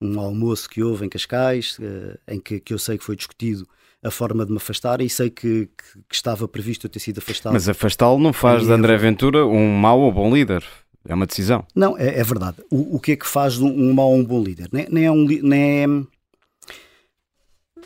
um 0.02 0.20
almoço 0.20 0.70
que 0.70 0.84
houve 0.84 1.06
em 1.06 1.10
Cascais, 1.10 1.78
eh, 1.82 2.20
em 2.36 2.40
que, 2.40 2.60
que 2.60 2.74
eu 2.74 2.80
sei 2.80 2.98
que 2.98 3.04
foi 3.04 3.16
discutido 3.16 3.66
a 4.04 4.10
forma 4.12 4.46
de 4.46 4.52
me 4.52 4.58
afastar, 4.58 5.02
e 5.02 5.10
sei 5.10 5.30
que, 5.30 5.66
que- 5.68 6.00
que 6.08 6.16
estava 6.16 6.48
previsto 6.48 6.86
eu 6.88 6.90
ter 6.90 7.00
sido 7.00 7.18
afastado. 7.20 7.54
Mas 7.54 7.68
afastá-lo 7.68 8.18
não 8.20 8.32
faz 8.34 8.64
de 8.64 8.70
E- 8.70 8.74
André 8.74 8.96
Ventura 8.98 9.46
um 9.46 9.70
mau 9.78 10.00
ou 10.00 10.12
bom 10.12 10.34
líder. 10.34 10.64
É 11.08 11.14
uma 11.14 11.26
decisão. 11.26 11.66
Não, 11.76 11.98
é, 11.98 12.20
é 12.20 12.24
verdade. 12.24 12.58
O, 12.70 12.98
o 12.98 13.00
que 13.00 13.14
é 13.14 13.16
que 13.16 13.26
faz 13.28 13.54
de 13.54 13.64
um, 13.64 13.90
um 13.90 13.94
mau 13.94 14.12
a 14.12 14.16
um 14.16 14.24
bom 14.24 14.44
líder? 14.44 14.68
Nem, 14.72 14.88
nem 14.90 15.06
é 15.06 15.12
um. 15.12 15.26
Nem 15.26 15.62
é... 15.84 15.86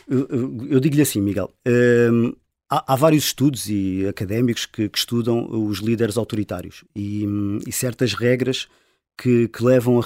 Eu, 0.08 0.26
eu- 0.28 0.66
eu 0.70 0.80
digo-lhe 0.80 1.02
assim, 1.02 1.20
Miguel. 1.20 1.50
hum, 1.66 2.32
há, 2.70 2.92
há 2.92 2.96
vários 2.96 3.24
estudos 3.24 3.68
e 3.70 4.06
académicos 4.08 4.66
que, 4.66 4.88
que 4.88 4.98
estudam 4.98 5.46
os 5.66 5.78
líderes 5.78 6.18
autoritários 6.18 6.84
e, 6.94 7.26
hum, 7.26 7.58
e 7.66 7.72
certas 7.72 8.12
regras 8.14 8.68
que, 9.16 9.48
que 9.48 9.64
levam 9.64 9.98
a- 10.00 10.02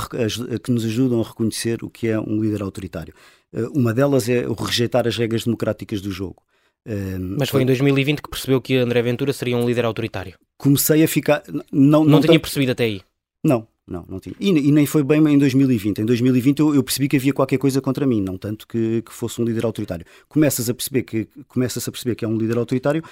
a- 0.54 0.58
que 0.58 0.70
nos 0.70 0.84
ajudam 0.84 1.20
a 1.20 1.24
reconhecer 1.26 1.82
o 1.82 1.90
que 1.90 2.06
é 2.08 2.20
um 2.20 2.40
líder 2.40 2.62
autoritário. 2.62 3.14
Uh, 3.52 3.68
uma 3.78 3.94
delas 3.94 4.28
é 4.28 4.46
o 4.46 4.52
rejeitar 4.52 5.06
as 5.06 5.16
regras 5.16 5.44
democráticas 5.44 6.00
do 6.00 6.10
jogo. 6.10 6.42
Hum, 6.86 7.36
Mas 7.38 7.48
foi 7.48 7.62
em 7.62 7.66
2020 7.66 8.22
que 8.22 8.30
percebeu 8.30 8.60
que 8.60 8.76
André 8.76 9.02
Ventura 9.02 9.32
seria 9.32 9.56
um 9.56 9.66
líder 9.66 9.84
autoritário. 9.84 10.34
comecei 10.56 11.02
a 11.02 11.08
ficar. 11.08 11.42
Não, 11.50 11.62
Não, 11.72 12.04
não 12.04 12.20
tinha 12.20 12.40
percebido 12.40 12.72
até 12.72 12.84
aí. 12.84 13.02
Não, 13.44 13.66
não, 13.86 14.04
não 14.08 14.20
tinha. 14.20 14.34
E, 14.38 14.48
e 14.48 14.72
nem 14.72 14.86
foi 14.86 15.02
bem 15.02 15.26
em 15.26 15.38
2020. 15.38 16.00
Em 16.00 16.04
2020 16.04 16.58
eu, 16.60 16.74
eu 16.74 16.82
percebi 16.82 17.08
que 17.08 17.16
havia 17.16 17.32
qualquer 17.32 17.58
coisa 17.58 17.80
contra 17.80 18.06
mim, 18.06 18.20
não 18.20 18.36
tanto 18.36 18.66
que, 18.66 19.02
que 19.02 19.12
fosse 19.12 19.40
um 19.40 19.44
líder 19.44 19.64
autoritário. 19.64 20.04
Começas 20.28 20.68
a 20.68 20.74
perceber 20.74 21.02
que 21.02 21.28
começas 21.46 21.86
a 21.86 21.90
perceber 21.90 22.14
que 22.14 22.24
é 22.24 22.28
um 22.28 22.36
líder 22.36 22.58
autoritário 22.58 23.02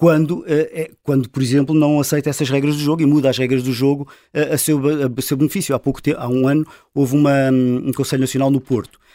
quando, 0.00 0.42
eh, 0.46 0.70
é, 0.72 0.90
quando, 1.02 1.28
por 1.28 1.42
exemplo, 1.42 1.74
não 1.74 2.00
aceita 2.00 2.30
essas 2.30 2.48
regras 2.48 2.74
do 2.74 2.80
jogo 2.80 3.02
e 3.02 3.06
muda 3.06 3.28
as 3.28 3.36
regras 3.36 3.62
do 3.62 3.70
jogo 3.70 4.08
eh, 4.32 4.54
a, 4.54 4.56
seu, 4.56 4.80
a 4.88 5.20
seu 5.20 5.36
benefício. 5.36 5.74
Há 5.74 5.78
pouco 5.78 6.00
tempo, 6.00 6.18
há 6.18 6.26
um 6.26 6.48
ano, 6.48 6.66
houve 6.94 7.14
uma, 7.14 7.50
hum, 7.52 7.88
um 7.88 7.92
Conselho 7.92 8.22
Nacional 8.22 8.50
no 8.50 8.62
Porto, 8.62 8.98
eh, 8.98 9.09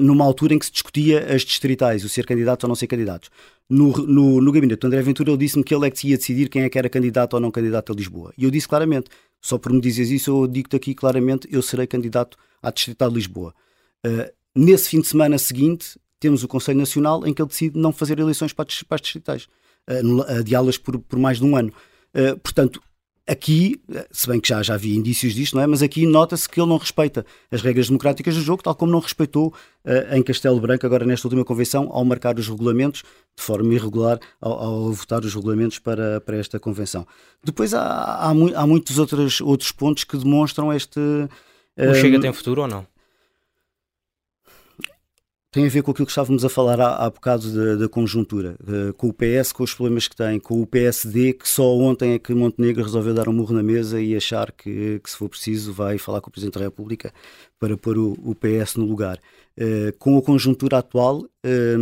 numa 0.00 0.24
altura 0.24 0.54
em 0.54 0.58
que 0.58 0.66
se 0.66 0.72
discutia 0.72 1.32
as 1.32 1.42
distritais, 1.42 2.04
o 2.04 2.08
ser 2.08 2.26
candidatos 2.26 2.64
ou 2.64 2.68
não 2.68 2.74
ser 2.74 2.88
candidatos. 2.88 3.30
No, 3.68 3.92
no, 3.92 4.40
no 4.40 4.50
gabinete 4.50 4.80
do 4.80 4.86
André 4.88 5.00
Ventura, 5.00 5.30
ele 5.30 5.38
disse-me 5.38 5.62
que 5.62 5.72
ele 5.72 5.86
é 5.86 5.90
que 5.90 6.08
ia 6.08 6.16
decidir 6.16 6.48
quem 6.48 6.62
é 6.62 6.68
que 6.68 6.76
era 6.76 6.88
candidato 6.88 7.34
ou 7.34 7.40
não 7.40 7.52
candidato 7.52 7.92
a 7.92 7.94
Lisboa. 7.94 8.32
E 8.36 8.42
eu 8.42 8.50
disse 8.50 8.66
claramente: 8.66 9.08
só 9.40 9.58
por 9.58 9.72
me 9.72 9.80
dizeres 9.80 10.10
isso, 10.10 10.30
eu 10.30 10.46
digo-te 10.46 10.76
aqui 10.76 10.94
claramente, 10.94 11.48
eu 11.50 11.62
serei 11.62 11.86
candidato 11.86 12.36
à 12.62 12.70
Distrital 12.70 13.08
de 13.08 13.14
Lisboa. 13.14 13.54
Uh, 14.04 14.30
nesse 14.54 14.90
fim 14.90 15.00
de 15.00 15.06
semana 15.06 15.38
seguinte, 15.38 15.98
temos 16.18 16.44
o 16.44 16.48
Conselho 16.48 16.78
Nacional 16.78 17.26
em 17.26 17.32
que 17.32 17.40
ele 17.40 17.48
decide 17.48 17.78
não 17.78 17.92
fazer 17.92 18.18
eleições 18.18 18.52
para 18.52 18.66
as, 18.68 19.00
distritais, 19.00 19.48
uh, 19.88 20.22
adiá-las 20.38 20.76
por, 20.76 20.98
por 20.98 21.18
mais 21.18 21.38
de 21.38 21.44
um 21.44 21.56
ano. 21.56 21.72
Uh, 22.14 22.38
portanto, 22.40 22.82
aqui, 23.30 23.80
se 24.10 24.26
bem 24.28 24.40
que 24.40 24.48
já, 24.48 24.62
já 24.62 24.74
havia 24.74 24.94
indícios 24.96 25.34
disto, 25.34 25.54
não 25.56 25.62
é? 25.62 25.66
mas 25.66 25.82
aqui 25.82 26.04
nota-se 26.06 26.48
que 26.48 26.60
ele 26.60 26.68
não 26.68 26.76
respeita 26.78 27.24
as 27.50 27.62
regras 27.62 27.86
democráticas 27.88 28.34
do 28.34 28.40
jogo, 28.42 28.62
tal 28.62 28.74
como 28.74 28.90
não 28.90 28.98
respeitou 28.98 29.54
uh, 29.84 30.14
em 30.16 30.22
Castelo 30.22 30.58
Branco, 30.60 30.84
agora 30.84 31.04
nesta 31.06 31.28
última 31.28 31.44
convenção, 31.44 31.88
ao 31.92 32.04
marcar 32.04 32.38
os 32.38 32.48
regulamentos 32.48 33.02
de 33.36 33.42
forma 33.42 33.72
irregular, 33.72 34.18
ao, 34.40 34.52
ao 34.52 34.92
votar 34.92 35.20
os 35.24 35.34
regulamentos 35.34 35.78
para, 35.78 36.20
para 36.20 36.36
esta 36.36 36.58
convenção. 36.58 37.06
Depois 37.44 37.72
há, 37.72 38.16
há, 38.16 38.34
mu- 38.34 38.52
há 38.54 38.66
muitos 38.66 38.98
outros, 38.98 39.40
outros 39.40 39.70
pontos 39.72 40.04
que 40.04 40.16
demonstram 40.16 40.72
este. 40.72 40.98
O 40.98 41.94
Chega 41.94 42.20
tem 42.20 42.32
futuro 42.32 42.62
ou 42.62 42.68
não? 42.68 42.86
Tem 45.50 45.66
a 45.66 45.68
ver 45.68 45.82
com 45.82 45.90
aquilo 45.90 46.06
que 46.06 46.12
estávamos 46.12 46.44
a 46.44 46.48
falar 46.48 46.80
há, 46.80 47.04
há 47.04 47.10
bocado 47.10 47.52
da, 47.52 47.74
da 47.74 47.88
conjuntura, 47.88 48.56
eh, 48.68 48.92
com 48.92 49.08
o 49.08 49.12
PS, 49.12 49.52
com 49.52 49.64
os 49.64 49.74
problemas 49.74 50.06
que 50.06 50.14
tem, 50.14 50.38
com 50.38 50.62
o 50.62 50.66
PSD, 50.66 51.32
que 51.32 51.48
só 51.48 51.76
ontem 51.76 52.12
é 52.12 52.18
que 52.20 52.32
Montenegro 52.32 52.84
resolveu 52.84 53.12
dar 53.12 53.28
um 53.28 53.32
murro 53.32 53.54
na 53.54 53.62
mesa 53.62 54.00
e 54.00 54.14
achar 54.14 54.52
que, 54.52 55.00
que 55.00 55.10
se 55.10 55.16
for 55.16 55.28
preciso, 55.28 55.72
vai 55.72 55.98
falar 55.98 56.20
com 56.20 56.28
o 56.28 56.32
Presidente 56.32 56.58
da 56.58 56.64
República 56.64 57.12
para 57.58 57.76
pôr 57.76 57.98
o, 57.98 58.12
o 58.22 58.34
PS 58.34 58.76
no 58.76 58.84
lugar. 58.84 59.18
Eh, 59.56 59.92
com 59.98 60.16
a 60.16 60.22
conjuntura 60.22 60.78
atual, 60.78 61.26
eh, 61.44 61.76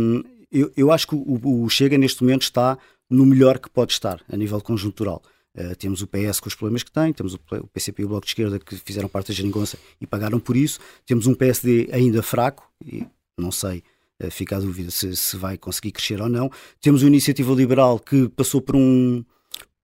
eu, 0.51 0.71
eu 0.75 0.91
acho 0.91 1.07
que 1.07 1.15
o, 1.15 1.63
o 1.63 1.69
Chega 1.69 1.97
neste 1.97 2.23
momento 2.23 2.41
está 2.41 2.75
no 3.07 3.25
melhor 3.25 3.59
que 3.59 3.69
pode 3.69 3.91
estar, 3.91 4.19
a 4.31 4.35
nível 4.35 4.59
conjuntural. 4.61 5.21
Uh, 5.57 5.75
temos 5.75 6.03
o 6.03 6.07
PS 6.07 6.39
com 6.39 6.47
os 6.47 6.53
problemas 6.53 6.83
que 6.83 6.91
tem, 6.91 7.11
temos 7.11 7.33
o 7.33 7.39
o 7.57 7.67
PCP 7.67 8.03
e 8.03 8.05
o 8.05 8.07
Bloco 8.07 8.23
de 8.23 8.31
Esquerda 8.31 8.59
que 8.59 8.75
fizeram 8.75 9.09
parte 9.09 9.29
da 9.29 9.33
geringonça 9.33 9.79
e 9.99 10.05
pagaram 10.05 10.39
por 10.39 10.55
isso, 10.55 10.79
temos 11.07 11.25
um 11.25 11.33
PSD 11.33 11.89
ainda 11.91 12.21
fraco, 12.21 12.71
e 12.85 13.03
não 13.39 13.51
sei, 13.51 13.83
uh, 14.23 14.29
fica 14.31 14.57
a 14.57 14.59
dúvida 14.59 14.91
se, 14.91 15.15
se 15.15 15.35
vai 15.37 15.57
conseguir 15.57 15.91
crescer 15.91 16.21
ou 16.21 16.29
não. 16.29 16.49
Temos 16.81 17.03
o 17.03 17.07
Iniciativa 17.07 17.53
Liberal 17.53 17.99
que 17.99 18.27
passou 18.29 18.61
por 18.61 18.75
um 18.75 19.23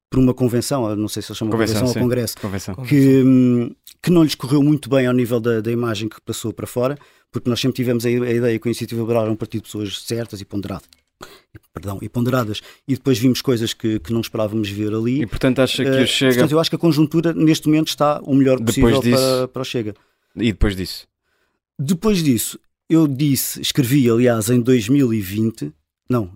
por 0.09 0.19
uma 0.19 0.33
convenção, 0.33 0.87
eu 0.89 0.95
não 0.95 1.07
sei 1.09 1.21
se 1.21 1.29
eles 1.31 1.37
chamam 1.37 1.51
Convenção, 1.51 1.75
convenção, 1.81 1.93
sim. 1.93 1.99
ou 1.99 2.03
congresso, 2.05 2.37
Convenção. 2.39 2.75
que, 2.75 3.23
hum, 3.25 3.69
que 4.01 4.09
não 4.11 4.23
lhes 4.23 4.35
correu 4.35 4.61
muito 4.63 4.87
bem 4.87 5.07
ao 5.07 5.13
nível 5.13 5.39
da, 5.41 5.59
da 5.59 5.71
imagem 5.71 6.07
que 6.07 6.21
passou 6.21 6.53
para 6.53 6.65
fora, 6.67 6.97
porque 7.31 7.49
nós 7.49 7.59
sempre 7.59 7.75
tivemos 7.75 8.05
a, 8.05 8.09
a 8.09 8.11
ideia 8.11 8.57
que 8.59 8.67
a 8.67 8.69
Iniciativa 8.69 9.01
Liberal 9.01 9.23
era 9.23 9.31
um 9.31 9.35
partido 9.35 9.63
de 9.63 9.67
pessoas 9.67 9.99
certas 10.03 10.39
e 10.39 10.45
ponderadas. 10.45 10.87
Perdão, 11.73 11.97
e 12.01 12.07
ponderadas, 12.07 12.61
e 12.87 12.93
depois 12.93 13.17
vimos 13.17 13.41
coisas 13.41 13.73
que, 13.73 13.99
que 13.99 14.13
não 14.13 14.21
esperávamos 14.21 14.69
ver 14.69 14.93
ali. 14.93 15.21
E 15.21 15.25
portanto 15.25 15.59
acha 15.59 15.83
que 15.83 15.89
Eh, 15.89 16.03
o 16.03 16.07
Chega. 16.07 16.33
Portanto, 16.33 16.51
eu 16.51 16.59
acho 16.59 16.69
que 16.69 16.75
a 16.75 16.79
conjuntura 16.79 17.33
neste 17.33 17.67
momento 17.67 17.87
está 17.87 18.21
o 18.23 18.33
melhor 18.35 18.59
Depois 18.59 18.75
possível 18.95 19.01
disso- 19.01 19.17
para, 19.17 19.47
para 19.49 19.61
o 19.61 19.65
Chega. 19.65 19.95
E 20.35 20.51
depois 20.53 20.75
disso? 20.75 21.07
Depois 21.77 22.23
disso, 22.23 22.57
eu 22.89 23.07
disse, 23.07 23.61
escrevi 23.61 24.09
aliás 24.09 24.49
em 24.49 24.61
2020, 24.61 25.73
não, 26.09 26.31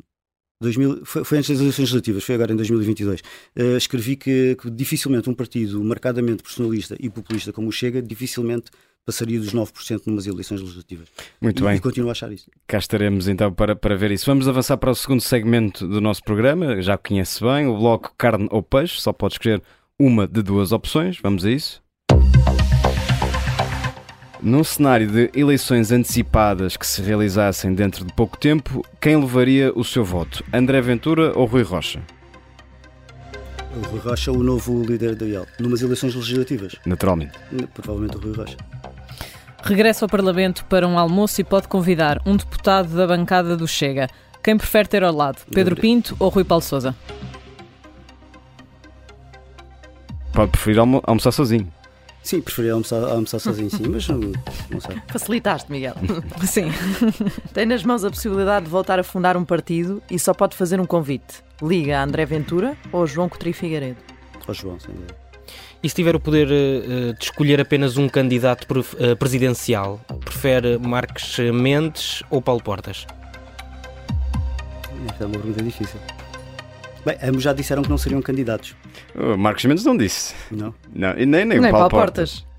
2000, 0.61 1.05
foi, 1.05 1.23
foi 1.23 1.37
antes 1.37 1.49
das 1.49 1.59
eleições 1.59 1.83
legislativas, 1.83 2.23
foi 2.23 2.35
agora 2.35 2.51
em 2.51 2.55
2022, 2.55 3.21
eh, 3.55 3.77
escrevi 3.77 4.15
que, 4.15 4.55
que 4.55 4.69
dificilmente 4.69 5.29
um 5.29 5.33
partido 5.33 5.81
marcadamente 5.83 6.43
personalista 6.43 6.95
e 6.99 7.09
populista 7.09 7.53
como 7.53 7.69
o 7.69 7.71
Chega, 7.71 8.01
dificilmente 8.01 8.71
passaria 9.05 9.39
dos 9.39 9.53
9% 9.53 10.01
numas 10.05 10.27
eleições 10.27 10.61
legislativas. 10.61 11.07
Muito 11.41 11.63
e, 11.63 11.67
bem. 11.67 11.77
E 11.77 11.79
continuo 11.79 12.09
a 12.09 12.11
achar 12.11 12.31
isso. 12.31 12.49
Cá 12.67 12.77
estaremos 12.77 13.27
então 13.27 13.51
para, 13.51 13.75
para 13.75 13.95
ver 13.95 14.11
isso. 14.11 14.25
Vamos 14.25 14.47
avançar 14.47 14.77
para 14.77 14.91
o 14.91 14.95
segundo 14.95 15.21
segmento 15.21 15.87
do 15.87 15.99
nosso 15.99 16.23
programa. 16.23 16.81
Já 16.81 16.97
conhece 16.97 17.41
bem 17.41 17.65
o 17.65 17.77
bloco 17.77 18.13
carne 18.17 18.47
ou 18.51 18.61
peixe. 18.61 19.01
Só 19.01 19.11
pode 19.11 19.35
escolher 19.35 19.63
uma 19.97 20.27
de 20.27 20.43
duas 20.43 20.71
opções. 20.71 21.17
Vamos 21.23 21.43
a 21.43 21.49
isso. 21.51 21.81
Num 24.41 24.63
cenário 24.63 25.07
de 25.07 25.29
eleições 25.33 25.91
antecipadas 25.91 26.77
que 26.77 26.87
se 26.87 27.01
realizassem 27.01 27.73
dentro 27.73 28.05
de 28.05 28.13
pouco 28.13 28.37
tempo, 28.37 28.85
quem 29.01 29.17
levaria 29.17 29.71
o 29.75 29.83
seu 29.83 30.03
voto? 30.05 30.43
André 30.53 30.79
Ventura 30.79 31.37
ou 31.37 31.45
Rui 31.45 31.61
Rocha? 31.61 32.01
O 33.75 33.85
Rui 33.87 33.99
Rocha, 33.99 34.31
o 34.31 34.41
novo 34.41 34.81
líder 34.83 35.15
da 35.15 35.25
IEL, 35.25 35.45
numas 35.59 35.81
eleições 35.81 36.15
legislativas, 36.15 36.75
Naturalmente. 36.85 37.33
provavelmente 37.73 38.15
o 38.17 38.19
Rui 38.21 38.33
Rocha. 38.33 38.55
Regressa 39.61 40.05
ao 40.05 40.09
Parlamento 40.09 40.63
para 40.65 40.87
um 40.87 40.97
almoço 40.97 41.41
e 41.41 41.43
pode 41.43 41.67
convidar 41.67 42.21
um 42.25 42.37
deputado 42.37 42.95
da 42.95 43.05
bancada 43.05 43.57
do 43.57 43.67
Chega. 43.67 44.07
Quem 44.41 44.57
prefere 44.57 44.87
ter 44.87 45.03
ao 45.03 45.13
lado, 45.13 45.41
Pedro. 45.53 45.75
Pinto 45.75 46.15
ou 46.17 46.29
Rui 46.29 46.45
Paulo 46.45 46.63
Sousa? 46.63 46.95
Pode 50.33 50.51
preferir 50.51 50.79
almo- 50.79 51.03
almoçar 51.05 51.31
sozinho. 51.33 51.67
Sim, 52.21 52.41
preferia 52.41 52.73
almoçar, 52.73 53.03
almoçar 53.03 53.39
sozinho, 53.39 53.69
sim, 53.69 53.87
mas 53.87 54.07
não, 54.07 54.19
não 54.69 54.81
sei. 54.81 54.97
Facilitaste, 55.07 55.71
Miguel. 55.71 55.95
Sim. 56.45 56.69
Tem 57.53 57.65
nas 57.65 57.83
mãos 57.83 58.03
a 58.03 58.09
possibilidade 58.09 58.65
de 58.65 58.71
voltar 58.71 58.99
a 58.99 59.03
fundar 59.03 59.37
um 59.37 59.45
partido 59.45 60.01
e 60.11 60.19
só 60.19 60.33
pode 60.33 60.55
fazer 60.55 60.79
um 60.79 60.85
convite. 60.85 61.43
Liga 61.61 61.97
a 61.97 62.03
André 62.03 62.25
Ventura 62.25 62.77
ou 62.91 63.03
a 63.03 63.05
João 63.05 63.29
Coutinho 63.29 63.53
Figueiredo. 63.53 63.97
Ó 64.47 64.53
João, 64.53 64.79
sem 64.79 64.93
dúvida. 64.93 65.15
E 65.81 65.87
se 65.87 65.95
tiver 65.95 66.15
o 66.15 66.19
poder 66.19 66.51
eh, 66.51 66.53
eh, 66.53 67.13
de 67.13 67.23
escolher 67.23 67.61
apenas 67.61 67.95
um 67.95 68.09
candidato 68.09 68.67
eh, 68.99 69.15
presidencial, 69.15 69.99
prefere 70.25 70.77
Marques 70.77 71.39
Mendes 71.53 72.21
ou 72.29 72.41
Paulo 72.41 72.61
Portas? 72.61 73.07
Esta 75.09 75.23
é 75.23 75.27
uma 75.27 75.37
pergunta 75.39 75.63
difícil. 75.63 75.99
Bem, 77.05 77.17
ambos 77.23 77.43
já 77.43 77.53
disseram 77.53 77.81
que 77.81 77.89
não 77.89 77.97
seriam 77.97 78.21
candidatos, 78.21 78.75
O 79.15 79.37
Marcos 79.37 79.63
Mendes 79.65 79.83
não 79.85 79.95
disse. 79.95 80.35
não? 80.51 80.73
Não, 80.93 81.11
e 81.17 81.25
nem, 81.25 81.45
nem, 81.45 81.57
o 81.59 81.61
Nem 81.61 81.71
Paulo 81.71 81.89
Paulo 81.89 82.05
Portas. 82.05 82.31
Portas. 82.41 82.49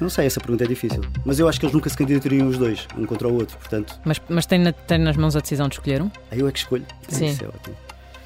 Não 0.00 0.08
sei, 0.08 0.26
essa 0.26 0.40
pergunta 0.40 0.64
é 0.64 0.66
difícil. 0.66 1.02
Mas 1.26 1.38
eu 1.38 1.46
acho 1.48 1.60
que 1.60 1.66
eles 1.66 1.74
nunca 1.74 1.90
se 1.90 1.96
candidatariam 1.96 2.48
os 2.48 2.56
dois, 2.56 2.86
um 2.96 3.04
contra 3.04 3.28
o 3.28 3.34
outro. 3.34 3.56
Portanto, 3.58 3.98
Mas, 4.04 4.20
mas 4.30 4.46
tem, 4.46 4.58
na- 4.58 4.72
tem 4.72 4.98
nas 4.98 5.16
mãos 5.16 5.36
a 5.36 5.40
decisão 5.40 5.68
de 5.68 5.74
escolher 5.74 6.00
um? 6.00 6.10
aí 6.30 6.40
eu 6.40 6.48
é 6.48 6.52
que 6.52 6.58
escolho. 6.58 6.86
Sim. 7.08 7.26
Isso 7.26 7.44
é 7.44 7.48
ótimo. 7.48 7.76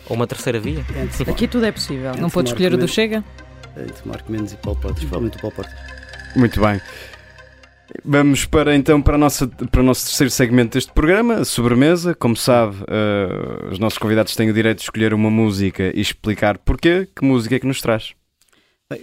Ou 0.09 0.15
uma 0.17 0.27
terceira 0.27 0.61
via? 0.61 0.85
Entre, 0.97 1.31
Aqui 1.31 1.49
tudo 1.49 1.65
é 1.67 1.73
possível. 1.73 2.15
Não 2.17 2.31
pode 2.31 2.51
escolher 2.51 2.73
o 2.75 2.77
do 2.79 2.87
Chega? 2.87 3.25
entre 3.77 4.07
Marco 4.09 4.31
Mendes 4.31 4.53
e 4.53 4.57
Paulo 4.57 4.79
Portas, 4.79 5.01
provavelmente 5.01 5.37
o 5.39 5.41
Paulo 5.41 5.57
Portas. 5.57 5.75
Muito 6.37 6.61
bem. 6.61 6.81
Vamos 8.05 8.45
para 8.45 8.75
então 8.75 9.01
para, 9.01 9.19
nossa, 9.19 9.47
para 9.47 9.81
o 9.81 9.85
nosso 9.85 10.07
terceiro 10.07 10.31
segmento 10.31 10.75
deste 10.75 10.93
programa, 10.93 11.35
a 11.35 11.45
sobremesa. 11.45 12.15
Como 12.15 12.37
sabe, 12.37 12.77
uh, 12.83 13.71
os 13.71 13.79
nossos 13.79 13.99
convidados 13.99 14.35
têm 14.35 14.51
o 14.51 14.55
direito 14.55 14.79
de 14.79 14.85
escolher 14.85 15.13
uma 15.13 15.31
música 15.31 15.93
e 15.95 16.01
explicar 16.01 16.59
porquê. 16.59 17.09
Que 17.15 17.25
música 17.25 17.57
é 17.57 17.59
que 17.59 17.67
nos 17.67 17.81
traz? 17.81 18.15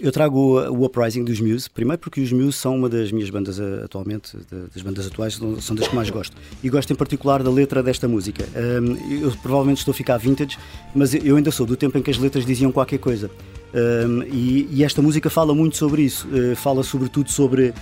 Eu 0.00 0.12
trago 0.12 0.38
o, 0.38 0.72
o 0.72 0.84
Uprising 0.84 1.24
dos 1.24 1.40
Muse, 1.40 1.68
primeiro 1.68 2.00
porque 2.00 2.20
os 2.20 2.32
Muse 2.32 2.56
são 2.56 2.76
uma 2.76 2.88
das 2.88 3.10
minhas 3.12 3.30
bandas 3.30 3.58
uh, 3.58 3.84
atualmente, 3.84 4.36
das 4.72 4.82
bandas 4.82 5.06
atuais, 5.06 5.34
são 5.60 5.76
das 5.76 5.88
que 5.88 5.94
mais 5.94 6.10
gosto. 6.10 6.36
E 6.62 6.68
gosto 6.68 6.92
em 6.92 6.96
particular 6.96 7.42
da 7.42 7.50
letra 7.50 7.82
desta 7.82 8.08
música. 8.08 8.44
Um, 8.56 9.22
eu 9.22 9.30
provavelmente 9.42 9.78
estou 9.78 9.92
a 9.92 9.94
ficar 9.94 10.16
vintage, 10.18 10.58
mas 10.94 11.14
eu 11.14 11.36
ainda 11.36 11.50
sou 11.50 11.66
do 11.66 11.76
tempo 11.76 11.98
em 11.98 12.02
que 12.02 12.10
as 12.10 12.18
letras 12.18 12.46
diziam 12.46 12.72
qualquer 12.72 12.98
coisa. 12.98 13.30
Um, 13.74 14.22
e, 14.24 14.68
e, 14.70 14.84
esta 14.84 15.00
música 15.00 15.30
fala 15.30 15.54
muito 15.54 15.76
sobre 15.76 16.02
isso, 16.02 16.28
uh, 16.28 16.54
fala 16.54 16.82
sobretudo 16.82 17.30
sobre 17.30 17.72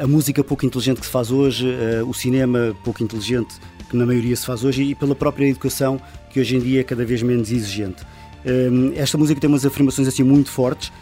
a 0.00 0.06
música 0.06 0.44
pouco 0.44 0.66
inteligente 0.66 1.00
que 1.00 1.06
se 1.06 1.12
faz 1.12 1.30
hoje, 1.30 1.68
eh, 1.70 2.02
o 2.02 2.12
cinema 2.12 2.76
pouco 2.84 3.02
inteligente 3.02 3.54
que 3.88 3.96
na 3.96 4.04
maioria 4.04 4.36
se 4.36 4.44
faz 4.44 4.64
hoje 4.64 4.82
e 4.82 4.94
pela 4.94 5.14
própria 5.14 5.46
educação 5.46 6.00
que 6.30 6.40
hoje 6.40 6.56
em 6.56 6.60
dia 6.60 6.80
é 6.80 6.84
cada 6.84 7.04
vez 7.04 7.22
menos 7.22 7.50
exigente. 7.50 8.04
Esta 8.94 9.18
música 9.18 9.40
tem 9.40 9.48
umas 9.48 9.66
afirmações 9.66 10.06
assim 10.06 10.22
muito 10.22 10.50
fortes. 10.50 10.92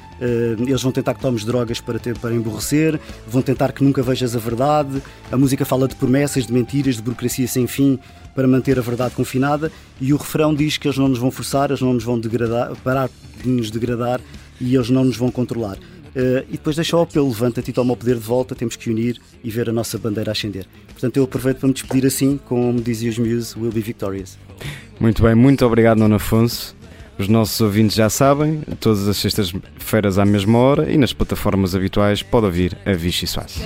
Eles 0.67 0.83
vão 0.83 0.91
tentar 0.91 1.13
que 1.13 1.21
tomes 1.21 1.45
drogas 1.45 1.79
para, 1.79 1.99
ter, 1.99 2.17
para 2.19 2.35
emborrecer, 2.35 2.99
vão 3.27 3.43
tentar 3.43 3.73
que 3.73 3.85
nunca 3.85 4.03
vejas 4.03 4.35
a 4.35 4.39
verdade. 4.39 5.03
A 5.31 5.37
música 5.37 5.65
fala 5.65 5.87
de 5.87 5.95
promessas, 5.95 6.47
de 6.47 6.53
mentiras, 6.53 6.97
de 6.97 7.03
burocracia 7.03 7.47
sem 7.47 7.67
fim 7.67 7.99
para 8.35 8.49
manter 8.49 8.79
a 8.79 8.83
verdade 8.83 9.15
confinada. 9.15 9.71
E 10.01 10.15
o 10.15 10.17
refrão 10.17 10.55
diz 10.55 10.79
que 10.79 10.89
eles 10.89 10.97
não 10.97 11.09
nos 11.09 11.19
vão 11.19 11.31
forçar, 11.31 11.71
eles 11.71 11.83
não 11.83 11.93
nos 11.93 12.05
vão 12.05 12.19
degradar, 12.19 12.75
parar 12.83 13.11
de 13.43 13.49
nos 13.49 13.71
degradar 13.71 14.21
e 14.59 14.75
eles 14.75 14.89
não 14.89 15.05
nos 15.05 15.17
vão 15.17 15.31
controlar. 15.31 15.77
Uh, 16.15 16.47
e 16.49 16.53
depois 16.53 16.77
deixa 16.77 16.97
o 16.97 17.01
apelo, 17.01 17.29
levanta-te 17.29 17.71
e 17.71 17.73
toma 17.73 17.93
o 17.93 17.97
poder 17.97 18.15
de 18.15 18.21
volta, 18.21 18.55
temos 18.55 18.77
que 18.77 18.89
unir 18.89 19.21
e 19.43 19.51
ver 19.51 19.69
a 19.69 19.73
nossa 19.73 19.99
bandeira 19.99 20.31
ascender. 20.31 20.67
Portanto, 20.93 21.17
eu 21.17 21.25
aproveito 21.25 21.59
para 21.59 21.67
me 21.67 21.75
despedir 21.75 22.07
assim, 22.07 22.39
como 22.47 22.81
dizia 22.81 23.11
os 23.11 23.19
Muse, 23.19 23.59
we'll 23.59 23.73
be 23.73 23.81
victorious. 23.81 24.39
Muito 25.01 25.23
bem, 25.23 25.35
muito 25.35 25.67
obrigado, 25.67 25.99
Nuno 25.99 26.15
Afonso. 26.15 26.77
Os 27.19 27.29
nossos 27.29 27.61
ouvintes 27.61 27.97
já 27.97 28.11
sabem, 28.11 28.61
todas 28.81 29.07
as 29.07 29.17
sextas-feiras 29.17 30.19
à 30.19 30.25
mesma 30.25 30.59
hora 30.59 30.91
e 30.91 30.97
nas 30.97 31.13
plataformas 31.13 31.75
habituais 31.75 32.23
pode 32.23 32.47
ouvir 32.47 32.77
a 32.85 32.93
Vichy 32.93 33.27
Soares. 33.27 33.61